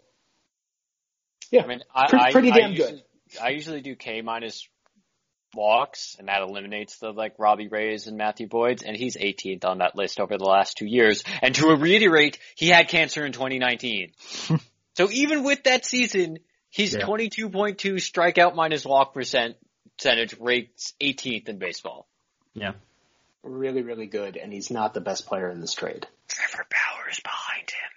yeah, 1.50 1.62
I 1.62 1.66
mean, 1.66 1.82
I, 1.94 2.08
Pretty- 2.08 2.32
pretty 2.32 2.50
I 2.52 2.58
damn 2.58 2.70
usually, 2.72 2.92
good. 2.92 3.02
I 3.42 3.48
usually 3.50 3.80
do 3.80 3.94
K 3.96 4.20
minus 4.22 4.68
walks, 5.54 6.16
and 6.18 6.28
that 6.28 6.42
eliminates 6.42 6.98
the 6.98 7.10
like 7.12 7.34
Robbie 7.38 7.68
Rays 7.68 8.06
and 8.08 8.16
Matthew 8.16 8.46
Boyd's, 8.46 8.82
and 8.82 8.96
he's 8.96 9.16
18th 9.16 9.64
on 9.64 9.78
that 9.78 9.96
list 9.96 10.20
over 10.20 10.36
the 10.36 10.44
last 10.44 10.76
two 10.76 10.86
years. 10.86 11.22
And 11.42 11.54
to 11.54 11.74
reiterate, 11.76 12.38
he 12.56 12.68
had 12.68 12.88
cancer 12.88 13.24
in 13.24 13.32
2019. 13.32 14.12
so 14.96 15.10
even 15.10 15.44
with 15.44 15.62
that 15.64 15.84
season, 15.86 16.38
he's 16.70 16.92
Yeah. 16.94 17.06
22.2 17.06 17.94
strikeout 17.96 18.54
minus 18.54 18.84
walk 18.84 19.14
percent 19.14 19.56
percentage, 19.98 20.36
rates 20.40 20.92
18th 21.00 21.48
in 21.48 21.58
baseball. 21.58 22.06
Yeah, 22.52 22.72
really, 23.42 23.82
really 23.82 24.06
good, 24.06 24.36
and 24.36 24.52
he's 24.52 24.70
not 24.70 24.92
the 24.94 25.00
best 25.00 25.26
player 25.26 25.48
in 25.50 25.60
this 25.60 25.72
trade. 25.74 26.06
Trevor 26.28 26.66
Bauer 26.70 27.08
is 27.10 27.20
behind 27.20 27.70
him. 27.70 27.90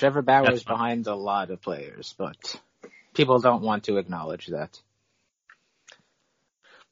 Trevor 0.00 0.22
Bauer 0.22 0.50
is 0.52 0.64
behind 0.64 1.06
a 1.06 1.14
lot 1.14 1.50
of 1.50 1.60
players, 1.60 2.14
but 2.16 2.36
people 3.12 3.38
don't 3.38 3.62
want 3.62 3.84
to 3.84 3.98
acknowledge 3.98 4.46
that. 4.46 4.80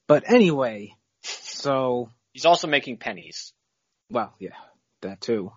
But 0.06 0.30
anyway, 0.30 0.94
so 1.22 2.10
He's 2.34 2.44
also 2.44 2.66
making 2.66 2.98
pennies. 2.98 3.54
well, 4.10 4.34
yeah, 4.38 4.50
that 5.00 5.22
too. 5.22 5.52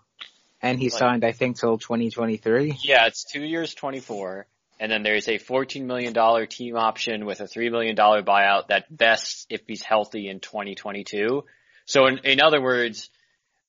And 0.61 0.79
he 0.79 0.89
Like- 0.89 0.97
signed, 0.99 1.25
I 1.25 1.33
think, 1.33 1.59
till 1.59 1.77
2023. 1.77 2.77
Yeah, 2.83 3.07
it's 3.07 3.25
two 3.25 3.43
years, 3.43 3.73
24. 3.73 4.47
And 4.79 4.89
then 4.89 5.03
there's 5.03 5.27
a 5.27 5.37
$14 5.37 5.83
million 5.83 6.13
team 6.47 6.77
option 6.77 7.25
with 7.25 7.41
a 7.41 7.45
$3 7.45 7.69
million 7.69 7.97
buyout 7.97 8.67
that 8.67 8.87
vests 8.89 9.45
if 9.49 9.61
he's 9.67 9.83
healthy 9.83 10.29
in 10.29 10.39
2022. 10.39 11.43
So 11.85 12.07
in, 12.07 12.19
in 12.19 12.41
other 12.41 12.61
words, 12.61 13.09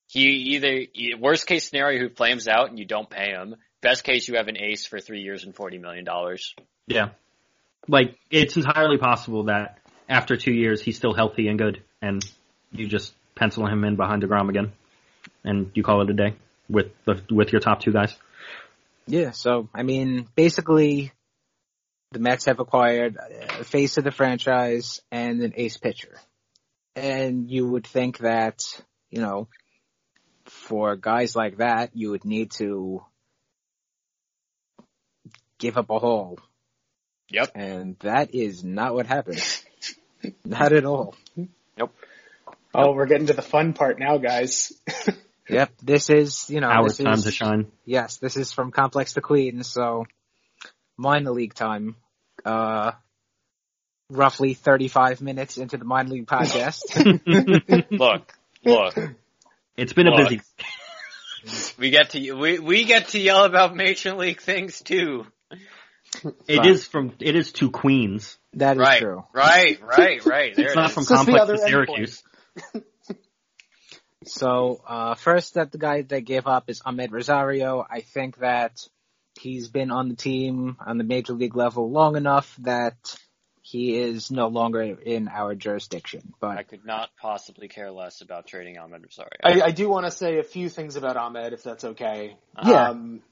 he 0.06 0.54
either, 0.54 0.86
worst 1.18 1.46
case 1.46 1.68
scenario, 1.68 2.08
he 2.08 2.14
flames 2.14 2.46
out 2.46 2.70
and 2.70 2.78
you 2.78 2.84
don't 2.86 3.10
pay 3.10 3.30
him. 3.30 3.56
Best 3.82 4.04
case, 4.04 4.28
you 4.28 4.36
have 4.36 4.48
an 4.48 4.56
ace 4.56 4.86
for 4.86 5.00
three 5.00 5.20
years 5.20 5.44
and 5.44 5.54
$40 5.54 5.80
million. 5.80 6.06
yeah. 6.86 7.10
Like 7.88 8.16
it's 8.30 8.56
entirely 8.56 8.96
possible 8.96 9.44
that 9.44 9.78
after 10.08 10.36
two 10.36 10.52
years 10.52 10.80
he's 10.80 10.96
still 10.96 11.14
healthy 11.14 11.48
and 11.48 11.58
good, 11.58 11.82
and 12.00 12.24
you 12.70 12.86
just 12.86 13.12
pencil 13.34 13.66
him 13.66 13.82
in 13.82 13.96
behind 13.96 14.22
deGrom 14.22 14.48
again, 14.48 14.72
and 15.42 15.72
you 15.74 15.82
call 15.82 16.02
it 16.02 16.10
a 16.10 16.14
day 16.14 16.36
with 16.68 16.92
the 17.04 17.20
with 17.28 17.50
your 17.50 17.60
top 17.60 17.80
two 17.80 17.92
guys. 17.92 18.14
Yeah, 19.08 19.32
so 19.32 19.68
I 19.74 19.82
mean, 19.82 20.28
basically, 20.36 21.12
the 22.12 22.20
Mets 22.20 22.44
have 22.44 22.60
acquired 22.60 23.16
a 23.58 23.64
face 23.64 23.98
of 23.98 24.04
the 24.04 24.12
franchise 24.12 25.00
and 25.10 25.42
an 25.42 25.54
ace 25.56 25.76
pitcher, 25.76 26.20
and 26.94 27.50
you 27.50 27.66
would 27.66 27.86
think 27.86 28.18
that 28.18 28.62
you 29.10 29.20
know, 29.20 29.48
for 30.44 30.94
guys 30.94 31.34
like 31.34 31.56
that, 31.56 31.90
you 31.94 32.10
would 32.10 32.24
need 32.24 32.52
to 32.52 33.02
give 35.62 35.78
up 35.78 35.88
a 35.90 35.98
hole, 35.98 36.38
Yep. 37.30 37.52
and 37.54 37.96
that 38.00 38.34
is 38.34 38.62
not 38.64 38.94
what 38.94 39.06
happened. 39.06 39.40
not 40.44 40.72
at 40.72 40.84
all. 40.84 41.14
Nope. 41.78 41.94
Oh, 42.74 42.92
we're 42.92 43.06
getting 43.06 43.28
to 43.28 43.32
the 43.32 43.42
fun 43.42 43.72
part 43.72 43.98
now, 43.98 44.18
guys. 44.18 44.72
Yep, 45.48 45.72
this 45.82 46.08
is 46.08 46.48
you 46.48 46.60
know 46.60 46.68
Our 46.68 46.84
this 46.88 46.98
time 46.98 47.14
is, 47.14 47.24
to 47.24 47.32
shine. 47.32 47.66
Yes, 47.84 48.18
this 48.18 48.36
is 48.36 48.52
from 48.52 48.70
Complex 48.70 49.14
to 49.14 49.20
Queen, 49.20 49.64
so 49.64 50.06
minor 50.96 51.32
league 51.32 51.52
time. 51.52 51.96
Uh, 52.44 52.92
roughly 54.08 54.54
35 54.54 55.20
minutes 55.20 55.58
into 55.58 55.76
the 55.76 55.84
minor 55.84 56.10
league 56.10 56.26
podcast. 56.28 56.80
Look, 57.90 58.32
look, 58.64 58.94
It's 59.76 59.92
been 59.92 60.06
a 60.06 60.16
busy. 60.16 60.40
we 61.76 61.90
get 61.90 62.10
to, 62.10 62.32
we, 62.34 62.58
we 62.60 62.84
get 62.84 63.08
to 63.08 63.18
yell 63.18 63.44
about 63.44 63.74
Major 63.74 64.14
League 64.14 64.40
things 64.40 64.80
too. 64.80 65.26
It 66.46 66.66
is 66.66 66.86
from. 66.86 67.12
It 67.20 67.36
is 67.36 67.52
to 67.52 67.70
Queens. 67.70 68.36
that 68.54 68.76
is 68.76 68.80
Right, 68.80 69.00
true. 69.00 69.24
right, 69.32 69.80
right, 69.82 70.24
right. 70.26 70.54
There 70.54 70.66
It's 70.66 70.74
it 70.74 70.76
not 70.76 70.88
is. 70.90 70.94
from 70.94 71.04
just 71.04 71.14
Complex 71.14 71.46
to 71.46 71.58
Syracuse. 71.58 72.22
So, 74.24 74.80
uh, 74.86 75.14
first 75.16 75.54
that 75.54 75.72
the 75.72 75.78
guy 75.78 76.02
that 76.02 76.20
gave 76.20 76.46
up 76.46 76.70
is 76.70 76.80
Amed 76.82 77.10
Rosario. 77.10 77.84
I 77.88 78.02
think 78.02 78.38
that 78.38 78.86
he's 79.40 79.68
been 79.68 79.90
on 79.90 80.08
the 80.08 80.14
team 80.14 80.76
on 80.84 80.98
the 80.98 81.04
major 81.04 81.32
league 81.32 81.56
level 81.56 81.90
long 81.90 82.16
enough 82.16 82.54
that 82.60 83.16
he 83.62 83.96
is 83.98 84.30
no 84.30 84.46
longer 84.48 84.80
in 84.82 85.26
our 85.28 85.54
jurisdiction. 85.56 86.34
But 86.40 86.56
I 86.58 86.62
could 86.62 86.84
not 86.84 87.10
possibly 87.20 87.66
care 87.68 87.90
less 87.90 88.20
about 88.20 88.46
trading 88.46 88.76
Amed 88.76 89.02
Rosario. 89.02 89.30
I, 89.42 89.60
I 89.60 89.70
do 89.72 89.88
want 89.88 90.06
to 90.06 90.12
say 90.12 90.38
a 90.38 90.44
few 90.44 90.68
things 90.68 90.94
about 90.96 91.16
Amed, 91.16 91.52
if 91.52 91.64
that's 91.64 91.84
okay. 91.84 92.36
Yeah. 92.64 92.90
Um, 92.90 93.22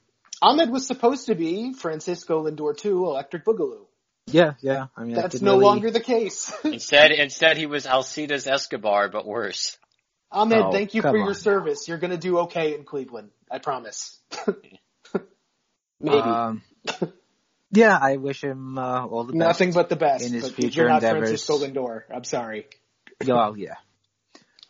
Amed 0.43 0.69
was 0.71 0.87
supposed 0.87 1.27
to 1.27 1.35
be 1.35 1.73
Francisco 1.73 2.43
Lindor 2.49 2.75
2 2.75 3.05
Electric 3.05 3.45
Boogaloo. 3.45 3.85
yeah, 4.27 4.53
yeah. 4.61 4.87
I 4.97 5.03
mean, 5.03 5.15
That's 5.15 5.33
didn't 5.33 5.45
no 5.45 5.53
really- 5.53 5.65
longer 5.65 5.91
the 5.91 5.99
case. 5.99 6.51
Instead, 6.63 7.11
instead 7.11 7.57
he 7.57 7.65
was 7.65 7.85
Alcides 7.85 8.47
Escobar, 8.47 9.09
but 9.09 9.25
worse. 9.27 9.77
Amed, 10.33 10.53
Oh, 10.67 10.71
thank 10.71 10.93
you 10.93 11.01
for 11.01 11.15
your 11.17 11.27
on. 11.29 11.35
service. 11.35 11.87
You're 11.87 11.97
gonna 11.97 12.17
do 12.17 12.39
okay 12.39 12.73
in 12.73 12.85
Cleveland. 12.85 13.31
I 13.51 13.59
promise. 13.59 14.17
Maybe. 15.99 16.17
Um, 16.17 16.61
Yeah, 17.73 17.97
I 18.01 18.17
wish 18.17 18.43
him 18.43 18.77
uh, 18.77 19.05
all 19.05 19.23
the 19.23 19.31
best. 19.33 19.37
Nothing 19.39 19.71
but 19.71 19.87
the 19.89 19.95
best. 19.95 20.25
in 20.25 20.33
his 20.33 20.43
but 20.43 20.53
future 20.55 20.81
you're 20.81 20.89
not 20.89 21.03
endeavors. 21.03 21.29
Francisco 21.45 21.59
Lindor. 21.59 22.01
I'm 22.13 22.23
sorry. 22.25 22.67
Well, 23.25 23.55
yeah. 23.57 23.75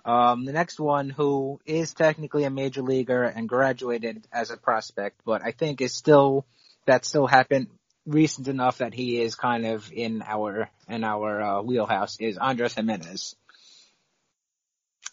Um, 0.04 0.46
the 0.46 0.52
next 0.52 0.80
one, 0.80 1.10
who 1.10 1.60
is 1.66 1.94
technically 1.94 2.44
a 2.44 2.50
major 2.50 2.82
leaguer 2.82 3.24
and 3.24 3.48
graduated 3.48 4.28
as 4.32 4.50
a 4.50 4.58
prospect, 4.58 5.22
but 5.26 5.44
I 5.44 5.52
think 5.52 5.82
is 5.82 5.94
still 5.94 6.46
that 6.86 7.06
still 7.06 7.28
happened 7.28 7.68
recent 8.06 8.48
enough 8.48 8.80
that 8.80 8.94
he 8.94 9.22
is 9.22 9.36
kind 9.36 9.66
of 9.66 9.92
in 9.92 10.24
our 10.26 10.70
in 10.90 11.04
our 11.04 11.42
uh, 11.42 11.62
wheelhouse 11.62 12.18
is 12.20 12.38
Andres 12.38 12.74
Gimenez. 12.74 13.36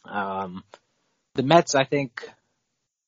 Um, 0.05 0.65
the 1.35 1.43
Mets, 1.43 1.75
I 1.75 1.85
think, 1.85 2.27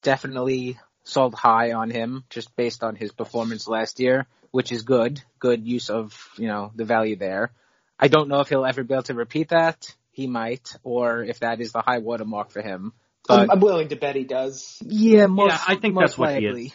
definitely 0.02 0.78
sold 1.04 1.34
high 1.34 1.72
on 1.72 1.90
him 1.90 2.24
just 2.28 2.54
based 2.56 2.84
on 2.84 2.94
his 2.94 3.10
performance 3.10 3.66
last 3.66 4.00
year, 4.00 4.26
which 4.50 4.70
is 4.70 4.82
good. 4.82 5.22
Good 5.38 5.66
use 5.66 5.88
of 5.88 6.14
you 6.36 6.48
know 6.48 6.72
the 6.74 6.84
value 6.84 7.16
there. 7.16 7.52
I 7.98 8.08
don't 8.08 8.28
know 8.28 8.40
if 8.40 8.48
he'll 8.50 8.66
ever 8.66 8.84
be 8.84 8.94
able 8.94 9.02
to 9.04 9.14
repeat 9.14 9.48
that 9.48 9.94
he 10.20 10.26
might, 10.26 10.76
or 10.82 11.24
if 11.24 11.40
that 11.40 11.60
is 11.60 11.72
the 11.72 11.80
high 11.80 11.98
watermark 11.98 12.50
for 12.50 12.60
him. 12.60 12.92
But 13.26 13.40
I'm, 13.40 13.50
I'm 13.52 13.60
willing 13.60 13.88
to 13.88 13.96
bet 13.96 14.16
he 14.16 14.24
does. 14.24 14.78
yeah, 14.84 15.26
most, 15.26 15.52
Yeah, 15.52 15.58
I 15.66 15.76
think 15.76 15.94
most 15.94 16.02
that's 16.02 16.18
what 16.18 16.38
he 16.38 16.46
is. 16.46 16.72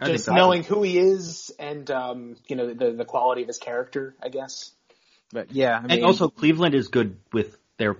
I 0.00 0.06
Just 0.06 0.30
knowing 0.30 0.62
who 0.62 0.82
he 0.82 0.98
is 0.98 1.52
and 1.58 1.90
um, 1.90 2.36
you 2.48 2.56
know 2.56 2.72
the 2.72 2.92
the 2.92 3.04
quality 3.04 3.42
of 3.42 3.48
his 3.48 3.58
character, 3.58 4.14
I 4.22 4.28
guess. 4.28 4.72
But 5.32 5.52
yeah, 5.52 5.76
I 5.76 5.82
mean, 5.82 5.90
and 5.90 6.04
also 6.04 6.28
Cleveland 6.28 6.74
is 6.74 6.88
good 6.88 7.18
with 7.32 7.56
their 7.76 7.96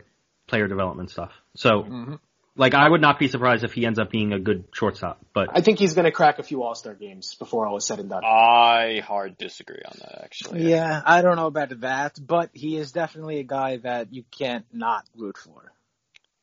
player 0.46 0.66
development 0.66 1.10
stuff. 1.10 1.32
So, 1.56 1.82
Mhm. 1.82 2.18
Like, 2.56 2.74
I 2.74 2.88
would 2.88 3.00
not 3.00 3.18
be 3.18 3.28
surprised 3.28 3.64
if 3.64 3.72
he 3.72 3.86
ends 3.86 3.98
up 3.98 4.10
being 4.10 4.32
a 4.32 4.38
good 4.38 4.64
shortstop. 4.72 5.24
But 5.32 5.48
I 5.52 5.60
think 5.60 5.78
he's 5.78 5.94
going 5.94 6.04
to 6.04 6.10
crack 6.10 6.38
a 6.38 6.42
few 6.42 6.62
All 6.62 6.74
Star 6.74 6.94
games 6.94 7.34
before 7.34 7.66
all 7.66 7.76
is 7.76 7.86
said 7.86 8.00
and 8.00 8.10
done. 8.10 8.24
I 8.24 9.00
hard 9.04 9.38
disagree 9.38 9.82
on 9.84 9.96
that 10.00 10.22
actually. 10.24 10.68
yeah, 10.68 11.00
I 11.04 11.22
don't 11.22 11.36
know 11.36 11.46
about 11.46 11.80
that, 11.80 12.18
but 12.24 12.50
he 12.52 12.76
is 12.76 12.92
definitely 12.92 13.38
a 13.38 13.44
guy 13.44 13.78
that 13.78 14.12
you 14.12 14.24
can't 14.30 14.66
not 14.72 15.04
root 15.16 15.38
for. 15.38 15.72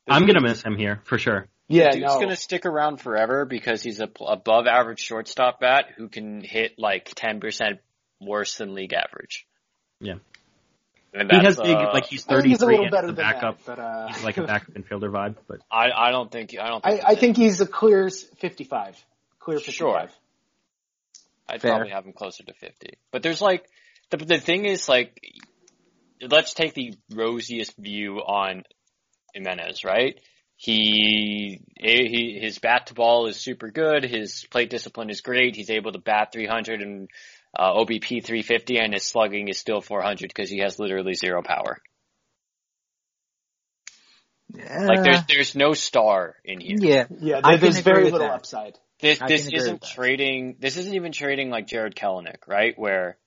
I'm 0.09 0.25
gonna 0.25 0.41
miss 0.41 0.63
him 0.63 0.77
here 0.77 1.01
for 1.03 1.17
sure. 1.17 1.47
yeah, 1.67 1.91
Dude's 1.91 2.05
no. 2.05 2.19
gonna 2.21 2.37
stick 2.37 2.65
around 2.65 3.01
forever 3.01 3.43
because 3.43 3.83
he's 3.83 3.99
a 3.99 4.09
above 4.25 4.67
average 4.67 5.01
shortstop 5.01 5.59
bat 5.59 5.87
who 5.97 6.07
can 6.07 6.41
hit 6.41 6.79
like 6.79 7.13
10% 7.13 7.79
worse 8.21 8.55
than 8.55 8.73
league 8.73 8.93
average. 8.93 9.45
Yeah. 9.99 10.15
And 11.19 11.31
He 11.31 11.37
has 11.37 11.55
big, 11.57 11.75
uh, 11.75 11.91
like 11.93 12.05
he's 12.05 12.25
I 12.27 12.35
think 12.35 12.47
he's 12.47 12.61
a 12.61 12.65
33 12.65 12.67
little 12.67 12.83
and 12.85 12.91
better 12.91 13.07
the 13.07 13.13
than 13.13 13.25
backup. 13.25 13.63
that, 13.65 13.77
but 13.77 13.79
uh, 13.79 14.07
He's 14.09 14.23
like 14.23 14.37
a 14.37 14.43
backup 14.45 14.73
infielder 14.75 15.09
vibe, 15.11 15.35
but 15.47 15.59
I, 15.71 15.89
I 15.91 16.11
don't 16.11 16.31
think, 16.31 16.55
I 16.59 16.67
don't 16.69 16.83
think, 16.83 17.03
I, 17.03 17.11
I 17.11 17.15
think 17.15 17.37
he's 17.37 17.61
a 17.61 17.67
clear 17.67 18.09
55. 18.09 19.03
Clear 19.39 19.57
55. 19.59 19.73
Sure. 19.73 20.09
I'd 21.49 21.61
Fair. 21.61 21.71
probably 21.71 21.89
have 21.89 22.05
him 22.05 22.13
closer 22.13 22.43
to 22.43 22.53
50. 22.53 22.97
But 23.11 23.23
there's 23.23 23.41
like, 23.41 23.65
the, 24.09 24.17
the 24.17 24.39
thing 24.39 24.65
is 24.65 24.87
like, 24.89 25.19
let's 26.21 26.53
take 26.53 26.73
the 26.73 26.93
rosiest 27.13 27.77
view 27.77 28.17
on 28.17 28.63
Gimenez, 29.33 29.83
right? 29.83 30.19
He, 30.55 31.61
he, 31.79 32.39
his 32.41 32.57
bat 32.57 32.87
to 32.87 32.95
ball 32.95 33.27
is 33.27 33.37
super 33.37 33.69
good. 33.69 34.03
His 34.03 34.45
plate 34.49 34.69
discipline 34.71 35.09
is 35.09 35.21
great. 35.21 35.55
He's 35.55 35.69
able 35.69 35.91
to 35.91 35.99
bat 35.99 36.31
300 36.33 36.81
and 36.81 37.09
uh, 37.57 37.73
OBP 37.73 38.23
350 38.23 38.77
and 38.77 38.93
his 38.93 39.03
slugging 39.03 39.47
is 39.47 39.57
still 39.57 39.81
400 39.81 40.27
because 40.27 40.49
he 40.49 40.59
has 40.59 40.77
literally 40.77 41.15
zero 41.15 41.41
power. 41.41 41.79
Yeah. 44.53 44.85
Like 44.85 45.03
there's, 45.03 45.25
there's 45.25 45.55
no 45.55 45.73
star 45.73 46.35
in 46.45 46.61
here. 46.61 46.77
yeah, 46.79 47.05
Yeah, 47.19 47.41
I 47.43 47.51
there, 47.51 47.71
there's 47.71 47.79
very 47.79 48.05
little 48.05 48.19
that. 48.19 48.31
upside. 48.31 48.77
This 48.99 49.21
I 49.21 49.27
this 49.27 49.47
isn't 49.51 49.83
trading. 49.83 50.55
This 50.59 50.77
isn't 50.77 50.93
even 50.93 51.11
trading 51.11 51.49
like 51.49 51.67
Jarred 51.67 51.95
Kelenic, 51.95 52.47
right? 52.47 52.73
Where 52.77 53.17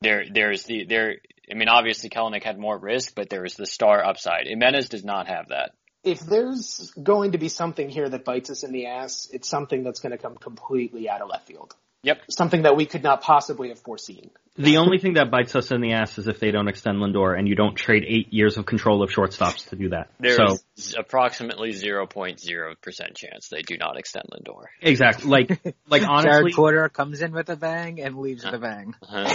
there 0.00 0.24
there's 0.30 0.64
the 0.64 0.84
there. 0.84 1.16
I 1.50 1.54
mean, 1.54 1.68
obviously 1.68 2.10
Kelenic 2.10 2.42
had 2.42 2.58
more 2.58 2.76
risk, 2.76 3.14
but 3.14 3.30
there 3.30 3.42
was 3.42 3.54
the 3.54 3.66
star 3.66 4.04
upside. 4.04 4.46
Gimenez 4.46 4.90
does 4.90 5.04
not 5.04 5.28
have 5.28 5.48
that. 5.48 5.70
If 6.04 6.20
there's 6.20 6.92
going 7.02 7.32
to 7.32 7.38
be 7.38 7.48
something 7.48 7.88
here 7.88 8.08
that 8.08 8.24
bites 8.24 8.50
us 8.50 8.64
in 8.64 8.72
the 8.72 8.86
ass, 8.86 9.28
it's 9.32 9.48
something 9.48 9.82
that's 9.82 10.00
going 10.00 10.12
to 10.12 10.18
come 10.18 10.36
completely 10.36 11.08
out 11.08 11.22
of 11.22 11.28
left 11.28 11.46
field. 11.46 11.74
Yep. 12.02 12.22
Something 12.30 12.62
that 12.62 12.76
we 12.76 12.86
could 12.86 13.02
not 13.02 13.22
possibly 13.22 13.70
have 13.70 13.80
foreseen. 13.80 14.30
the 14.56 14.76
only 14.76 14.98
thing 14.98 15.14
that 15.14 15.30
bites 15.32 15.56
us 15.56 15.72
in 15.72 15.80
the 15.80 15.92
ass 15.94 16.16
is 16.18 16.28
if 16.28 16.38
they 16.38 16.52
don't 16.52 16.68
extend 16.68 16.98
Lindor 16.98 17.36
and 17.36 17.48
you 17.48 17.56
don't 17.56 17.74
trade 17.74 18.04
eight 18.06 18.32
years 18.32 18.56
of 18.56 18.66
control 18.66 19.02
of 19.02 19.10
shortstops 19.10 19.68
to 19.70 19.76
do 19.76 19.88
that. 19.88 20.10
There's 20.20 20.36
so 20.76 21.00
approximately 21.00 21.72
zero 21.72 22.06
point 22.06 22.38
zero 22.38 22.76
percent 22.80 23.16
chance 23.16 23.48
they 23.48 23.62
do 23.62 23.76
not 23.76 23.98
extend 23.98 24.26
Lindor. 24.32 24.66
exactly, 24.80 25.28
like 25.28 25.76
like 25.88 26.02
honestly, 26.08 26.30
Jared 26.30 26.54
Porter 26.54 26.88
comes 26.88 27.20
in 27.20 27.32
with 27.32 27.48
a 27.50 27.56
bang 27.56 28.00
and 28.00 28.16
leaves 28.16 28.44
with 28.44 28.54
a 28.54 28.58
bang. 28.58 28.94
Uh-huh. 29.02 29.32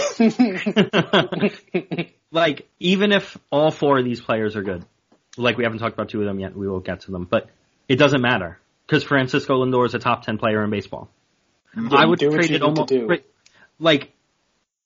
like 2.30 2.66
even 2.80 3.12
if 3.12 3.36
all 3.50 3.70
four 3.70 3.98
of 3.98 4.06
these 4.06 4.22
players 4.22 4.56
are 4.56 4.62
good, 4.62 4.86
like 5.36 5.58
we 5.58 5.64
haven't 5.64 5.80
talked 5.80 5.94
about 5.94 6.08
two 6.08 6.20
of 6.20 6.26
them 6.26 6.40
yet, 6.40 6.56
we 6.56 6.66
will 6.66 6.80
get 6.80 7.02
to 7.02 7.10
them, 7.10 7.26
but 7.30 7.50
it 7.88 7.96
doesn't 7.96 8.22
matter 8.22 8.58
because 8.86 9.04
Francisco 9.04 9.62
Lindor 9.62 9.84
is 9.84 9.94
a 9.94 9.98
top 9.98 10.22
ten 10.22 10.38
player 10.38 10.64
in 10.64 10.70
baseball. 10.70 11.10
I 11.76 12.06
would 12.06 12.18
do 12.18 12.30
trade 12.30 12.46
it 12.46 12.50
need 12.52 12.58
to 12.58 12.64
almost 12.64 12.88
do. 12.88 13.08
like 13.78 14.14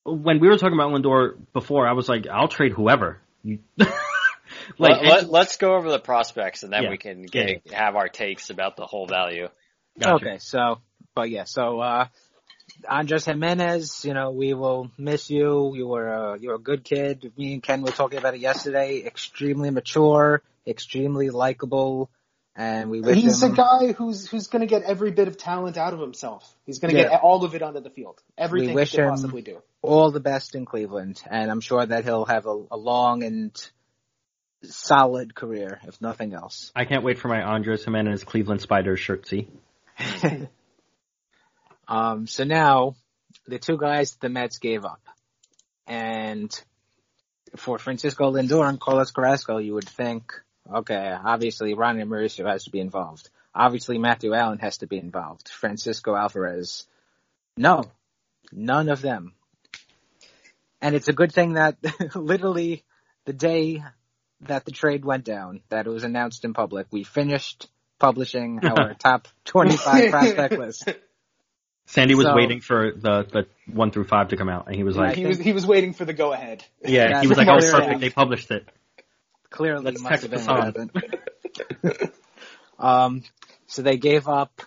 when 0.04 0.40
we 0.40 0.48
were 0.48 0.56
talking 0.56 0.74
about 0.74 0.92
Lindor 0.92 1.36
before. 1.52 1.86
I 1.86 1.92
was 1.92 2.08
like, 2.08 2.26
I'll 2.26 2.48
trade 2.48 2.72
whoever. 2.72 3.20
You, 3.42 3.60
like 4.78 5.02
let, 5.02 5.30
let, 5.30 5.46
us 5.48 5.56
go 5.56 5.74
over 5.74 5.90
the 5.90 5.98
prospects 5.98 6.62
and 6.62 6.72
then 6.72 6.84
Yeah. 6.84 6.90
we 6.90 6.98
can 6.98 7.22
get, 7.22 7.72
have 7.72 7.96
our 7.96 8.08
takes 8.08 8.50
about 8.50 8.76
the 8.76 8.86
whole 8.86 9.06
value. 9.06 9.48
Gotcha. 9.98 10.14
Okay, 10.14 10.38
so, 10.38 10.80
but 11.14 11.30
yeah, 11.30 11.44
so, 11.44 11.80
uh, 11.80 12.06
Andres 12.88 13.24
Gimenez, 13.24 14.04
you 14.04 14.14
know, 14.14 14.30
we 14.30 14.54
will 14.54 14.90
miss 14.96 15.30
you. 15.30 15.74
You 15.74 15.88
were 15.88 16.08
a, 16.08 16.38
you're 16.38 16.54
a 16.54 16.60
good 16.60 16.84
kid. 16.84 17.32
Me 17.36 17.54
and 17.54 17.62
Ken 17.62 17.82
were 17.82 17.90
talking 17.90 18.18
about 18.18 18.34
it 18.34 18.40
yesterday. 18.40 19.02
Extremely 19.04 19.70
mature, 19.70 20.42
extremely 20.66 21.30
likable, 21.30 22.08
and 22.58 22.90
we 22.90 23.00
wish 23.00 23.16
He's 23.16 23.40
him. 23.42 23.52
a 23.52 23.56
guy 23.56 23.92
who's 23.92 24.28
who's 24.28 24.48
going 24.48 24.60
to 24.60 24.66
get 24.66 24.82
every 24.82 25.12
bit 25.12 25.28
of 25.28 25.38
talent 25.38 25.76
out 25.78 25.94
of 25.94 26.00
himself. 26.00 26.44
He's 26.66 26.80
going 26.80 26.92
to 26.92 26.98
Yeah. 27.00 27.08
get 27.10 27.20
all 27.22 27.44
of 27.44 27.54
it 27.54 27.62
onto 27.62 27.80
the 27.80 27.88
field. 27.88 28.20
Everything 28.36 28.70
he 28.70 28.74
wish 28.74 28.90
could 28.90 29.00
him- 29.00 29.10
possibly 29.10 29.42
do. 29.42 29.62
all 29.80 30.10
the 30.10 30.18
best 30.20 30.54
in 30.56 30.64
Cleveland, 30.66 31.22
and 31.30 31.50
I'm 31.50 31.60
sure 31.60 31.86
that 31.86 32.04
he'll 32.04 32.24
have 32.26 32.46
a, 32.46 32.64
a 32.72 32.76
long 32.76 33.22
and 33.22 33.52
solid 34.64 35.36
career, 35.36 35.80
if 35.86 36.00
nothing 36.02 36.34
else. 36.34 36.72
I 36.74 36.84
can't 36.84 37.04
wait 37.04 37.18
for 37.20 37.28
my 37.28 37.40
Andres 37.40 37.84
Gimenez 37.84 38.24
Cleveland 38.24 38.60
Spiders 38.60 38.98
shirt. 38.98 39.28
See, 39.28 39.46
um, 41.88 42.26
so 42.26 42.42
now 42.44 42.96
the 43.46 43.58
two 43.58 43.78
guys 43.78 44.16
the 44.20 44.28
Mets 44.28 44.58
gave 44.58 44.84
up, 44.84 45.00
and 45.86 46.50
for 47.56 47.78
Francisco 47.78 48.32
Lindor 48.32 48.68
and 48.68 48.80
Carlos 48.80 49.10
Carrasco, 49.10 49.58
you 49.58 49.74
would 49.74 49.88
think, 49.88 50.32
okay, 50.74 51.16
obviously 51.24 51.74
Ronny 51.74 52.02
Mauricio 52.04 52.46
has 52.46 52.64
to 52.64 52.70
be 52.70 52.80
involved. 52.80 53.28
Obviously 53.54 53.98
Matthew 53.98 54.34
Allan 54.34 54.58
has 54.58 54.78
to 54.78 54.86
be 54.86 54.98
involved. 54.98 55.48
Francisco 55.48 56.14
Alvarez, 56.14 56.86
no, 57.56 57.84
none 58.52 58.88
of 58.88 59.00
them. 59.00 59.32
And 60.80 60.94
it's 60.94 61.08
a 61.08 61.12
good 61.12 61.32
thing 61.32 61.54
that 61.54 61.76
literally 62.14 62.84
the 63.24 63.32
day 63.32 63.82
that 64.42 64.64
the 64.64 64.70
trade 64.70 65.04
went 65.04 65.24
down, 65.24 65.60
that 65.70 65.86
it 65.86 65.90
was 65.90 66.04
announced 66.04 66.44
in 66.44 66.52
public, 66.52 66.86
we 66.92 67.02
finished 67.02 67.68
publishing 67.98 68.60
our 68.64 68.94
top 68.94 69.26
25 69.46 70.10
prospect 70.10 70.54
list. 70.58 70.88
Sandy 71.86 72.14
was 72.14 72.26
So- 72.26 72.36
waiting 72.36 72.60
for 72.60 72.92
the 72.92 73.24
the 73.24 73.46
one 73.72 73.90
through 73.90 74.04
five 74.04 74.28
to 74.28 74.36
come 74.36 74.48
out, 74.48 74.66
and 74.66 74.76
he 74.76 74.84
was 74.84 74.96
Right. 74.96 75.08
like, 75.08 75.16
he 75.16 75.24
was 75.26 75.38
he 75.38 75.52
was 75.52 75.66
waiting 75.66 75.94
for 75.94 76.04
the 76.04 76.12
go 76.12 76.32
ahead. 76.32 76.62
"Yeah." 76.84 77.08
Yeah, 77.08 77.20
he 77.22 77.26
was 77.26 77.38
like, 77.38 77.48
"Oh, 77.48 77.58
perfect. 77.58 78.00
They 78.00 78.10
published 78.10 78.50
it." 78.50 78.68
Clearly 79.50 79.84
Let's 79.84 80.02
must 80.02 80.22
have 80.22 80.30
been 80.30 80.46
the 80.46 80.52
what 80.52 80.64
happened. 80.64 80.90
um, 82.78 83.22
so 83.66 83.82
they 83.82 83.96
gave 83.96 84.28
up 84.28 84.62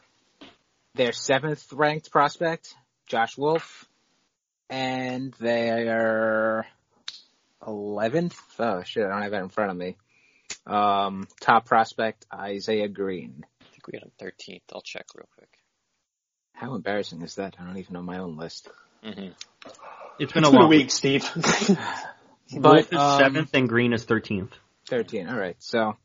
their 0.95 1.13
seventh 1.13 1.71
ranked 1.71 2.11
prospect, 2.11 2.73
Josh 3.07 3.37
Wolf, 3.37 3.85
and 4.69 5.33
their 5.39 6.65
eleventh. 7.65 8.39
Oh 8.59 8.83
shit, 8.83 9.05
I 9.05 9.09
don't 9.09 9.21
have 9.21 9.31
that 9.31 9.43
in 9.43 9.49
front 9.49 9.71
of 9.71 9.77
me. 9.77 9.97
Um, 10.65 11.27
top 11.39 11.65
prospect 11.65 12.25
Isaiah 12.33 12.87
Green. 12.87 13.45
I 13.61 13.65
think 13.71 13.87
we 13.87 13.97
had 13.97 14.03
him 14.03 14.11
13th. 14.21 14.61
I'll 14.73 14.81
check 14.81 15.05
real 15.15 15.27
quick. 15.35 15.49
How 16.53 16.75
embarrassing 16.75 17.21
is 17.21 17.35
that? 17.35 17.55
I 17.59 17.65
don't 17.65 17.77
even 17.77 17.93
know 17.93 18.03
my 18.03 18.19
own 18.19 18.37
list. 18.37 18.69
hmm 19.03 19.09
It's 19.09 19.23
been 19.23 19.33
It's 20.19 20.33
a 20.33 20.35
been 20.35 20.43
a 20.45 20.49
long 20.51 20.69
week, 20.69 20.91
Steve. 20.91 21.27
Wolf 22.53 22.91
is 22.91 22.99
um, 22.99 23.17
seventh 23.17 23.49
and 23.53 23.67
Green 23.69 23.93
is 23.93 24.03
thirteenth. 24.03 24.53
13. 24.91 25.29
All 25.29 25.39
right. 25.39 25.55
So, 25.59 25.95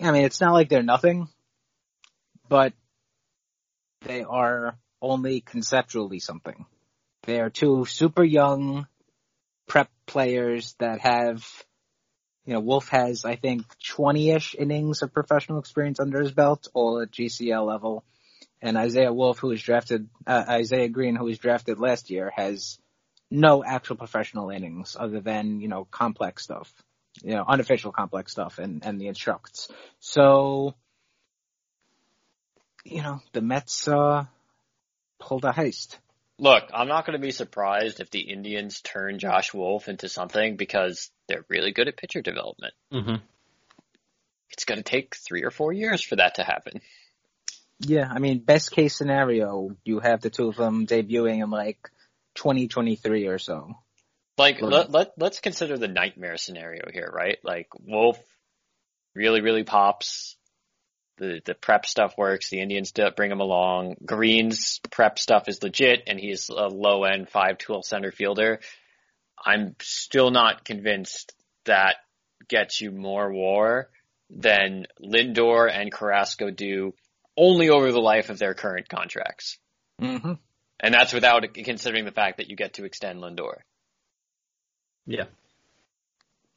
I 0.00 0.12
mean, 0.12 0.24
it's 0.24 0.40
not 0.40 0.52
like 0.52 0.68
they're 0.68 0.84
nothing, 0.84 1.28
but 2.48 2.72
they 4.02 4.22
are 4.22 4.78
only 5.02 5.40
conceptually 5.40 6.20
something. 6.20 6.64
They 7.24 7.40
are 7.40 7.50
two 7.50 7.86
super 7.86 8.22
young 8.22 8.86
prep 9.66 9.90
players 10.06 10.76
that 10.78 11.00
have, 11.00 11.44
you 12.44 12.54
know, 12.54 12.60
Wolf 12.60 12.88
has, 12.90 13.24
I 13.24 13.34
think, 13.34 13.66
20-ish 13.84 14.54
innings 14.56 15.02
of 15.02 15.12
professional 15.12 15.58
experience 15.58 15.98
under 15.98 16.20
his 16.20 16.30
belt, 16.30 16.68
all 16.72 17.00
at 17.00 17.10
GCL 17.10 17.66
level. 17.66 18.04
and 18.62 18.76
Isaiah 18.76 19.12
Wolf, 19.12 19.40
who 19.40 19.48
was 19.48 19.60
drafted, 19.60 20.08
uh, 20.24 20.44
Isaiah 20.48 20.88
Green, 20.88 21.16
who 21.16 21.24
was 21.24 21.38
drafted 21.38 21.80
last 21.80 22.10
year, 22.10 22.30
has 22.36 22.78
no 23.28 23.64
actual 23.64 23.96
professional 23.96 24.50
innings 24.50 24.96
other 24.98 25.20
than 25.20 25.60
you 25.60 25.68
know 25.68 25.86
complex 25.90 26.44
stuff, 26.44 26.72
you 27.22 27.34
know 27.34 27.44
unofficial 27.46 27.92
complex 27.92 28.32
stuff, 28.32 28.58
and 28.58 28.84
and 28.84 29.00
the 29.00 29.08
instructs. 29.08 29.68
So, 29.98 30.74
you 32.84 33.02
know, 33.02 33.20
the 33.32 33.40
Mets 33.40 33.88
uh, 33.88 34.24
pulled 35.18 35.44
a 35.44 35.52
heist. 35.52 35.98
Look, 36.38 36.70
I'm 36.72 36.88
not 36.88 37.04
going 37.04 37.18
to 37.18 37.22
be 37.22 37.32
surprised 37.32 38.00
if 38.00 38.10
the 38.10 38.20
Indians 38.20 38.80
turn 38.80 39.18
Josh 39.18 39.52
Wolf 39.52 39.88
into 39.88 40.08
something 40.08 40.56
because 40.56 41.10
they're 41.28 41.44
really 41.48 41.72
good 41.72 41.86
at 41.86 41.98
pitcher 41.98 42.22
development. 42.22 42.72
hmm 42.90 43.16
It's 44.50 44.64
going 44.64 44.78
to 44.78 44.82
take 44.82 45.14
three 45.16 45.44
or 45.44 45.50
four 45.50 45.72
years 45.72 46.02
for 46.02 46.16
that 46.16 46.36
to 46.36 46.44
happen. 46.44 46.80
Yeah, 47.80 48.08
I 48.10 48.18
mean, 48.18 48.40
best 48.40 48.70
case 48.72 48.96
scenario, 48.96 49.76
you 49.84 50.00
have 50.00 50.22
the 50.22 50.30
two 50.30 50.48
of 50.48 50.56
them 50.56 50.86
debuting 50.86 51.42
in 51.42 51.50
like 51.50 51.90
2023 52.36 53.26
or 53.26 53.38
so. 53.38 53.74
Like, 54.40 54.62
let, 54.62 54.90
let, 54.90 55.12
let's 55.18 55.40
consider 55.40 55.76
the 55.76 55.88
nightmare 55.88 56.36
scenario 56.36 56.84
here, 56.92 57.10
right? 57.12 57.38
Like, 57.44 57.68
Wolf 57.78 58.18
really, 59.14 59.40
really 59.40 59.64
pops. 59.64 60.36
The, 61.18 61.40
the 61.44 61.54
prep 61.54 61.84
stuff 61.84 62.14
works. 62.16 62.48
The 62.48 62.60
Indians 62.60 62.92
bring 63.14 63.30
him 63.30 63.40
along. 63.40 63.96
Green's 64.04 64.80
prep 64.90 65.18
stuff 65.18 65.48
is 65.48 65.62
legit 65.62 66.04
and 66.06 66.18
he's 66.18 66.48
a 66.48 66.68
low 66.68 67.04
end 67.04 67.28
five 67.28 67.58
tool 67.58 67.82
center 67.82 68.10
fielder. 68.10 68.60
I'm 69.44 69.76
still 69.82 70.30
not 70.30 70.64
convinced 70.64 71.34
that 71.66 71.96
gets 72.48 72.80
you 72.80 72.90
more 72.90 73.30
WAR 73.30 73.90
than 74.30 74.86
Lindor 75.02 75.70
and 75.70 75.92
Carrasco 75.92 76.50
do 76.50 76.94
only 77.36 77.68
over 77.68 77.92
the 77.92 78.00
life 78.00 78.30
of 78.30 78.38
their 78.38 78.54
current 78.54 78.88
contracts. 78.88 79.58
Mm-hmm. 80.00 80.32
And 80.80 80.94
that's 80.94 81.12
without 81.12 81.44
considering 81.52 82.06
the 82.06 82.12
fact 82.12 82.38
that 82.38 82.48
you 82.48 82.56
get 82.56 82.74
to 82.74 82.84
extend 82.84 83.20
Lindor. 83.20 83.58
Yeah. 85.10 85.24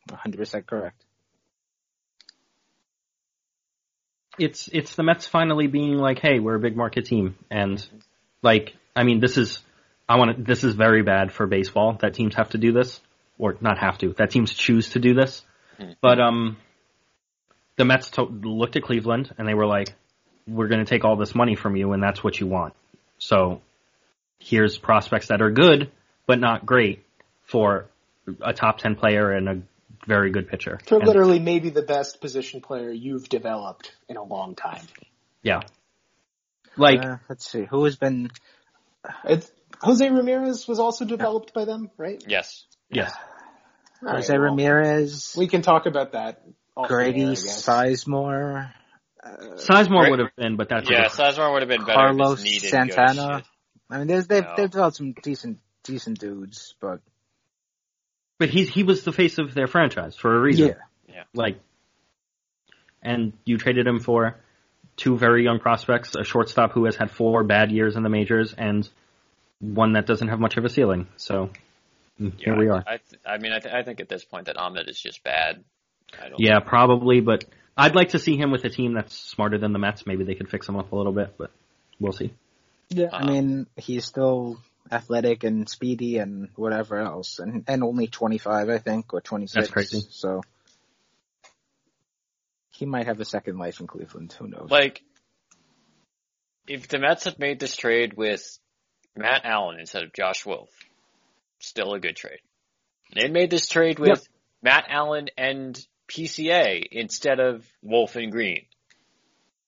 100% 0.10 0.66
correct. 0.68 1.04
it's 4.38 4.68
it's 4.72 4.96
the 4.96 5.04
Mets 5.04 5.28
finally 5.28 5.68
being 5.68 5.98
like, 5.98 6.20
hey, 6.20 6.40
we're 6.40 6.56
a 6.56 6.60
big 6.60 6.76
market 6.76 7.06
team, 7.06 7.36
and 7.50 7.86
like, 8.42 8.74
I 8.96 9.04
mean, 9.04 9.20
this 9.20 9.38
is 9.38 9.60
I 10.08 10.18
want 10.18 10.38
to. 10.38 10.44
This 10.44 10.64
is 10.64 10.74
very 10.74 11.04
bad 11.04 11.32
for 11.32 11.48
baseball 11.48 11.98
that 12.02 12.14
teams 12.14 12.36
have 12.36 12.50
to 12.50 12.58
do 12.58 12.72
this, 12.72 13.00
or 13.38 13.58
not 13.62 13.78
have 13.78 13.98
to. 14.00 14.14
That 14.14 14.32
teams 14.32 14.54
choose 14.54 14.90
to 14.90 15.00
do 15.00 15.14
this, 15.14 15.44
but 16.02 16.20
um, 16.20 16.58
the 17.78 17.86
Mets 17.86 18.10
to- 18.12 18.24
looked 18.24 18.76
at 18.76 18.84
Cleveland 18.84 19.34
and 19.38 19.48
they 19.48 19.54
were 19.54 19.66
like, 19.66 19.94
we're 20.48 20.68
going 20.68 20.84
to 20.84 20.90
take 20.90 21.06
all 21.06 21.16
this 21.16 21.36
money 21.36 21.56
from 21.56 21.76
you, 21.76 21.94
and 21.94 22.02
that's 22.02 22.24
what 22.24 22.40
you 22.40 22.48
want. 22.48 22.74
So 23.20 23.62
here's 24.40 24.78
prospects 24.78 25.28
that 25.28 25.42
are 25.42 25.52
good 25.52 25.92
but 26.26 26.40
not 26.40 26.66
great 26.66 27.04
for 27.44 27.88
a 28.42 28.54
top 28.54 28.78
ten 28.78 28.96
player 28.96 29.32
and 29.32 29.50
a 29.50 29.62
very 30.08 30.32
good 30.32 30.48
pitcher. 30.48 30.80
For 30.86 30.98
And- 30.98 31.08
literally 31.08 31.40
maybe 31.40 31.70
the 31.70 31.82
best 31.82 32.22
position 32.22 32.62
player 32.62 32.92
you've 32.92 33.30
developed 33.30 33.96
in 34.10 34.18
a 34.18 34.24
long 34.24 34.56
time. 34.56 34.86
yeah, 35.42 35.62
like. 36.78 37.04
Uh, 37.04 37.18
let's 37.30 37.50
see, 37.50 37.66
who 37.66 37.84
has 37.86 37.96
been 37.96 38.30
It's, 39.26 39.52
Jose 39.82 40.08
Ramirez 40.10 40.68
was 40.68 40.80
also 40.80 41.04
developed 41.06 41.54
by 41.54 41.66
them, 41.66 41.90
right? 41.98 42.24
Yes. 42.28 42.66
Yes. 42.90 43.14
All 44.02 44.08
right, 44.10 44.16
Jose 44.18 44.34
well, 44.34 44.42
Ramirez, 44.42 45.36
We 45.38 45.48
can 45.48 45.62
talk 45.62 45.86
about 45.86 46.14
that. 46.14 46.42
off 46.76 46.90
air, 46.90 47.00
I 47.00 47.04
Grady 47.12 47.26
guess. 47.26 47.66
Sizemore, 47.66 48.72
Sizemore 49.26 50.10
would 50.10 50.20
have 50.20 50.36
been, 50.36 50.56
but 50.58 50.70
that's 50.70 50.90
Yeah, 50.90 51.08
Sizemore 51.08 51.54
would 51.54 51.62
have 51.62 51.70
been 51.70 51.86
better 51.86 51.94
Carlos 51.94 52.40
if 52.40 52.46
it's 52.46 52.54
needed. 52.54 52.62
good 52.62 52.94
Santana. 52.94 53.44
I 53.90 53.98
mean, 53.98 54.08
there's, 54.08 54.28
they've 54.28 54.44
No. 54.44 54.54
they've 54.58 54.70
developed 54.70 54.98
some 54.98 55.14
decent 55.24 55.60
decent 55.84 56.20
dudes, 56.20 56.76
but 56.82 57.00
But 58.44 58.50
he's 58.50 58.68
he 58.68 58.84
was 58.84 59.06
the 59.06 59.14
face 59.14 59.38
of 59.38 59.54
their 59.54 59.68
franchise 59.68 60.18
for 60.18 60.36
a 60.36 60.40
reason. 60.42 60.68
yeah, 60.68 60.74
Yeah. 61.08 61.24
Like, 61.34 61.60
and 63.02 63.32
you 63.46 63.58
traded 63.58 63.88
him 63.88 64.02
for 64.02 64.36
two 64.98 65.18
very 65.18 65.46
young 65.46 65.60
prospects, 65.60 66.14
a 66.16 66.26
shortstop 66.26 66.74
who 66.74 66.84
has 66.84 66.98
had 66.98 67.10
four 67.10 67.46
bad 67.46 67.72
years 67.72 67.96
in 67.96 68.04
the 68.04 68.10
majors, 68.10 68.54
and 68.54 68.88
one 69.62 69.94
that 69.94 70.06
doesn't 70.06 70.28
have 70.28 70.42
much 70.42 70.58
of 70.58 70.66
a 70.66 70.70
ceiling. 70.70 71.08
So 71.16 71.52
mm, 72.20 72.34
here 72.38 72.54
Yeah, 72.54 72.60
we 72.60 72.68
are. 72.68 72.84
I, 72.86 72.98
th- 72.98 73.22
I 73.26 73.38
mean, 73.38 73.54
I, 73.54 73.60
th- 73.60 73.74
I 73.74 73.82
think 73.84 74.02
at 74.02 74.10
this 74.10 74.26
point 74.26 74.48
that 74.48 74.58
Amed 74.58 74.90
is 74.90 75.00
just 75.00 75.24
bad. 75.24 75.64
I 76.22 76.28
don't. 76.28 76.40
Yeah, 76.42 76.60
probably, 76.60 77.22
but 77.22 77.46
I'd 77.78 77.96
like 77.96 78.10
to 78.10 78.20
see 78.20 78.36
him 78.36 78.52
with 78.52 78.66
a 78.66 78.70
team 78.70 78.94
that's 78.94 79.16
smarter 79.18 79.58
than 79.58 79.72
the 79.72 79.80
Mets. 79.80 80.06
Maybe 80.06 80.26
they 80.26 80.36
could 80.36 80.50
fix 80.50 80.68
him 80.68 80.76
up 80.76 80.92
a 80.92 80.96
little 80.98 81.14
bit, 81.14 81.36
but 81.38 81.50
we'll 81.98 82.12
see. 82.12 82.34
yeah. 82.90 83.08
I 83.14 83.22
Uh, 83.22 83.26
mean, 83.26 83.68
he's 83.78 84.04
still 84.04 84.60
athletic 84.94 85.44
and 85.44 85.68
speedy 85.68 86.20
and 86.20 86.50
whatever 86.56 86.98
else, 86.98 87.40
and 87.40 87.64
and 87.68 87.84
only 87.84 88.08
25, 88.08 88.70
I 88.70 88.78
think, 88.78 89.14
or 89.14 89.22
26. 89.22 89.54
That's 89.54 89.72
crazy. 89.72 90.06
So 90.10 90.42
he 92.72 92.86
might 92.86 93.08
have 93.08 93.20
a 93.20 93.26
second 93.26 93.58
life 93.58 93.80
in 93.80 93.88
Cleveland. 93.88 94.34
Who 94.40 94.48
knows? 94.48 94.70
Like, 94.70 95.04
if 96.68 96.88
the 96.88 97.00
Mets 97.00 97.26
had 97.26 97.40
made 97.40 97.60
this 97.60 97.76
trade 97.76 98.14
with 98.16 98.60
Matt 99.16 99.46
Allan 99.46 99.80
instead 99.80 100.04
of 100.04 100.14
Josh 100.14 100.46
Wolf, 100.46 100.70
still 101.60 101.94
a 101.94 102.00
good 102.00 102.16
trade. 102.16 102.40
They 103.14 103.28
made 103.28 103.50
this 103.50 103.68
trade 103.68 104.00
with 104.00 104.10
Yep. 104.10 104.20
Matt 104.62 104.86
Allan 104.90 105.30
and 105.38 105.80
PCA 106.08 106.84
instead 106.92 107.40
of 107.40 107.66
Wolf 107.82 108.16
and 108.16 108.32
Green. 108.32 108.66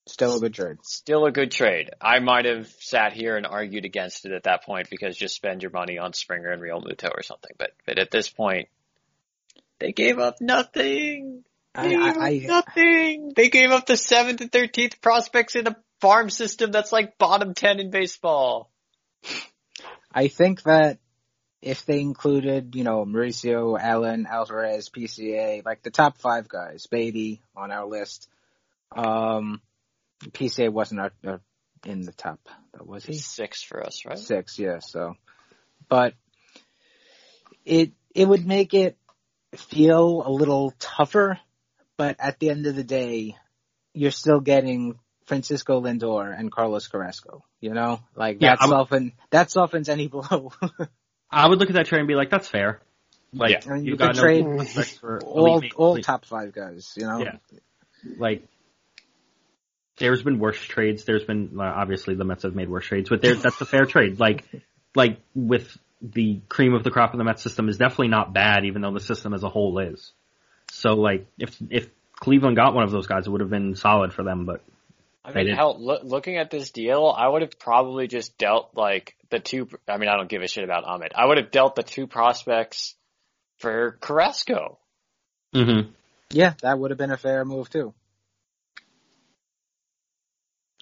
Still 0.07 0.37
a 0.37 0.39
good 0.39 0.53
trade. 0.53 0.77
Still 0.83 1.25
a 1.25 1.31
good 1.31 1.51
trade. 1.51 1.89
I 1.99 2.19
might 2.19 2.45
have 2.45 2.67
sat 2.79 3.13
here 3.13 3.37
and 3.37 3.45
argued 3.45 3.85
against 3.85 4.25
it 4.25 4.33
at 4.33 4.43
that 4.43 4.63
point 4.63 4.89
because 4.89 5.17
just 5.17 5.35
spend 5.35 5.63
your 5.63 5.71
money 5.71 5.97
on 5.97 6.13
Springer 6.13 6.51
and 6.51 6.61
Realmuto 6.61 7.09
or 7.11 7.23
something. 7.23 7.51
But 7.57 7.71
but 7.87 7.97
at 7.97 8.11
this 8.11 8.29
point, 8.29 8.69
they 9.79 9.93
gave 9.93 10.19
up 10.19 10.35
nothing. 10.41 11.43
I, 11.73 11.83
They 11.83 11.89
gave 11.89 11.99
I, 11.99 12.09
up 12.09 12.17
I, 12.17 12.41
nothing. 12.45 13.33
They 13.35 13.49
gave 13.49 13.71
up 13.71 13.87
the 13.87 13.97
seventh 13.97 14.41
and 14.41 14.51
thirteenth 14.51 15.01
prospects 15.01 15.55
in 15.55 15.67
a 15.67 15.75
farm 16.01 16.29
system 16.29 16.71
that's 16.71 16.91
like 16.91 17.17
bottom 17.17 17.55
ten 17.55 17.79
in 17.79 17.89
baseball. 17.89 18.69
I 20.13 20.27
think 20.27 20.63
that 20.63 20.99
if 21.63 21.83
they 21.85 21.99
included, 21.99 22.75
you 22.75 22.83
know, 22.83 23.05
Mauricio, 23.05 23.79
Allan, 23.79 24.27
Alvarez, 24.29 24.89
PCA, 24.89 25.65
like 25.65 25.81
the 25.81 25.89
top 25.89 26.19
five 26.19 26.47
guys, 26.47 26.85
Baty 26.85 27.41
on 27.55 27.71
our 27.71 27.87
list, 27.87 28.29
um, 28.95 29.61
PCA 30.23 30.71
wasn't 30.71 31.01
our, 31.01 31.11
our, 31.25 31.41
in 31.85 32.01
the 32.01 32.11
top, 32.11 32.39
was 32.79 33.05
he? 33.05 33.13
Six 33.13 33.61
for 33.63 33.85
us, 33.85 34.05
right? 34.05 34.17
Six, 34.17 34.57
yeah. 34.57 34.79
So, 34.79 35.15
but 35.89 36.13
it 37.65 37.91
it 38.13 38.27
would 38.27 38.45
make 38.45 38.73
it 38.73 38.97
feel 39.55 40.23
a 40.25 40.29
little 40.31 40.73
tougher. 40.79 41.39
But 41.97 42.17
at 42.19 42.39
the 42.39 42.49
end 42.49 42.65
of 42.67 42.75
the 42.75 42.83
day, 42.83 43.37
you're 43.93 44.11
still 44.11 44.39
getting 44.41 44.99
Francisco 45.27 45.81
Lindor 45.81 46.37
and 46.37 46.51
Carlos 46.51 46.87
Carrasco. 46.87 47.43
You 47.61 47.73
know, 47.73 47.99
like 48.15 48.37
Yeah, 48.41 48.55
that 48.55 48.61
I'm- 48.61 48.69
soften 48.69 49.13
that 49.31 49.51
softens 49.51 49.89
any 49.89 50.07
blow. 50.07 50.51
I 51.31 51.47
would 51.47 51.59
look 51.59 51.69
at 51.69 51.75
that 51.75 51.87
trade 51.87 51.99
and 51.99 52.07
be 52.07 52.15
like, 52.15 52.29
that's 52.29 52.47
fair. 52.47 52.81
Like 53.33 53.65
Yeah. 53.65 53.75
You, 53.75 53.83
you 53.83 53.95
got 53.97 54.15
could 54.15 54.17
no 54.17 54.21
trade 54.21 54.87
for 54.99 55.21
all 55.21 55.57
elite- 55.57 55.73
all 55.75 55.91
elite- 55.93 56.05
top 56.05 56.25
five 56.25 56.53
guys. 56.53 56.93
You 56.95 57.05
know. 57.05 57.19
Yeah. 57.19 57.37
like 58.17 58.43
there's 59.97 60.23
been 60.23 60.39
worse 60.39 60.61
trades. 60.61 61.05
There's 61.05 61.23
been 61.23 61.57
obviously 61.59 62.15
the 62.15 62.25
Mets 62.25 62.43
have 62.43 62.55
made 62.55 62.69
worse 62.69 62.85
trades, 62.85 63.09
but 63.09 63.21
there 63.21 63.35
that's 63.35 63.61
a 63.61 63.65
fair 63.65 63.85
trade. 63.85 64.19
Like 64.19 64.43
like 64.95 65.19
with 65.33 65.77
the 66.01 66.41
cream 66.49 66.73
of 66.73 66.83
the 66.83 66.91
crop 66.91 67.13
in 67.13 67.17
the 67.17 67.23
Mets 67.23 67.41
system 67.41 67.69
is 67.69 67.77
definitely 67.77 68.09
not 68.09 68.33
bad, 68.33 68.65
even 68.65 68.81
though 68.81 68.93
the 68.93 68.99
system 68.99 69.33
as 69.33 69.43
a 69.43 69.49
whole 69.49 69.79
is. 69.79 70.11
So 70.71 70.93
like 70.93 71.27
if 71.37 71.55
if 71.69 71.89
Cleveland 72.15 72.55
got 72.55 72.73
one 72.73 72.83
of 72.83 72.91
those 72.91 73.07
guys, 73.07 73.27
it 73.27 73.29
would 73.29 73.41
have 73.41 73.49
been 73.49 73.75
solid 73.75 74.13
for 74.13 74.23
them. 74.23 74.45
But 74.45 74.61
I 75.23 75.31
mean, 75.31 75.55
hell, 75.55 75.77
loo- 75.79 76.03
looking 76.03 76.37
at 76.37 76.51
this 76.51 76.71
deal, 76.71 77.13
I 77.15 77.27
would 77.27 77.41
have 77.41 77.57
probably 77.59 78.07
just 78.07 78.37
dealt 78.37 78.71
like 78.75 79.15
the 79.29 79.39
two. 79.39 79.69
I 79.87 79.97
mean, 79.97 80.09
I 80.09 80.17
don't 80.17 80.29
give 80.29 80.41
a 80.41 80.47
shit 80.47 80.63
about 80.63 80.85
Amed. 80.85 81.11
I 81.15 81.25
would 81.25 81.37
have 81.37 81.51
dealt 81.51 81.75
the 81.75 81.83
two 81.83 82.07
prospects 82.07 82.95
for 83.59 83.97
Carrasco. 84.01 84.77
mm-hmm. 85.53 85.91
Yeah, 86.31 86.53
that 86.61 86.77
would 86.77 86.91
have 86.91 86.97
been 86.97 87.11
a 87.11 87.17
fair 87.17 87.45
move 87.45 87.69
too. 87.69 87.93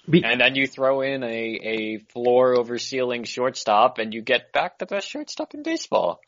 And 0.06 0.40
then 0.40 0.54
you 0.54 0.66
throw 0.66 1.00
in 1.00 1.22
a, 1.22 1.26
a 1.26 1.98
floor 2.12 2.58
over 2.58 2.78
ceiling 2.78 3.24
shortstop 3.24 3.98
and 3.98 4.12
you 4.12 4.20
get 4.20 4.52
back 4.52 4.78
the 4.78 4.86
best 4.86 5.08
shortstop 5.08 5.54
in 5.54 5.62
baseball. 5.62 6.20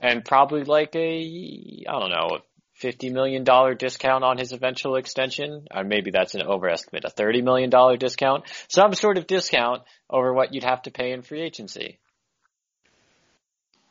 And 0.00 0.24
probably 0.24 0.64
like 0.64 0.94
a, 0.96 1.84
I 1.88 1.92
don't 1.92 2.10
know, 2.10 2.38
a 2.38 2.84
$50 2.84 3.12
million 3.12 3.44
discount 3.76 4.24
on 4.24 4.38
his 4.38 4.52
eventual 4.52 4.96
extension. 4.96 5.66
Or 5.74 5.84
maybe 5.84 6.10
that's 6.10 6.34
an 6.34 6.42
overestimate, 6.42 7.04
a 7.04 7.10
$30 7.10 7.42
million 7.42 7.70
discount. 7.98 8.44
Some 8.68 8.94
sort 8.94 9.18
of 9.18 9.26
discount 9.26 9.82
over 10.08 10.32
what 10.32 10.54
you'd 10.54 10.64
have 10.64 10.82
to 10.82 10.90
pay 10.90 11.12
in 11.12 11.22
free 11.22 11.42
agency. 11.42 11.98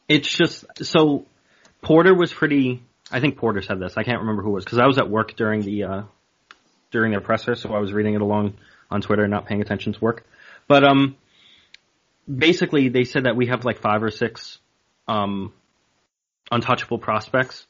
it's 0.08 0.28
just 0.28 0.66
so 0.84 1.26
Porter 1.82 2.16
was 2.16 2.34
pretty. 2.34 2.82
I 3.12 3.20
think 3.20 3.38
Porter 3.38 3.62
said 3.62 3.80
this. 3.80 3.94
I 3.98 4.04
can't 4.04 4.20
remember 4.20 4.42
who 4.42 4.50
it 4.50 4.54
was 4.54 4.66
because 4.66 4.80
I 4.80 4.88
was 4.88 4.98
at 4.98 5.10
work 5.10 5.36
during 5.36 5.62
the 5.62 5.84
uh, 5.84 6.02
during 6.92 7.12
their 7.12 7.22
presser, 7.22 7.56
so 7.56 7.74
I 7.74 7.80
was 7.80 7.92
reading 7.94 8.14
it 8.16 8.22
along 8.22 8.56
on 8.94 9.02
Twitter, 9.02 9.28
not 9.28 9.46
paying 9.46 9.62
attention 9.62 9.94
to 9.94 10.00
work. 10.00 10.26
But 10.68 10.84
um, 10.84 11.18
basically 12.28 12.90
they 12.90 13.04
said 13.04 13.26
that 13.26 13.36
we 13.36 13.48
have 13.48 13.66
like 13.66 13.80
five 13.80 14.04
or 14.04 14.12
six 14.12 14.60
um 15.08 15.52
untouchable 16.52 17.00
prospects, 17.00 17.66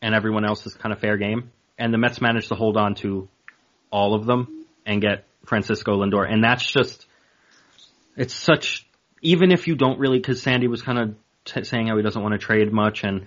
and 0.00 0.14
everyone 0.14 0.44
else 0.44 0.64
is 0.64 0.74
kind 0.74 0.92
of 0.92 1.00
fair 1.00 1.16
game. 1.16 1.50
And 1.78 1.92
the 1.92 1.98
Mets 1.98 2.20
managed 2.20 2.48
to 2.48 2.54
hold 2.54 2.76
on 2.76 2.94
to 2.96 3.28
all 3.90 4.14
of 4.14 4.26
them 4.26 4.66
and 4.86 5.00
get 5.00 5.24
Francisco 5.44 6.02
Lindor, 6.02 6.30
and 6.30 6.42
that's 6.42 6.64
just 6.64 7.06
it's 8.16 8.34
such. 8.34 8.86
Even 9.20 9.50
if 9.50 9.66
you 9.66 9.74
don't 9.74 9.98
really, 9.98 10.18
because 10.18 10.40
Sandy 10.40 10.68
was 10.68 10.82
kind 10.82 10.98
of 10.98 11.14
t- 11.44 11.64
saying 11.64 11.88
how 11.88 11.96
he 11.96 12.02
doesn't 12.04 12.22
want 12.22 12.32
to 12.32 12.38
trade 12.38 12.72
much, 12.72 13.02
and 13.02 13.26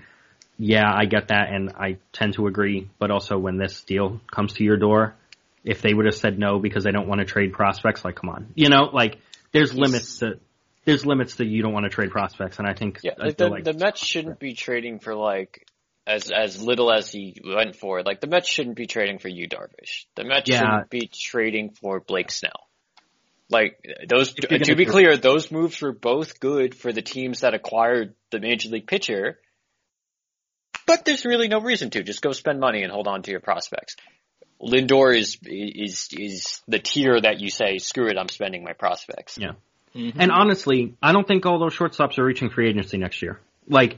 yeah, 0.58 0.90
I 0.90 1.06
get 1.06 1.30
that, 1.30 1.50
and 1.52 1.72
I 1.72 1.98
tend 2.14 2.36
to 2.36 2.48
agree. 2.48 2.90
But 2.98 3.12
also, 3.12 3.38
when 3.38 3.58
this 3.58 3.84
deal 3.84 4.22
comes 4.32 4.54
to 4.54 4.64
your 4.64 4.78
door, 4.78 5.16
if 5.64 5.82
they 5.82 5.94
would 5.94 6.06
have 6.06 6.16
said 6.16 6.40
no 6.40 6.60
because 6.60 6.84
they 6.84 6.92
don't 6.92 7.08
want 7.08 7.20
to 7.20 7.26
trade 7.26 7.54
prospects, 7.54 8.04
like 8.04 8.16
come 8.16 8.30
on, 8.30 8.52
you 8.56 8.70
know, 8.70 8.90
like 8.92 9.18
there's 9.52 9.74
limits 9.74 10.20
to 10.20 10.40
there's 10.86 11.06
limits 11.06 11.36
that 11.36 11.46
you 11.46 11.62
don't 11.62 11.74
want 11.74 11.84
to 11.86 11.90
trade 11.90 12.10
prospects, 12.12 12.60
and 12.60 12.68
I 12.68 12.74
think 12.74 13.00
Yeah, 13.04 13.14
I 13.20 13.32
the, 13.32 13.50
like 13.50 13.64
the 13.64 13.74
Mets 13.74 14.04
shouldn't 14.04 14.40
be 14.40 14.54
trading 14.54 15.00
for 15.00 15.16
like 15.16 15.68
as 16.08 16.32
as 16.32 16.62
little 16.62 16.92
as 16.92 17.12
he 17.12 17.40
went 17.44 17.76
for. 17.76 18.02
Like 18.04 18.20
the 18.22 18.28
Mets 18.28 18.50
shouldn't 18.50 18.76
be 18.76 18.88
trading 18.88 19.20
for 19.20 19.28
Yu 19.28 19.48
Darvish. 19.48 20.06
The 20.16 20.24
Mets 20.24 20.50
Yeah. 20.50 20.60
shouldn't 20.60 20.90
be 20.90 21.08
trading 21.08 21.72
for 21.80 22.00
Blake 22.00 22.32
Snell. 22.32 22.68
Like 23.50 23.86
those, 24.08 24.32
uh, 24.32 24.36
to 24.42 24.48
gonna 24.48 24.76
be 24.76 24.86
do- 24.86 24.92
clear, 24.92 25.18
those 25.18 25.52
moves 25.52 25.82
were 25.82 25.92
both 25.92 26.40
good 26.40 26.74
for 26.74 26.94
the 26.94 27.02
teams 27.02 27.42
that 27.42 27.54
acquired 27.54 28.16
the 28.32 28.40
major 28.40 28.70
league 28.70 28.88
pitcher. 28.88 29.40
But 30.88 31.06
there's 31.06 31.26
really 31.26 31.48
no 31.50 31.60
reason 31.60 31.90
to. 31.92 32.02
Just 32.02 32.22
go 32.22 32.32
spend 32.32 32.60
money 32.60 32.82
and 32.84 32.92
hold 32.92 33.08
on 33.08 33.22
to 33.24 33.32
your 33.32 33.40
prospects. 33.42 33.98
Lindor 34.62 35.18
is 35.18 35.38
is 35.44 36.10
is 36.12 36.62
the 36.68 36.80
tier 36.80 37.20
that 37.20 37.40
you 37.40 37.50
say, 37.50 37.78
screw 37.80 38.10
it, 38.10 38.18
I'm 38.18 38.30
spending 38.30 38.64
my 38.64 38.74
prospects. 38.74 39.38
Yeah. 39.38 39.54
Mm-hmm. 39.96 40.22
And 40.22 40.32
honestly, 40.32 40.96
I 41.02 41.12
don't 41.12 41.28
think 41.28 41.46
all 41.46 41.60
those 41.60 41.76
shortstops 41.76 42.18
are 42.18 42.24
reaching 42.24 42.50
free 42.50 42.70
agency 42.70 42.98
next 42.98 43.22
year. 43.22 43.40
Like 43.68 43.98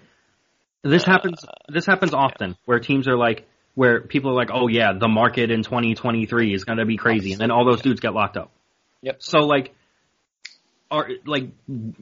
this 0.82 1.03
happens 1.03 1.43
uh, 1.43 1.51
this 1.68 1.86
happens 1.86 2.14
often 2.14 2.55
where 2.66 2.80
teams 2.80 3.07
are 3.07 3.18
like 3.18 3.47
where 3.76 4.01
people 4.01 4.32
are 4.32 4.36
like, 4.36 4.49
"Oh 4.53 4.68
yeah, 4.68 4.93
the 4.93 5.07
market 5.07 5.51
in 5.51 5.64
2023 5.64 6.53
is 6.53 6.64
going 6.64 6.80
to 6.80 6.86
be 6.86 6.97
crazy." 6.97 7.34
And 7.34 7.41
then 7.41 7.51
all 7.51 7.66
those 7.66 7.82
dudes 7.82 7.99
get 7.99 8.14
locked 8.14 8.38
up. 8.38 8.51
Yep. 9.01 9.18
So 9.20 9.39
like 9.39 9.76
are 10.89 11.09
like 11.26 11.49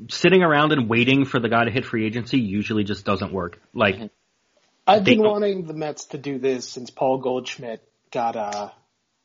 sitting 0.10 0.44
around 0.44 0.72
and 0.72 0.90
waiting 0.90 1.26
for 1.26 1.40
the 1.40 1.50
guy 1.50 1.66
to 1.66 1.72
hit 1.72 1.86
free 1.86 2.06
agency 2.06 2.40
usually 2.40 2.84
just 2.84 3.06
doesn't 3.06 3.34
work. 3.34 3.60
Like 3.74 3.96
mm-hmm. 3.96 4.06
I've 4.86 5.04
been 5.04 5.22
wanting 5.22 5.66
the 5.66 5.74
Mets 5.74 6.06
to 6.08 6.18
do 6.18 6.40
this 6.40 6.68
since 6.68 6.90
Paul 6.90 7.20
Goldschmidt 7.20 7.88
got 8.12 8.36
uh, 8.36 8.70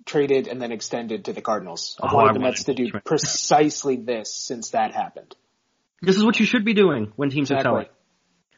traded 0.04 0.48
and 0.48 0.60
then 0.60 0.72
extended 0.72 1.26
to 1.26 1.32
the 1.32 1.42
Cardinals. 1.42 1.98
I've 2.02 2.12
Oh, 2.12 2.16
wanted 2.16 2.30
I 2.30 2.32
the 2.34 2.40
Mets 2.40 2.64
to 2.64 2.74
do 2.74 2.90
precisely 3.04 3.96
this 3.96 4.34
since 4.34 4.70
that 4.70 4.94
happened. 4.94 5.34
this 6.02 6.16
is 6.16 6.24
what 6.24 6.38
you 6.38 6.46
should 6.46 6.64
be 6.64 6.74
doing 6.74 7.12
when 7.16 7.30
teams 7.30 7.50
are 7.52 7.60
selling. 7.60 7.86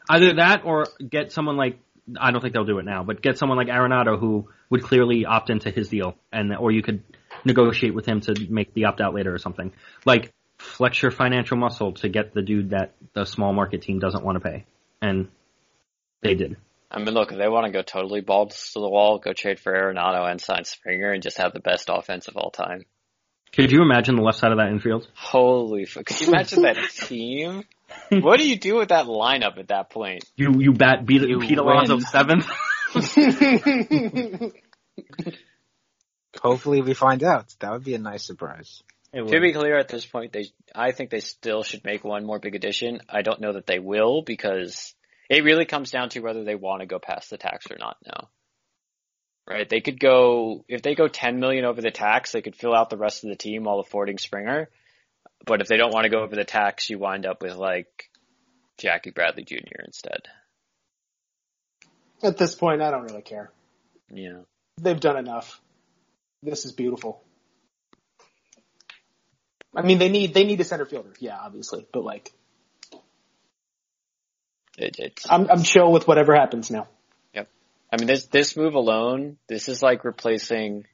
Either 0.09 0.35
that 0.35 0.63
or 0.65 0.87
get 1.09 1.33
someone 1.33 1.57
like 1.57 1.79
I 2.19 2.31
don't 2.31 2.41
think 2.41 2.55
they'll 2.55 2.65
do 2.65 2.79
it 2.79 2.87
now, 2.87 3.03
but 3.03 3.21
get 3.21 3.37
someone 3.37 3.59
like 3.59 3.69
Arenado 3.69 4.19
who 4.19 4.49
would 4.71 4.83
clearly 4.83 5.27
opt 5.27 5.51
into 5.51 5.71
his 5.71 5.89
deal, 5.91 6.17
and 6.33 6.57
or 6.57 6.71
you 6.71 6.83
could 6.83 7.03
negotiate 7.45 7.95
with 7.95 8.07
him 8.07 8.21
to 8.23 8.35
make 8.49 8.73
the 8.73 8.87
opt 8.87 9.01
out 9.03 9.15
later 9.15 9.35
or 9.35 9.39
something. 9.39 9.73
Like 10.07 10.33
flex 10.59 11.03
your 11.03 11.11
financial 11.11 11.57
muscle 11.59 11.93
to 11.93 12.09
get 12.09 12.33
the 12.35 12.43
dude 12.43 12.71
that 12.71 12.95
the 13.13 13.25
small 13.27 13.53
market 13.53 13.83
team 13.83 13.99
doesn't 13.99 14.25
want 14.25 14.43
to 14.43 14.49
pay, 14.49 14.65
and 15.03 15.29
they 16.23 16.35
did. 16.35 16.57
I 16.91 16.99
mean, 16.99 17.13
look, 17.13 17.33
if 17.33 17.39
they 17.39 17.49
want 17.49 17.67
to 17.67 17.73
go 17.73 17.83
totally 17.83 18.23
balls 18.23 18.71
to 18.73 18.81
the 18.81 18.89
wall, 18.89 19.19
go 19.19 19.33
trade 19.33 19.61
for 19.61 19.73
Arenado 19.73 20.31
and 20.31 20.41
sign 20.41 20.65
Springer 20.65 21.13
and 21.13 21.23
just 21.23 21.37
have 21.39 21.53
the 21.53 21.61
best 21.61 21.91
offense 21.93 22.29
of 22.29 22.37
all 22.37 22.51
time. 22.51 22.85
Could 23.53 23.73
you 23.73 23.83
imagine 23.83 24.17
the 24.17 24.23
left 24.23 24.39
side 24.39 24.53
of 24.53 24.59
that 24.59 24.69
infield? 24.69 25.09
Holy 25.15 25.85
fuck. 25.85 26.07
Could 26.07 26.21
you 26.21 26.29
imagine 26.29 26.63
that 26.63 26.77
team? 26.91 27.65
What 28.11 28.39
do 28.39 28.49
you 28.49 28.59
do 28.59 28.77
with 28.77 28.89
that 28.91 29.07
lineup 29.07 29.59
at 29.59 29.69
that 29.69 29.91
point? 29.91 30.25
You 30.37 30.55
you 30.59 30.73
bat 30.73 31.07
beat 31.07 31.23
You 31.23 31.39
Pete 31.39 31.59
Alonso 31.59 31.99
seventh. 32.01 32.47
Hopefully 36.41 36.83
we 36.83 36.95
find 36.95 37.25
out. 37.25 37.55
That 37.61 37.73
would 37.73 37.85
be 37.85 37.95
a 37.95 37.99
nice 37.99 38.25
surprise. 38.27 38.83
To 39.15 39.41
be 39.41 39.53
clear, 39.55 39.79
at 39.79 39.89
this 39.89 40.05
point, 40.05 40.33
they 40.33 40.47
I 40.75 40.93
think 40.93 41.09
they 41.11 41.21
still 41.21 41.63
should 41.63 41.85
make 41.85 42.05
one 42.05 42.27
more 42.27 42.39
big 42.39 42.55
addition. 42.55 43.01
I 43.09 43.23
don't 43.23 43.41
know 43.41 43.55
that 43.55 43.67
they 43.67 43.79
will 43.79 44.21
because 44.21 44.95
it 45.29 45.45
really 45.45 45.65
comes 45.65 45.91
down 45.91 46.09
to 46.11 46.21
whether 46.21 46.45
they 46.45 46.55
want 46.55 46.81
to 46.81 46.87
go 46.87 46.99
past 46.99 47.31
the 47.31 47.39
tax 47.39 47.67
or 47.71 47.77
not 47.79 47.97
now. 48.07 48.29
Right? 49.49 49.69
They 49.69 49.81
could 49.81 49.99
go 49.99 50.65
if 50.69 50.83
they 50.83 50.95
go 50.95 51.09
10 51.09 51.41
million 51.41 51.65
over 51.65 51.81
the 51.81 51.91
tax, 51.91 52.33
they 52.33 52.43
could 52.43 52.57
fill 52.57 52.75
out 52.75 52.91
the 52.91 52.99
rest 52.99 53.25
of 53.25 53.31
the 53.31 53.37
team 53.37 53.65
while 53.65 53.81
affording 53.81 54.19
Springer. 54.19 54.69
But 55.45 55.61
if 55.61 55.69
they 55.69 55.77
don't 55.77 55.93
want 55.93 56.05
to 56.05 56.11
go 56.11 56.23
over 56.23 56.37
the 56.37 56.45
tax, 56.45 56.91
you 56.91 56.99
wind 56.99 57.25
up 57.25 57.43
with 57.43 57.57
like 57.57 58.11
Jackie 58.77 59.11
Bradley 59.11 59.45
Jr. 59.45 59.83
instead. 59.85 60.21
At 62.23 62.37
this 62.37 62.55
point, 62.55 62.83
I 62.83 62.91
don't 62.91 63.05
really 63.05 63.23
care. 63.23 63.51
Yeah. 64.11 64.41
They've 64.79 64.99
done 64.99 65.17
enough. 65.17 65.61
This 66.43 66.65
is 66.65 66.73
beautiful. 66.73 67.23
I 69.75 69.83
mean, 69.83 69.99
they 69.99 70.09
need 70.09 70.35
they 70.35 70.45
need 70.45 70.61
a 70.61 70.65
center 70.65 70.87
fielder, 70.87 71.13
yeah, 71.21 71.39
obviously, 71.39 71.87
but 71.93 72.03
like, 72.03 72.33
It, 74.79 74.97
it's 74.99 75.27
I'm 75.29 75.51
I'm 75.51 75.63
chill 75.63 75.91
with 75.91 76.07
whatever 76.07 76.35
happens 76.35 76.71
now. 76.71 76.87
Yep. 77.35 77.49
I 77.93 77.97
mean, 77.97 78.07
this 78.07 78.27
this 78.27 78.57
move 78.57 78.75
alone, 78.75 79.39
this 79.49 79.69
is 79.69 79.83
like 79.83 80.05
replacing. 80.05 80.87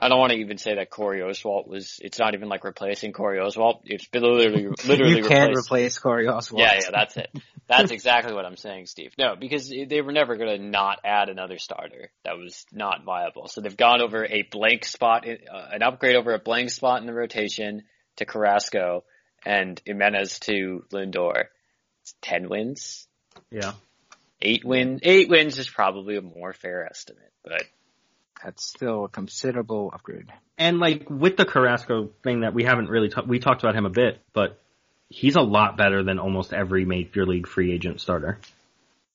I 0.00 0.08
don't 0.08 0.20
want 0.20 0.30
to 0.30 0.38
even 0.38 0.58
say 0.58 0.76
that 0.76 0.90
Corey 0.90 1.20
Oswalt 1.20 1.66
was. 1.66 1.98
It's 2.00 2.20
not 2.20 2.34
even 2.34 2.48
like 2.48 2.62
replacing 2.62 3.12
Corey 3.12 3.38
Oswalt. 3.38 3.80
It's 3.84 4.06
been 4.06 4.22
literally, 4.22 4.68
literally 4.86 5.16
you 5.16 5.24
can't 5.24 5.56
replace 5.56 5.98
Corey 5.98 6.26
Oswalt. 6.26 6.60
Yeah, 6.60 6.74
yeah, 6.74 6.90
that's 6.92 7.16
it. 7.16 7.30
That's 7.66 7.90
exactly 7.90 8.32
what 8.32 8.44
I'm 8.44 8.56
saying, 8.56 8.86
Steve. 8.86 9.14
No, 9.18 9.34
because 9.34 9.68
they 9.68 10.00
were 10.00 10.12
never 10.12 10.36
going 10.36 10.56
to 10.56 10.64
not 10.64 11.00
add 11.04 11.30
another 11.30 11.58
starter. 11.58 12.10
That 12.24 12.38
was 12.38 12.64
not 12.72 13.04
viable. 13.04 13.48
So 13.48 13.60
they've 13.60 13.76
gone 13.76 14.00
over 14.00 14.24
a 14.24 14.42
blank 14.42 14.84
spot, 14.84 15.26
uh, 15.26 15.68
an 15.72 15.82
upgrade 15.82 16.14
over 16.14 16.32
a 16.32 16.38
blank 16.38 16.70
spot 16.70 17.00
in 17.00 17.06
the 17.06 17.14
rotation 17.14 17.82
to 18.16 18.24
Carrasco 18.24 19.02
and 19.44 19.80
Gimenez 19.84 20.38
to 20.40 20.84
Lindor. 20.92 21.46
It's 22.08 22.14
ten 22.22 22.48
wins. 22.48 23.06
Yeah. 23.50 23.72
Eight 24.40 24.64
win, 24.64 25.00
eight 25.02 25.28
wins 25.28 25.58
is 25.58 25.68
probably 25.68 26.16
a 26.16 26.22
more 26.22 26.52
fair 26.52 26.86
estimate, 26.86 27.32
but 27.42 27.64
That's 28.42 28.64
still 28.64 29.04
a 29.06 29.08
considerable 29.08 29.90
upgrade. 29.92 30.32
And 30.56 30.78
like 30.78 31.10
with 31.10 31.36
the 31.36 31.44
Carrasco 31.44 32.10
thing 32.22 32.40
that 32.40 32.54
we 32.54 32.64
haven't 32.64 32.88
really 32.88 33.08
talked, 33.08 33.28
we 33.28 33.40
talked 33.40 33.62
about 33.62 33.74
him 33.74 33.84
a 33.84 33.90
bit, 33.90 34.20
but 34.32 34.58
he's 35.10 35.36
a 35.36 35.42
lot 35.42 35.76
better 35.76 36.02
than 36.02 36.18
almost 36.18 36.52
every 36.52 36.84
major 36.84 37.26
league 37.26 37.46
free 37.46 37.72
agent 37.74 38.00
starter. 38.00 38.38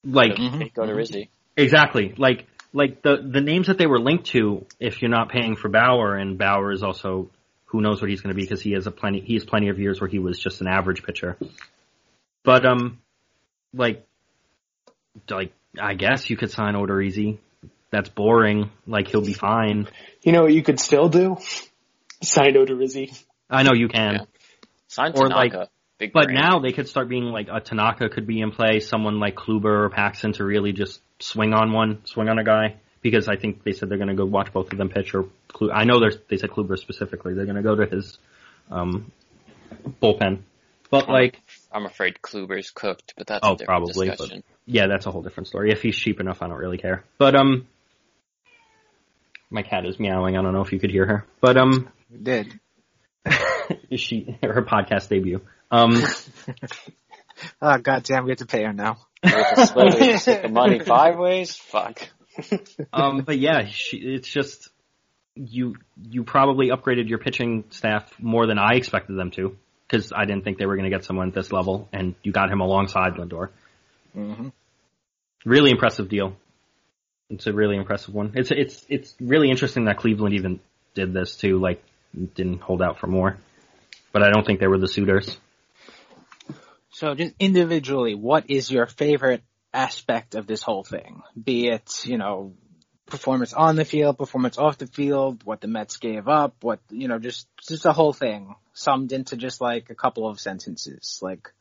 Like 0.03 0.37
go 0.75 0.85
to 0.85 0.93
Rizzi. 0.93 1.29
exactly, 1.55 2.13
like 2.17 2.45
like 2.73 3.01
the 3.01 3.17
the 3.27 3.41
names 3.41 3.67
that 3.67 3.77
they 3.77 3.87
were 3.87 3.99
linked 3.99 4.25
to. 4.31 4.65
If 4.79 5.01
you're 5.01 5.09
not 5.09 5.29
paying 5.29 5.55
for 5.55 5.69
Bauer, 5.69 6.15
and 6.15 6.37
Bauer 6.37 6.73
is 6.73 6.83
also 6.83 7.29
who 7.67 7.81
knows 7.81 8.01
what 8.01 8.09
he's 8.11 8.21
going 8.21 8.35
to 8.35 8.35
be 8.35 8.43
because 8.43 8.61
he 8.61 8.73
has 8.73 8.85
a 8.85 8.91
plenty 8.91 9.21
he 9.21 9.33
has 9.33 9.45
plenty 9.45 9.69
of 9.69 9.79
years 9.79 9.99
where 10.01 10.09
he 10.09 10.19
was 10.19 10.37
just 10.37 10.61
an 10.61 10.67
average 10.67 11.01
pitcher. 11.03 11.37
But 12.43 12.65
um, 12.65 12.99
like 13.73 14.05
like 15.29 15.53
I 15.79 15.93
guess 15.93 16.29
you 16.29 16.37
could 16.37 16.51
sign 16.51 16.75
Odorizzi. 16.75 17.39
That's 17.91 18.09
boring. 18.09 18.71
Like 18.87 19.07
he'll 19.07 19.21
be 19.25 19.33
fine. 19.33 19.87
You 20.23 20.31
know 20.31 20.43
what 20.43 20.53
you 20.53 20.63
could 20.63 20.79
still 20.79 21.09
do? 21.09 21.37
Sign 22.21 22.53
Odorizzi. 22.53 23.17
I 23.49 23.63
know 23.63 23.73
you 23.73 23.87
can. 23.87 24.25
Sign 24.87 25.11
Or, 25.15 25.27
Tanaka. 25.29 25.57
like- 25.57 25.69
Big 25.99 26.11
But 26.11 26.25
brain. 26.25 26.35
now 26.39 26.57
they 26.59 26.71
could 26.71 26.89
start 26.89 27.07
being 27.07 27.25
like 27.25 27.47
a 27.51 27.61
Tanaka 27.61 28.09
could 28.09 28.25
be 28.25 28.41
in 28.41 28.51
play, 28.51 28.79
someone 28.79 29.19
like 29.19 29.35
Kluber 29.35 29.85
or 29.85 29.89
Paxton 29.89 30.33
to 30.33 30.43
really 30.43 30.73
just 30.73 30.99
swing 31.19 31.53
on 31.53 31.71
one, 31.71 32.03
swing 32.05 32.29
on 32.29 32.39
a 32.39 32.43
guy. 32.43 32.77
Because 33.01 33.27
I 33.29 33.35
think 33.35 33.63
they 33.63 33.73
said 33.73 33.89
they're 33.89 33.99
going 33.99 34.07
to 34.09 34.15
go 34.15 34.25
watch 34.25 34.51
both 34.51 34.71
of 34.71 34.77
them 34.79 34.89
pitch. 34.89 35.13
Or 35.13 35.25
Klu- 35.49 35.71
I 35.71 35.83
know 35.83 35.99
they 35.99 36.37
said 36.37 36.49
Kluber 36.49 36.79
specifically. 36.79 37.35
They're 37.35 37.45
going 37.45 37.57
to 37.57 37.61
go 37.61 37.75
to 37.75 37.85
his 37.85 38.17
um, 38.71 39.11
bullpen. 40.01 40.39
But 40.93 41.09
like, 41.09 41.41
I'm 41.71 41.87
afraid 41.87 42.19
Kluber's 42.21 42.69
cooked, 42.69 43.15
but 43.17 43.25
that's 43.25 43.39
oh, 43.41 43.53
a 43.53 43.57
different 43.57 43.67
probably. 43.67 44.09
But 44.09 44.17
discussion. 44.19 44.43
yeah, 44.67 44.85
that's 44.85 45.07
a 45.07 45.11
whole 45.11 45.23
different 45.23 45.47
story. 45.47 45.71
If 45.71 45.81
he's 45.81 45.97
cheap 45.97 46.19
enough, 46.19 46.43
I 46.43 46.47
don't 46.47 46.59
really 46.59 46.77
care. 46.77 47.03
But 47.17 47.35
um, 47.35 47.67
my 49.49 49.63
cat 49.63 49.87
is 49.87 49.99
meowing. 49.99 50.37
I 50.37 50.43
don't 50.43 50.53
know 50.53 50.61
if 50.61 50.71
you 50.71 50.79
could 50.79 50.91
hear 50.91 51.07
her. 51.07 51.25
But 51.41 51.57
um, 51.57 51.89
We 52.11 52.19
did. 52.19 52.59
is 53.89 54.01
she 54.01 54.37
her 54.43 54.61
podcast 54.61 55.09
debut? 55.09 55.41
Um. 55.71 55.99
Oh 57.61 57.77
god 57.79 58.03
damn, 58.03 58.25
we 58.25 58.29
have 58.29 58.37
to 58.37 58.45
pay 58.45 58.63
her 58.63 58.71
now. 58.73 58.99
We 59.23 59.31
have 59.31 59.55
to 59.55 59.65
split 59.65 59.95
it- 59.95 60.19
split 60.19 60.43
the 60.43 60.49
money 60.49 60.79
five 60.79 61.17
ways. 61.17 61.55
Fuck. 61.55 62.07
um, 62.93 63.23
but 63.25 63.39
yeah, 63.39 63.65
she, 63.65 63.97
it's 63.97 64.29
just 64.29 64.69
you 65.35 65.75
you 65.99 66.23
probably 66.23 66.69
upgraded 66.69 67.09
your 67.09 67.17
pitching 67.17 67.65
staff 67.71 68.13
more 68.19 68.45
than 68.45 68.59
I 68.59 68.75
expected 68.75 69.17
them 69.17 69.31
to 69.31 69.57
because 69.93 70.11
I 70.15 70.25
didn't 70.25 70.43
think 70.43 70.57
they 70.57 70.65
were 70.65 70.75
going 70.75 70.89
to 70.89 70.95
get 70.95 71.05
someone 71.05 71.27
at 71.27 71.35
this 71.35 71.51
level, 71.51 71.87
and 71.93 72.15
you 72.23 72.31
got 72.31 72.51
him 72.51 72.61
alongside 72.61 73.13
Lindor. 73.13 73.49
hmm 74.13 74.49
Really 75.45 75.69
impressive 75.71 76.09
deal. 76.09 76.35
It's 77.29 77.47
a 77.47 77.53
really 77.53 77.75
impressive 77.75 78.13
one. 78.13 78.31
It's 78.35 78.49
it's 78.51 78.85
it's 78.89 79.13
really 79.19 79.49
interesting 79.49 79.85
that 79.85 79.97
Cleveland 79.97 80.33
even 80.35 80.59
did 80.95 81.13
this 81.13 81.35
too. 81.35 81.59
Like 81.59 81.83
didn't 82.35 82.61
hold 82.61 82.81
out 82.81 82.99
for 82.99 83.07
more. 83.07 83.37
but 84.13 84.23
I 84.23 84.29
don't 84.31 84.45
think 84.45 84.59
they 84.59 84.67
were 84.67 84.77
the 84.77 84.87
suitors. 84.87 85.37
So 86.91 87.15
just 87.15 87.33
individually, 87.39 88.15
what 88.15 88.49
is 88.49 88.71
your 88.71 88.85
favorite 88.85 89.43
aspect 89.73 90.35
of 90.35 90.47
this 90.47 90.61
whole 90.61 90.83
thing? 90.83 91.21
Be 91.41 91.67
it, 91.67 92.05
you 92.05 92.17
know, 92.17 92.53
performance 93.05 93.53
on 93.53 93.75
the 93.75 93.85
field, 93.85 94.17
performance 94.17 94.57
off 94.57 94.77
the 94.77 94.87
field, 94.87 95.43
what 95.43 95.61
the 95.61 95.67
Mets 95.67 95.97
gave 95.97 96.27
up, 96.27 96.55
what, 96.61 96.79
you 96.89 97.07
know, 97.07 97.19
just, 97.19 97.47
just 97.67 97.83
the 97.83 97.93
whole 97.93 98.13
thing 98.13 98.55
summed 98.73 99.11
into 99.11 99.37
just 99.37 99.61
like 99.61 99.89
a 99.89 99.95
couple 99.95 100.27
of 100.27 100.39
sentences. 100.39 101.19
Like, 101.21 101.51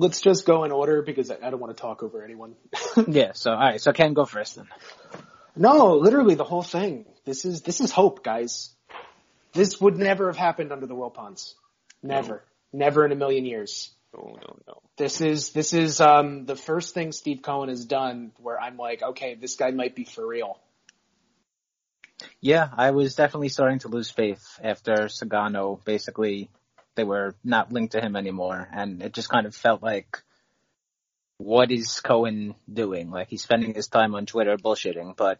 Let's 0.00 0.20
just 0.20 0.46
go 0.46 0.62
in 0.62 0.70
order 0.70 1.02
because 1.02 1.28
I 1.28 1.38
I 1.42 1.50
don't 1.50 1.58
want 1.58 1.76
to 1.76 1.80
talk 1.80 2.04
over 2.04 2.22
anyone. 2.22 2.54
yeah, 3.08 3.32
so 3.32 3.50
alright, 3.50 3.80
so 3.80 3.92
Ken 3.92 4.14
go 4.14 4.24
first 4.24 4.54
then. 4.54 4.68
No, 5.56 5.96
literally 5.96 6.36
the 6.36 6.44
whole 6.44 6.62
thing. 6.62 7.04
This 7.24 7.44
is 7.44 7.62
this 7.62 7.80
is 7.80 7.90
hope, 7.90 8.22
guys. 8.22 8.70
This 9.54 9.80
would 9.80 9.96
never 9.96 10.28
have 10.28 10.36
happened 10.36 10.70
under 10.70 10.86
the 10.86 10.94
Wilpons. 10.94 11.54
Never. 12.00 12.44
Never 12.72 13.04
in 13.04 13.10
a 13.10 13.16
million 13.16 13.44
years. 13.44 13.90
No, 14.14 14.36
no, 14.40 14.56
no. 14.66 14.82
This 14.96 15.20
is 15.20 15.50
this 15.50 15.72
is 15.72 16.00
um 16.00 16.46
the 16.46 16.56
first 16.56 16.94
thing 16.94 17.12
Steve 17.12 17.42
Cohen 17.42 17.68
has 17.68 17.84
done 17.84 18.32
where 18.38 18.60
I'm 18.60 18.76
like, 18.76 19.02
okay, 19.02 19.34
this 19.34 19.56
guy 19.56 19.70
might 19.70 19.94
be 19.94 20.04
for 20.04 20.26
real. 20.26 20.58
Yeah, 22.40 22.68
I 22.76 22.90
was 22.90 23.14
definitely 23.14 23.50
starting 23.50 23.78
to 23.80 23.88
lose 23.88 24.10
faith 24.10 24.58
after 24.62 25.08
Sugano 25.08 25.82
basically 25.84 26.50
they 26.96 27.04
were 27.04 27.36
not 27.44 27.72
linked 27.72 27.92
to 27.92 28.00
him 28.00 28.16
anymore 28.16 28.68
and 28.72 29.02
it 29.02 29.12
just 29.12 29.28
kind 29.28 29.46
of 29.46 29.54
felt 29.54 29.82
like 29.82 30.22
what 31.36 31.70
is 31.70 32.00
Cohen 32.00 32.56
doing? 32.72 33.10
Like 33.10 33.28
he's 33.28 33.42
spending 33.42 33.72
his 33.74 33.86
time 33.86 34.14
on 34.14 34.26
Twitter 34.26 34.56
bullshitting, 34.56 35.16
but 35.16 35.38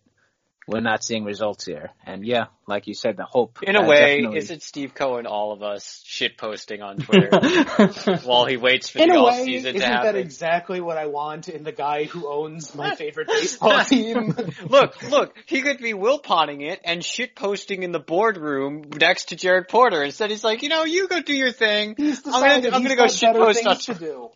we're 0.68 0.80
not 0.80 1.02
seeing 1.02 1.24
results 1.24 1.64
here. 1.64 1.90
And 2.04 2.24
yeah, 2.26 2.46
like 2.66 2.86
you 2.86 2.94
said, 2.94 3.16
the 3.16 3.24
hope. 3.24 3.62
In 3.62 3.74
a 3.74 3.80
uh, 3.80 3.86
way, 3.88 4.16
definitely- 4.16 4.38
isn't 4.38 4.62
Steve 4.62 4.94
Cohen 4.94 5.26
all 5.26 5.52
of 5.52 5.62
us 5.62 6.02
shit 6.04 6.36
posting 6.36 6.82
on 6.82 6.98
Twitter 6.98 7.30
while 8.24 8.44
he 8.44 8.58
waits 8.58 8.90
for 8.90 8.98
In 8.98 9.08
the 9.08 9.14
a 9.14 9.18
off 9.18 9.38
way, 9.38 9.44
season 9.46 9.76
isn't 9.76 9.90
that 9.90 10.14
exactly 10.14 10.80
what 10.80 10.98
I 10.98 11.06
want 11.06 11.48
in 11.48 11.64
the 11.64 11.72
guy 11.72 12.04
who 12.04 12.28
owns 12.30 12.74
my 12.74 12.94
favorite 12.96 13.28
baseball 13.28 13.82
team? 13.84 14.36
look, 14.68 15.02
look, 15.10 15.34
he 15.46 15.62
could 15.62 15.78
be 15.78 15.94
will 15.94 16.18
Wilponing 16.18 16.68
it 16.68 16.80
and 16.84 17.04
shit 17.04 17.34
posting 17.34 17.82
in 17.82 17.92
the 17.92 17.98
boardroom 17.98 18.84
next 19.00 19.28
to 19.28 19.36
Jared 19.36 19.68
Porter. 19.68 20.02
Instead, 20.02 20.30
he's 20.30 20.44
like, 20.44 20.62
you 20.62 20.68
know, 20.68 20.84
you 20.84 21.08
go 21.08 21.20
do 21.20 21.34
your 21.34 21.52
thing. 21.52 21.94
He's 21.96 22.26
I'm 22.26 22.32
gonna, 22.32 22.44
decided 22.46 22.74
I'm 22.74 22.82
gonna 22.82 22.96
go 22.96 23.06
shit 23.08 23.34
post 23.34 23.66
on. 23.66 23.74
things 23.76 23.86
to 23.86 23.94
do. 23.94 24.30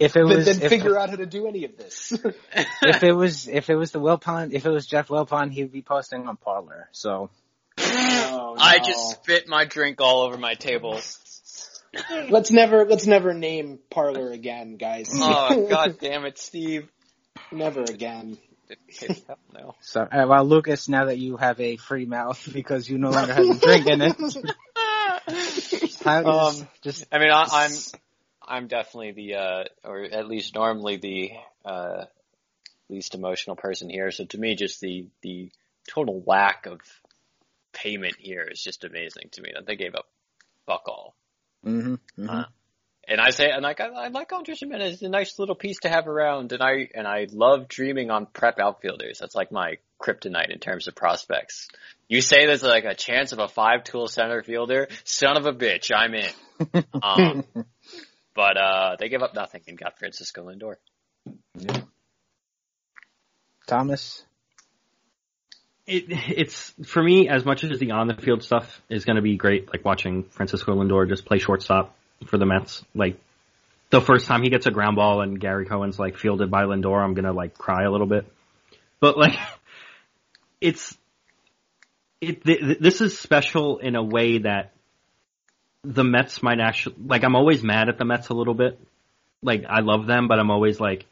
if 0.00 0.16
it 0.16 0.26
Than- 0.26 0.26
was 0.28 0.46
than 0.46 0.62
if, 0.62 0.68
figure 0.68 0.98
out 0.98 1.10
how 1.10 1.16
to 1.16 1.26
do 1.26 1.46
any 1.46 1.64
of 1.64 1.76
this. 1.76 2.12
if 2.82 3.02
it 3.04 3.12
was 3.12 3.46
if 3.46 3.70
it 3.70 3.76
was 3.76 3.92
the 3.92 4.00
Wilpon 4.00 4.52
if 4.52 4.66
it 4.66 4.70
was 4.70 4.86
Jeff 4.86 5.08
Wilpon, 5.30 5.50
he'd 5.50 5.72
be 5.72 5.82
posting 5.82 6.26
on 6.28 6.36
Parler. 6.36 6.88
So 6.92 7.30
Oh, 7.78 8.56
I 8.58 8.78
just 8.78 9.22
spit 9.22 9.48
my 9.48 9.64
drink 9.64 10.00
all 10.00 10.22
over 10.22 10.36
my 10.36 10.54
table. 10.54 11.00
let's 12.28 12.50
never 12.50 12.84
let's 12.84 13.06
never 13.06 13.32
name 13.32 13.78
Parler 13.90 14.30
again, 14.30 14.76
guys. 14.76 15.08
Oh 15.12 15.66
god 15.70 15.98
damn 16.00 16.24
it, 16.24 16.38
Steve. 16.38 16.88
never 17.50 17.82
again. 17.82 18.38
No. 19.52 19.74
so 19.80 20.02
uh, 20.02 20.26
well, 20.28 20.44
Lukas, 20.44 20.88
now 20.88 21.06
that 21.06 21.18
you 21.18 21.36
have 21.36 21.60
a 21.60 21.76
free 21.76 22.06
mouth 22.06 22.48
because 22.52 22.88
you 22.88 22.98
no 22.98 23.10
longer 23.10 23.32
have 23.32 23.48
a 23.48 23.58
drink 23.58 23.86
in 23.86 24.02
it, 24.02 24.16
how 26.04 26.24
Um, 26.24 26.68
just 26.82 27.06
I 27.10 27.18
mean, 27.18 27.30
I, 27.32 27.46
I'm, 27.50 27.72
I'm 28.46 28.66
definitely 28.68 29.12
the, 29.12 29.34
uh, 29.34 29.64
or 29.84 30.02
at 30.04 30.28
least 30.28 30.54
normally 30.54 30.96
the, 30.98 31.32
uh, 31.64 32.04
least 32.90 33.14
emotional 33.14 33.56
person 33.56 33.88
here. 33.88 34.10
So 34.10 34.24
to 34.26 34.38
me, 34.38 34.54
just 34.54 34.80
the, 34.80 35.06
the 35.22 35.50
total 35.88 36.22
lack 36.26 36.66
of 36.66 36.80
payment 37.72 38.16
here 38.18 38.46
is 38.50 38.62
just 38.62 38.84
amazing 38.84 39.28
to 39.32 39.42
me 39.42 39.52
that 39.54 39.66
they 39.66 39.76
gave 39.76 39.94
up 39.94 40.06
fuck 40.66 40.82
all. 40.86 41.14
Mm-hmm, 41.66 42.28
Uh, 42.28 42.44
and 43.08 43.20
I 43.20 43.30
say, 43.30 43.50
and 43.50 43.62
like, 43.62 43.80
I, 43.80 43.88
I 43.88 44.08
like 44.08 44.32
Andres 44.32 44.60
Gimenez. 44.60 44.94
It's 44.94 45.02
a 45.02 45.08
nice 45.08 45.38
little 45.38 45.56
piece 45.56 45.78
to 45.80 45.88
have 45.88 46.06
around. 46.06 46.52
And 46.52 46.62
I, 46.62 46.88
and 46.94 47.08
I 47.08 47.26
love 47.32 47.66
dreaming 47.66 48.10
on 48.10 48.26
prep 48.26 48.60
outfielders. 48.60 49.18
That's 49.18 49.34
like 49.34 49.50
my 49.50 49.78
kryptonite 50.00 50.50
in 50.50 50.60
terms 50.60 50.86
of 50.86 50.94
prospects. 50.94 51.68
You 52.08 52.20
say 52.20 52.46
there's 52.46 52.62
like 52.62 52.84
a 52.84 52.94
chance 52.94 53.32
of 53.32 53.40
a 53.40 53.48
five 53.48 53.82
tool 53.84 54.06
center 54.06 54.42
fielder. 54.42 54.88
Son 55.04 55.36
of 55.36 55.46
a 55.46 55.52
bitch, 55.52 55.90
I'm 55.94 56.14
in. 56.14 56.30
Um, 57.02 57.44
but, 58.34 58.56
uh, 58.58 58.96
they 58.98 59.08
gave 59.08 59.22
up 59.22 59.34
nothing 59.34 59.62
and 59.66 59.78
got 59.78 59.98
Francisco 59.98 60.46
Lindor. 60.46 60.74
Thomas? 63.70 64.24
It, 65.86 66.04
it's 66.08 66.74
for 66.84 67.02
me 67.02 67.28
as 67.28 67.44
much 67.44 67.64
as 67.64 67.78
the 67.78 67.92
on 67.92 68.08
the 68.08 68.14
field 68.14 68.42
stuff 68.42 68.80
is 68.88 69.04
going 69.04 69.16
to 69.16 69.22
be 69.22 69.36
great. 69.36 69.72
Like 69.72 69.84
watching 69.84 70.24
Francisco 70.24 70.74
Lindor 70.74 71.08
just 71.08 71.24
play 71.24 71.38
shortstop 71.38 71.96
for 72.26 72.36
the 72.36 72.46
Mets. 72.46 72.84
Like 72.94 73.18
the 73.90 74.00
first 74.00 74.26
time 74.26 74.42
he 74.42 74.50
gets 74.50 74.66
a 74.66 74.70
ground 74.70 74.96
ball 74.96 75.20
and 75.20 75.40
Gary 75.40 75.66
Cohen's 75.66 75.98
like 75.98 76.16
fielded 76.16 76.50
by 76.50 76.64
Lindor, 76.64 77.02
I'm 77.02 77.14
gonna 77.14 77.32
like 77.32 77.56
cry 77.56 77.84
a 77.84 77.90
little 77.90 78.06
bit. 78.06 78.26
But 78.98 79.16
like, 79.16 79.38
it's 80.60 80.96
it. 82.20 82.44
Th- 82.44 82.60
th- 82.60 82.78
this 82.80 83.00
is 83.00 83.18
special 83.18 83.78
in 83.78 83.94
a 83.94 84.02
way 84.02 84.38
that 84.38 84.72
the 85.84 86.04
Mets 86.04 86.42
might 86.42 86.60
actually 86.60 86.96
like. 87.06 87.24
I'm 87.24 87.36
always 87.36 87.62
mad 87.62 87.88
at 87.88 87.98
the 87.98 88.04
Mets 88.04 88.28
a 88.28 88.34
little 88.34 88.54
bit. 88.54 88.78
Like 89.42 89.64
I 89.68 89.80
love 89.80 90.06
them, 90.06 90.28
but 90.28 90.38
I'm 90.38 90.50
always 90.50 90.80
like, 90.80 91.06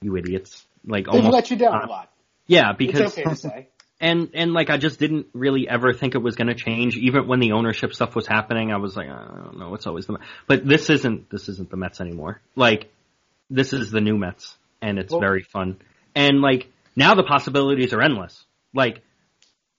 you 0.00 0.16
idiots. 0.16 0.64
Like 0.86 1.06
They've 1.10 1.24
let 1.24 1.50
you 1.50 1.56
down 1.56 1.74
uh, 1.74 1.86
a 1.86 1.88
lot. 1.88 2.10
Yeah, 2.46 2.72
because 2.76 3.00
it's 3.00 3.12
okay 3.18 3.24
to 3.24 3.36
say. 3.36 3.68
and 4.00 4.30
and 4.34 4.52
like 4.52 4.70
I 4.70 4.76
just 4.76 4.98
didn't 4.98 5.26
really 5.32 5.68
ever 5.68 5.92
think 5.92 6.14
it 6.14 6.18
was 6.18 6.36
going 6.36 6.48
to 6.48 6.54
change. 6.54 6.96
Even 6.96 7.26
when 7.26 7.40
the 7.40 7.52
ownership 7.52 7.94
stuff 7.94 8.14
was 8.14 8.26
happening, 8.26 8.72
I 8.72 8.76
was 8.76 8.96
like, 8.96 9.08
I 9.08 9.40
don't 9.44 9.58
know, 9.58 9.74
it's 9.74 9.86
always 9.86 10.06
the. 10.06 10.14
Mets. 10.14 10.24
But 10.46 10.66
this 10.66 10.90
isn't 10.90 11.30
this 11.30 11.48
isn't 11.48 11.70
the 11.70 11.76
Mets 11.76 12.00
anymore. 12.00 12.40
Like 12.54 12.90
this 13.50 13.72
is 13.72 13.90
the 13.90 14.00
new 14.00 14.18
Mets, 14.18 14.56
and 14.82 14.98
it's 14.98 15.12
Well- 15.12 15.20
very 15.20 15.42
fun. 15.42 15.78
And 16.14 16.40
like 16.40 16.68
now 16.96 17.14
the 17.14 17.24
possibilities 17.24 17.92
are 17.92 18.02
endless. 18.02 18.44
Like 18.74 19.02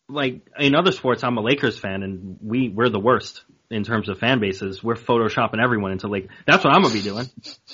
like 0.08 0.42
in 0.60 0.76
other 0.76 0.92
sports, 0.92 1.24
I'm 1.24 1.38
a 1.38 1.42
Lakers 1.42 1.78
fan, 1.80 2.04
and 2.04 2.38
we 2.42 2.70
we're 2.70 2.90
the 2.90 3.00
worst 3.00 3.44
in 3.70 3.84
terms 3.84 4.10
of 4.10 4.20
fan 4.20 4.40
bases. 4.40 4.84
We're 4.84 4.96
photoshopping 4.96 5.62
everyone 5.64 5.92
into 5.92 6.08
like 6.08 6.30
that's 6.46 6.64
what 6.64 6.74
I'm 6.76 6.82
gonna 6.82 6.94
be 6.94 7.02
doing. 7.02 7.26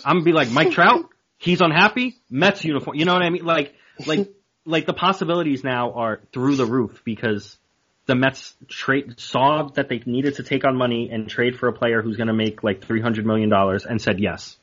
I'm 0.05 0.17
gonna 0.17 0.25
be 0.25 0.31
like 0.31 0.49
Mike 0.51 0.71
Trout. 0.71 1.05
He's 1.41 1.59
unhappy. 1.59 2.17
Mets 2.29 2.63
uniform. 2.63 2.95
You 2.95 3.05
know 3.05 3.13
what 3.13 3.23
I 3.23 3.31
mean? 3.31 3.43
Like 3.43 3.73
like 4.05 4.29
like 4.65 4.85
the 4.85 4.93
possibilities 4.93 5.63
now 5.63 5.93
are 5.93 6.21
through 6.31 6.55
the 6.55 6.67
roof 6.67 7.01
because 7.03 7.57
the 8.05 8.13
Mets 8.13 8.53
trade 8.67 9.19
saw 9.19 9.63
that 9.69 9.89
they 9.89 10.03
needed 10.05 10.35
to 10.35 10.43
take 10.43 10.65
on 10.65 10.77
money 10.77 11.09
and 11.11 11.27
trade 11.27 11.57
for 11.57 11.67
a 11.67 11.73
player 11.73 12.03
who's 12.03 12.15
going 12.15 12.27
to 12.27 12.33
make 12.33 12.61
like 12.61 12.85
three 12.85 13.01
hundred 13.01 13.25
million 13.25 13.49
dollars 13.49 13.85
and 13.87 13.99
said 13.99 14.19
yes. 14.19 14.55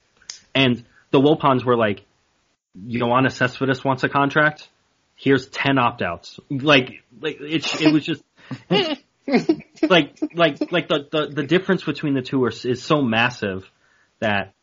And 0.54 0.84
the 1.10 1.20
Wilpons 1.20 1.64
were 1.64 1.76
like, 1.76 2.04
"You 2.76 3.00
don't 3.00 3.10
want 3.10 3.28
to 3.28 3.34
Cespedes 3.34 3.84
wants 3.84 4.04
a 4.04 4.08
contract? 4.08 4.68
Here's 5.16 5.48
ten 5.48 5.78
opt 5.78 6.00
outs." 6.00 6.38
Like 6.48 7.02
like 7.20 7.38
it 7.40 7.82
it 7.82 7.92
was 7.92 8.04
just. 8.04 8.22
like 9.82 10.16
like 10.32 10.72
like 10.72 10.88
the, 10.88 11.08
the 11.10 11.26
the 11.26 11.42
difference 11.42 11.82
between 11.82 12.14
the 12.14 12.22
two 12.22 12.44
are, 12.44 12.50
is 12.50 12.82
so 12.82 13.02
massive 13.02 13.68
that 14.20 14.54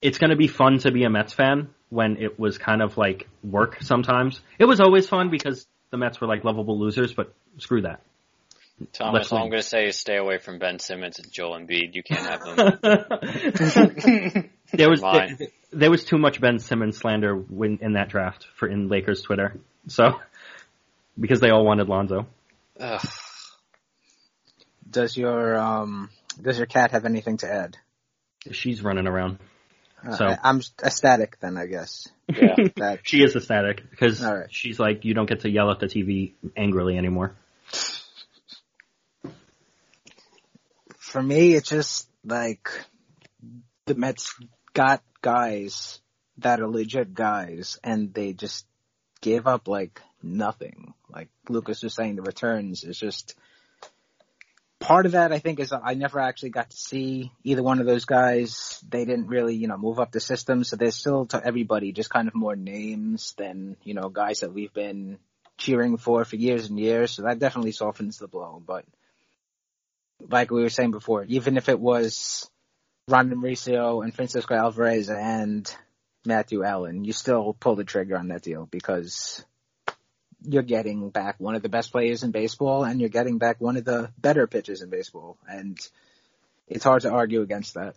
it's 0.00 0.18
going 0.18 0.30
to 0.30 0.36
be 0.36 0.48
fun 0.48 0.78
to 0.78 0.92
be 0.92 1.04
a 1.04 1.10
Mets 1.10 1.32
fan 1.32 1.68
when 1.90 2.16
it 2.18 2.38
was 2.38 2.58
kind 2.58 2.82
of 2.82 2.96
like 2.96 3.28
work 3.42 3.82
sometimes. 3.82 4.40
It 4.58 4.64
was 4.64 4.80
always 4.80 5.08
fun 5.08 5.30
because 5.30 5.66
the 5.90 5.96
Mets 5.96 6.20
were 6.20 6.26
like 6.26 6.44
lovable 6.44 6.78
losers, 6.78 7.12
but 7.14 7.34
screw 7.58 7.82
that. 7.82 8.00
Thomas, 8.92 9.14
Let's 9.14 9.32
all 9.32 9.38
win. 9.38 9.44
I'm 9.44 9.50
going 9.50 9.62
to 9.62 9.68
say 9.68 9.86
is 9.88 9.98
stay 9.98 10.16
away 10.16 10.38
from 10.38 10.60
Ben 10.60 10.78
Simmons 10.78 11.18
and 11.18 11.32
Joel 11.32 11.58
Embiid. 11.58 11.94
You 11.94 12.02
can't 12.04 12.20
have 12.20 12.56
them. 12.56 12.78
there 14.72 14.88
was 14.88 15.00
there, 15.00 15.36
there 15.72 15.90
was 15.90 16.04
too 16.04 16.16
much 16.16 16.40
Ben 16.40 16.60
Simmons 16.60 16.96
slander 16.96 17.34
when, 17.34 17.78
in 17.82 17.94
that 17.94 18.08
draft 18.08 18.46
for 18.54 18.68
in 18.68 18.88
Lakers 18.88 19.22
Twitter. 19.22 19.58
So 19.88 20.20
because 21.18 21.40
they 21.40 21.50
all 21.50 21.64
wanted 21.64 21.88
Lonzo. 21.88 22.26
Ugh. 22.78 23.08
Does 24.88 25.16
your 25.16 25.58
um 25.58 26.10
does 26.40 26.56
your 26.56 26.66
cat 26.66 26.92
have 26.92 27.04
anything 27.04 27.38
to 27.38 27.52
add? 27.52 27.76
She's 28.52 28.82
running 28.82 29.08
around. 29.08 29.38
Uh, 30.06 30.16
So- 30.16 30.26
I, 30.26 30.38
I'm 30.42 30.60
ecstatic 30.82 31.38
then, 31.40 31.56
I 31.56 31.66
guess. 31.66 32.08
Yeah. 32.28 32.54
That 32.76 33.00
She 33.04 33.22
is 33.22 33.34
ecstatic 33.36 33.88
because 33.90 34.22
All 34.22 34.36
right. 34.36 34.48
she's 34.52 34.78
like, 34.78 35.04
you 35.04 35.14
don't 35.14 35.28
get 35.28 35.40
to 35.40 35.50
yell 35.50 35.70
at 35.70 35.80
the 35.80 35.86
TV 35.86 36.32
angrily 36.56 36.96
anymore. 36.98 37.34
for 40.98 41.22
me, 41.22 41.54
it's 41.54 41.70
just 41.70 42.08
like 42.24 42.68
the 43.86 43.94
Mets 43.94 44.34
got 44.74 45.02
guys 45.22 46.00
that 46.38 46.60
are 46.60 46.68
legit 46.68 47.14
guys, 47.14 47.78
and 47.82 48.12
they 48.12 48.32
just 48.34 48.66
gave 49.20 49.46
up 49.46 49.66
like 49.68 50.00
nothing. 50.22 50.94
Like 51.08 51.28
Lukas 51.48 51.82
was 51.82 51.94
saying, 51.94 52.16
the 52.16 52.22
returns 52.22 52.84
is 52.84 52.98
just 52.98 53.34
part 54.88 55.04
of 55.04 55.12
that. 55.12 55.32
I 55.32 55.38
think 55.38 55.60
is 55.60 55.70
I 55.70 55.92
never 55.92 56.18
actually 56.18 56.48
got 56.48 56.70
to 56.70 56.76
see 56.76 57.30
either 57.44 57.62
one 57.62 57.78
of 57.78 57.84
those 57.84 58.06
guys. 58.06 58.82
They 58.88 59.04
didn't 59.04 59.26
really, 59.26 59.54
you 59.54 59.68
know, 59.68 59.76
move 59.76 60.00
up 60.00 60.12
the 60.12 60.20
system, 60.20 60.64
so 60.64 60.76
there's 60.76 60.96
still 60.96 61.26
to 61.26 61.44
everybody 61.44 61.92
just 61.92 62.08
kind 62.08 62.26
of 62.26 62.34
more 62.34 62.56
names 62.56 63.34
than 63.36 63.76
you 63.84 63.92
know 63.92 64.08
guys 64.08 64.40
that 64.40 64.54
we've 64.54 64.72
been 64.72 65.18
cheering 65.58 65.98
for 65.98 66.24
for 66.24 66.36
years 66.36 66.70
and 66.70 66.80
years. 66.80 67.10
So 67.10 67.22
that 67.24 67.38
definitely 67.38 67.72
softens 67.72 68.16
the 68.16 68.28
blow, 68.28 68.62
but 68.66 68.86
like 70.26 70.50
we 70.50 70.62
were 70.62 70.70
saying 70.70 70.92
before, 70.92 71.24
even 71.24 71.58
if 71.58 71.68
it 71.68 71.78
was 71.78 72.50
Ron 73.08 73.30
Mauricio 73.30 74.02
and 74.02 74.14
Francisco 74.14 74.54
Alvarez 74.54 75.10
and 75.10 75.70
Matthew 76.24 76.64
Allan, 76.64 77.04
you 77.04 77.12
still 77.12 77.54
pull 77.60 77.76
the 77.76 77.84
trigger 77.84 78.16
on 78.16 78.28
that 78.28 78.42
deal 78.42 78.64
because 78.64 79.44
you're 80.42 80.62
getting 80.62 81.10
back 81.10 81.36
one 81.38 81.54
of 81.54 81.62
the 81.62 81.68
best 81.68 81.90
players 81.92 82.22
in 82.22 82.30
baseball 82.30 82.84
and 82.84 83.00
you're 83.00 83.08
getting 83.08 83.38
back 83.38 83.60
one 83.60 83.76
of 83.76 83.84
the 83.84 84.10
better 84.18 84.46
pitchers 84.46 84.82
in 84.82 84.90
baseball. 84.90 85.36
And 85.48 85.78
it's 86.68 86.84
hard 86.84 87.02
to 87.02 87.10
argue 87.10 87.42
against 87.42 87.74
that. 87.74 87.94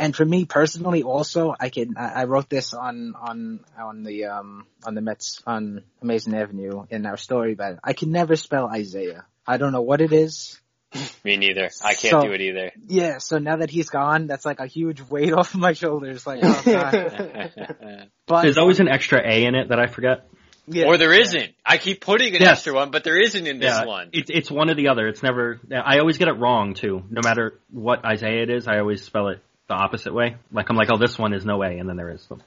And 0.00 0.14
for 0.14 0.24
me 0.24 0.44
personally, 0.44 1.02
also, 1.02 1.54
I 1.58 1.70
can 1.70 1.96
I 1.98 2.22
I 2.22 2.24
wrote 2.24 2.48
this 2.48 2.72
on 2.72 3.14
on 3.20 3.60
on 3.76 4.04
the 4.04 4.26
um 4.26 4.66
on 4.86 4.94
the 4.94 5.00
Mets 5.00 5.42
on 5.44 5.82
Amazing 6.00 6.34
Avenue 6.34 6.84
in 6.88 7.04
our 7.04 7.16
story, 7.16 7.54
but 7.56 7.80
I 7.82 7.94
can 7.94 8.12
never 8.12 8.36
spell 8.36 8.68
Isaiah. 8.72 9.26
I 9.44 9.56
don't 9.56 9.72
know 9.72 9.82
what 9.82 10.00
it 10.00 10.12
is. 10.12 10.56
Me 11.24 11.36
neither. 11.36 11.68
I 11.82 11.94
can't 11.94 12.12
So- 12.12 12.20
do 12.22 12.32
it 12.32 12.40
either. 12.40 12.70
Yeah, 12.86 13.18
so 13.18 13.38
now 13.38 13.56
that 13.56 13.70
he's 13.70 13.88
gone, 13.90 14.28
that's 14.28 14.46
like 14.46 14.60
a 14.60 14.66
huge 14.66 15.02
weight 15.02 15.32
off 15.38 15.54
my 15.56 15.72
shoulders. 15.72 16.24
Like, 16.26 16.40
oh 16.44 16.62
god. 16.64 18.08
But 18.26 18.42
There's 18.42 18.58
always 18.58 18.78
an 18.78 18.88
extra 18.88 19.18
A 19.26 19.44
in 19.46 19.54
it 19.56 19.70
that 19.70 19.80
I 19.80 19.86
forget. 19.86 20.28
Yeah, 20.70 20.86
or 20.86 20.98
there 20.98 21.12
isn't. 21.12 21.54
I 21.64 21.78
keep 21.78 22.00
putting 22.00 22.34
an 22.34 22.42
Yes. 22.42 22.58
extra 22.58 22.74
one, 22.74 22.90
but 22.90 23.04
there 23.04 23.20
isn't 23.20 23.46
in 23.46 23.58
this 23.58 23.74
yeah, 23.74 23.84
one. 23.84 24.10
It's 24.12 24.30
it's 24.30 24.50
one 24.50 24.70
or 24.70 24.74
the 24.74 24.88
other. 24.88 25.06
It's 25.08 25.22
never. 25.22 25.60
I 25.72 25.98
always 25.98 26.18
get 26.18 26.28
it 26.28 26.38
wrong 26.38 26.74
too. 26.74 27.02
No 27.10 27.20
matter 27.22 27.58
what 27.70 28.04
Isaiah 28.04 28.42
it 28.42 28.50
is, 28.50 28.68
I 28.68 28.78
always 28.78 29.02
spell 29.02 29.28
it 29.28 29.42
the 29.68 29.74
opposite 29.74 30.12
way. 30.14 30.36
Like 30.52 30.70
I'm 30.70 30.76
like, 30.76 30.88
oh, 30.92 30.98
this 30.98 31.18
one 31.18 31.32
is 31.32 31.44
no 31.44 31.62
A, 31.62 31.68
and 31.68 31.88
then 31.88 31.96
there 31.96 32.10
is. 32.10 32.22
So. 32.28 32.38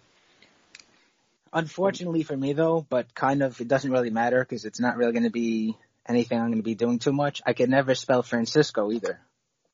Unfortunately 1.53 2.23
for 2.23 2.35
me 2.35 2.53
though, 2.53 2.85
but 2.89 3.13
kind 3.13 3.43
of 3.43 3.59
it 3.59 3.67
doesn't 3.67 3.91
really 3.91 4.09
matter 4.09 4.39
because 4.39 4.65
it's 4.65 4.79
not 4.79 4.95
really 4.97 5.11
going 5.11 5.23
to 5.23 5.29
be 5.29 5.75
anything 6.07 6.39
I'm 6.39 6.47
going 6.47 6.59
to 6.59 6.63
be 6.63 6.75
doing 6.75 6.99
too 6.99 7.11
much. 7.11 7.41
I 7.45 7.53
can 7.53 7.69
never 7.69 7.93
spell 7.95 8.23
Francisco 8.23 8.91
either. 8.91 9.19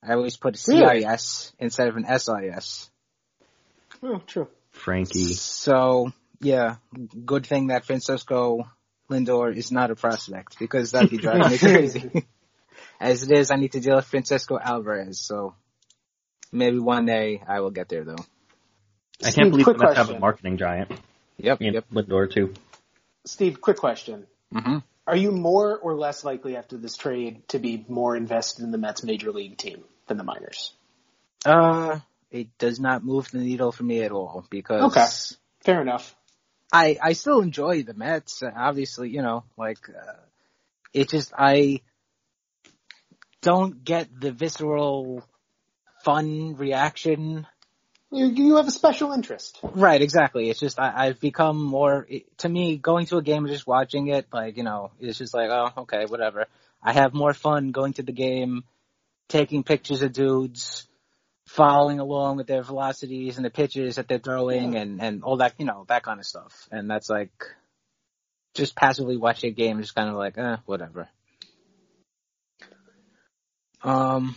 I 0.02 0.14
always 0.14 0.38
put 0.38 0.56
a 0.56 0.58
C 0.58 0.84
I 0.84 1.00
S 1.00 1.54
instead 1.60 1.88
of 1.88 1.98
an 1.98 2.06
SIS. 2.06 2.90
Oh, 4.02 4.22
true. 4.26 4.48
Frankie. 4.72 5.34
So 5.34 6.12
yeah, 6.40 6.76
good 7.26 7.46
thing 7.46 7.68
that 7.68 7.86
Francisco 7.86 8.70
Lindor 9.10 9.56
is 9.56 9.72
not 9.72 9.92
a 9.92 9.96
prospect 9.96 10.60
because 10.60 10.92
that'd 10.92 11.10
be 11.10 11.18
driving 11.18 11.50
me 11.50 11.58
crazy. 11.58 12.26
As 13.00 13.24
it 13.24 13.32
is, 13.32 13.52
I 13.52 13.56
need 13.56 13.74
to 13.74 13.80
deal 13.80 13.96
with 13.96 14.06
Francisco 14.06 14.58
Alvarez. 14.62 15.20
So 15.20 15.56
maybe 16.52 16.80
one 16.80 17.06
day 17.06 17.42
I 17.48 17.60
will 17.62 17.72
get 17.72 17.90
there 17.90 18.04
though. 18.04 18.24
I 19.24 19.32
can't 19.32 19.50
believe 19.50 19.66
quick 19.66 19.78
the 19.78 19.84
Mets 19.86 19.96
have 19.98 20.10
a 20.10 20.20
marketing 20.20 20.58
giant. 20.58 20.92
Yep. 21.38 21.62
You 21.62 21.72
know, 21.72 21.76
Yep. 21.76 22.08
Lindor 22.08 22.32
too. 22.32 22.54
Steve, 23.26 23.62
quick 23.62 23.78
question. 23.78 24.28
hmm 24.52 24.78
Are 25.06 25.16
you 25.16 25.32
more 25.32 25.78
or 25.78 25.96
less 25.96 26.24
likely 26.24 26.56
after 26.56 26.78
this 26.78 26.96
trade 26.96 27.48
to 27.50 27.60
be 27.60 27.86
more 27.88 28.16
invested 28.16 28.64
in 28.64 28.72
the 28.72 28.78
Mets 28.78 29.04
major 29.04 29.32
league 29.32 29.58
team 29.58 29.84
than 30.08 30.18
the 30.18 30.24
minors? 30.24 30.74
Uh, 31.46 32.00
it 32.32 32.58
does 32.58 32.80
not 32.80 33.04
move 33.04 33.30
the 33.32 33.40
needle 33.40 33.72
for 33.72 33.84
me 33.84 34.02
at 34.04 34.12
all 34.12 34.46
because 34.50 34.84
Okay. 34.84 35.06
Fair 35.64 35.82
enough. 35.82 36.16
I 36.72 36.98
I 37.02 37.14
still 37.14 37.42
enjoy 37.42 37.84
the 37.84 37.94
Mets. 37.94 38.44
Obviously, 38.44 39.10
you 39.10 39.22
know, 39.22 39.44
like 39.58 39.90
uh, 39.90 40.14
it 40.94 41.10
just 41.10 41.34
I 41.38 41.82
don't 43.42 43.84
get 43.84 44.08
the 44.20 44.32
visceral 44.32 45.24
fun 46.04 46.56
reaction. 46.56 47.48
You, 48.12 48.28
you 48.28 48.56
have 48.56 48.68
a 48.68 48.72
special 48.72 49.12
interest. 49.12 49.60
Right, 49.62 50.02
exactly. 50.02 50.50
It's 50.50 50.60
just 50.60 50.80
I, 50.80 51.08
I've 51.08 51.20
become 51.20 51.62
more 51.62 52.06
it, 52.10 52.38
to 52.40 52.50
me 52.50 52.78
going 52.78 53.06
to 53.08 53.18
a 53.18 53.22
game 53.22 53.44
and 53.44 53.54
just 53.54 53.68
watching 53.68 54.08
it. 54.08 54.28
Like 54.32 54.58
you 54.58 54.64
know, 54.64 54.92
it's 55.00 55.18
just 55.18 55.34
like 55.34 55.50
oh 55.50 55.82
okay 55.84 56.06
whatever. 56.06 56.48
I 56.82 56.94
have 56.94 57.14
more 57.14 57.34
fun 57.34 57.72
going 57.72 57.94
to 57.94 58.04
the 58.04 58.12
game, 58.12 58.64
taking 59.28 59.64
pictures 59.64 60.02
of 60.02 60.14
dudes, 60.14 60.87
following 61.48 62.00
along 62.00 62.38
with 62.38 62.46
their 62.48 62.62
velocities 62.62 63.38
and 63.38 63.46
the 63.46 63.50
pitches 63.50 63.96
that 63.96 64.08
they're 64.08 64.20
throwing 64.20 64.76
and 64.76 65.02
and 65.02 65.24
all 65.24 65.38
that 65.38 65.54
you 65.58 65.66
know 65.66 65.86
that 65.88 66.04
kind 66.04 66.20
of 66.20 66.26
stuff. 66.26 66.68
And 66.72 66.90
that's 66.90 67.10
like 67.10 67.32
just 68.54 68.76
passively 68.76 69.18
watching 69.18 69.50
a 69.52 69.54
game, 69.54 69.80
is 69.80 69.92
kind 69.92 70.10
of 70.10 70.16
like 70.16 70.38
eh 70.38 70.58
whatever. 70.66 71.10
Um. 73.84 74.36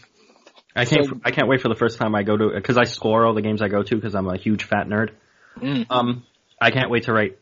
I 0.76 0.84
can't. 0.84 1.06
So- 1.06 1.20
I 1.24 1.32
can't 1.32 1.48
wait 1.48 1.61
for 1.61 1.68
the 1.68 1.74
first 1.74 1.98
time 1.98 2.14
I 2.14 2.22
go 2.22 2.36
to 2.36 2.50
because 2.54 2.78
I 2.78 2.84
score 2.84 3.26
all 3.26 3.34
the 3.34 3.42
games 3.42 3.61
I 3.61 3.68
go 3.68 3.82
to 3.82 3.94
because 3.96 4.14
I'm 4.14 4.28
a 4.28 4.36
huge 4.36 4.62
fat 4.64 4.86
nerd. 4.86 5.11
mm. 5.58 5.84
Um, 5.90 6.24
I 6.61 6.70
can't 6.70 6.90
wait 6.90 7.04
to 7.04 7.12
write 7.12 7.38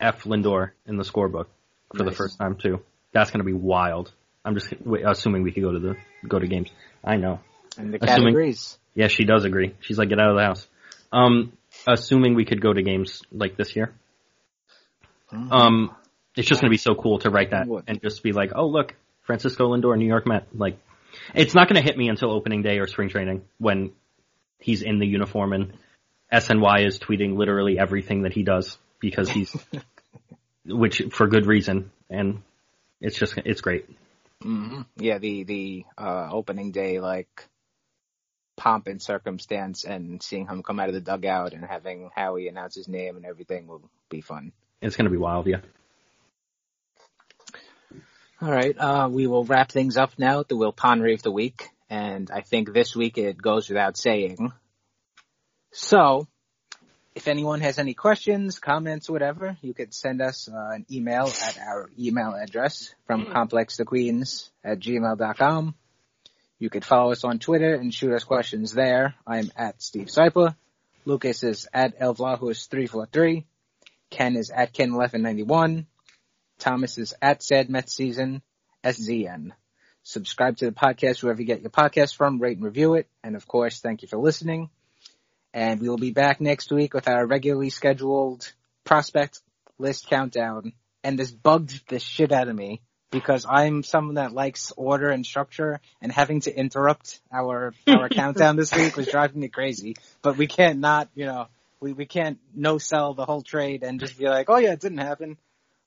F 0.00 0.24
Lindor 0.24 0.70
in 0.86 0.96
the 0.96 1.04
scorebook 1.04 1.46
for 1.94 2.04
the 2.04 2.12
first 2.12 2.38
time 2.38 2.56
too. 2.56 2.80
That's 3.12 3.30
gonna 3.30 3.44
be 3.44 3.52
wild. 3.52 4.12
I'm 4.44 4.54
just 4.54 4.72
assuming 5.04 5.42
we 5.42 5.52
could 5.52 5.62
go 5.62 5.72
to 5.72 5.78
the 5.78 5.96
go 6.26 6.38
to 6.38 6.46
games. 6.46 6.70
I 7.04 7.16
know. 7.16 7.40
And 7.78 7.92
the 7.94 7.98
Assuming- 8.02 8.24
categories. 8.34 8.78
Yeah, 8.94 9.08
she 9.08 9.24
does 9.24 9.44
agree. 9.44 9.74
She's 9.80 9.98
like, 9.98 10.08
get 10.08 10.18
out 10.20 10.30
of 10.30 10.36
the 10.36 10.42
house. 10.42 10.66
Um, 11.12 11.52
assuming 11.86 12.34
we 12.34 12.44
could 12.44 12.60
go 12.60 12.72
to 12.72 12.82
games 12.82 13.22
like 13.32 13.56
this 13.56 13.74
year. 13.76 13.92
Mm. 15.32 15.52
Um, 15.52 15.96
it's 16.36 16.48
just 16.48 16.60
gonna 16.60 16.70
be 16.70 16.76
so 16.76 16.94
cool 16.94 17.18
to 17.20 17.30
write 17.30 17.50
that 17.50 17.66
and 17.86 18.00
just 18.02 18.22
be 18.22 18.32
like, 18.32 18.50
oh 18.54 18.66
look, 18.66 18.94
Francisco 19.22 19.74
Lindor, 19.74 19.96
New 19.96 20.06
York 20.06 20.26
Met. 20.26 20.48
Like, 20.54 20.78
it's 21.34 21.54
not 21.54 21.68
gonna 21.68 21.82
hit 21.82 21.96
me 21.96 22.08
until 22.08 22.30
opening 22.30 22.62
day 22.62 22.78
or 22.78 22.86
spring 22.86 23.08
training 23.08 23.42
when 23.58 23.92
he's 24.58 24.82
in 24.82 24.98
the 24.98 25.06
uniform 25.06 25.52
and 25.52 25.72
SNY 26.32 26.86
is 26.86 26.98
tweeting 26.98 27.36
literally 27.36 27.78
everything 27.78 28.22
that 28.22 28.32
he 28.32 28.42
does 28.42 28.76
because 29.00 29.28
he's, 29.28 29.56
which 30.66 31.02
for 31.10 31.26
good 31.26 31.46
reason, 31.46 31.90
and 32.08 32.42
it's 33.00 33.18
just 33.18 33.34
it's 33.44 33.60
great. 33.60 33.86
hmm 34.42 34.82
Yeah, 34.96 35.18
the 35.18 35.44
the 35.44 35.84
uh 35.98 36.28
opening 36.30 36.70
day 36.70 37.00
like 37.00 37.46
pomp 38.60 38.86
and 38.86 39.00
circumstance 39.00 39.84
and 39.84 40.22
seeing 40.22 40.46
him 40.46 40.62
come 40.62 40.78
out 40.78 40.88
of 40.88 40.94
the 40.94 41.00
dugout 41.00 41.54
and 41.54 41.64
having 41.64 42.10
Howie 42.14 42.46
announce 42.46 42.74
his 42.74 42.88
name 42.88 43.16
and 43.16 43.24
everything 43.24 43.66
will 43.66 43.82
be 44.10 44.20
fun. 44.20 44.52
It's 44.82 44.96
gonna 44.96 45.10
be 45.10 45.16
wild, 45.16 45.46
yeah. 45.46 45.60
All 48.42 48.50
right, 48.50 48.76
uh 48.78 49.08
we 49.10 49.26
will 49.26 49.44
wrap 49.44 49.72
things 49.72 49.96
up 49.96 50.12
now 50.18 50.38
with 50.38 50.48
the 50.48 50.56
Will 50.56 50.74
Ponry 50.74 51.14
of 51.14 51.22
the 51.22 51.32
week, 51.32 51.70
and 51.88 52.30
I 52.30 52.42
think 52.42 52.72
this 52.72 52.94
week 52.94 53.16
it 53.16 53.40
goes 53.40 53.68
without 53.70 53.96
saying. 53.96 54.52
So, 55.72 56.28
if 57.14 57.26
anyone 57.28 57.60
has 57.60 57.78
any 57.78 57.94
questions, 57.94 58.58
comments, 58.58 59.08
whatever, 59.08 59.56
you 59.62 59.72
could 59.72 59.94
send 59.94 60.20
us 60.20 60.48
uh, 60.48 60.74
an 60.74 60.84
email 60.90 61.26
at 61.26 61.58
our 61.58 61.88
email 61.98 62.34
address 62.34 62.94
from 63.06 63.26
complexthequeens 63.26 64.50
at 64.62 64.80
gmail.com. 64.80 65.74
You 66.60 66.68
could 66.68 66.84
follow 66.84 67.10
us 67.10 67.24
on 67.24 67.38
Twitter 67.38 67.74
and 67.74 67.92
shoot 67.92 68.12
us 68.12 68.22
questions 68.22 68.74
there. 68.74 69.14
I'm 69.26 69.50
at 69.56 69.82
Steve 69.82 70.08
Sypa. 70.08 70.54
Lukas 71.06 71.42
is 71.42 71.66
at 71.72 71.98
Elvlahus343. 71.98 73.44
Ken 74.10 74.36
is 74.36 74.50
at 74.50 74.74
Ken1191. 74.74 75.86
Thomas 76.58 76.98
is 76.98 77.14
at 77.22 77.42
Sad 77.42 77.70
Met 77.70 77.88
Season, 77.88 78.42
SZN. 78.84 79.52
Subscribe 80.02 80.58
to 80.58 80.66
the 80.66 80.72
podcast 80.72 81.22
wherever 81.22 81.40
you 81.40 81.46
get 81.46 81.62
your 81.62 81.70
podcast 81.70 82.14
from, 82.14 82.38
rate 82.38 82.58
and 82.58 82.66
review 82.66 82.92
it. 82.92 83.08
And 83.24 83.36
of 83.36 83.48
course, 83.48 83.80
thank 83.80 84.02
you 84.02 84.08
for 84.08 84.18
listening. 84.18 84.68
And 85.54 85.80
we 85.80 85.88
will 85.88 85.96
be 85.96 86.12
back 86.12 86.42
next 86.42 86.70
week 86.70 86.92
with 86.92 87.08
our 87.08 87.26
regularly 87.26 87.70
scheduled 87.70 88.52
prospect 88.84 89.40
list 89.78 90.08
countdown. 90.08 90.74
And 91.02 91.18
this 91.18 91.30
bugged 91.30 91.88
the 91.88 91.98
shit 91.98 92.32
out 92.32 92.48
of 92.48 92.54
me 92.54 92.82
because 93.10 93.46
I'm 93.48 93.82
someone 93.82 94.14
that 94.14 94.32
likes 94.32 94.72
order 94.76 95.10
and 95.10 95.24
structure 95.26 95.80
and 96.00 96.12
having 96.12 96.40
to 96.42 96.56
interrupt 96.56 97.20
our, 97.32 97.74
our 97.86 98.08
countdown 98.08 98.56
this 98.56 98.74
week 98.74 98.96
was 98.96 99.08
driving 99.08 99.40
me 99.40 99.48
crazy. 99.48 99.96
But 100.22 100.36
we 100.36 100.46
can't 100.46 100.78
not, 100.78 101.08
you 101.14 101.26
know, 101.26 101.48
we, 101.80 101.92
we 101.92 102.06
can't 102.06 102.38
no 102.54 102.78
sell 102.78 103.14
the 103.14 103.24
whole 103.24 103.42
trade 103.42 103.82
and 103.82 104.00
just 104.00 104.18
be 104.18 104.28
like, 104.28 104.48
oh 104.48 104.58
yeah, 104.58 104.72
it 104.72 104.80
didn't 104.80 104.98
happen. 104.98 105.38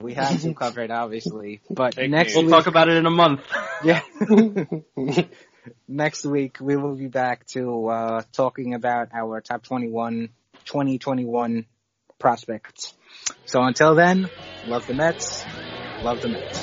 We 0.01 0.15
have 0.15 0.41
to 0.41 0.53
cover 0.53 0.81
it 0.81 0.91
obviously. 0.91 1.61
But 1.69 1.95
Fake 1.95 2.09
next 2.09 2.29
news. 2.29 2.35
We'll 2.35 2.45
week, 2.45 2.51
talk 2.51 2.67
about 2.67 2.89
it 2.89 2.97
in 2.97 3.05
a 3.05 3.11
month. 3.11 3.41
yeah. 3.83 4.01
Next 5.87 6.25
week 6.25 6.57
we 6.59 6.75
will 6.75 6.95
be 6.95 7.07
back 7.07 7.45
to 7.47 7.87
uh 7.87 8.21
talking 8.33 8.73
about 8.73 9.09
our 9.13 9.39
top 9.39 9.63
21 9.63 10.29
2021 10.65 11.65
prospects. 12.19 12.93
So 13.45 13.61
until 13.61 13.95
then, 13.95 14.29
love 14.67 14.87
the 14.87 14.93
Mets, 14.93 15.45
love 16.01 16.21
the 16.21 16.29
Mets. 16.29 16.62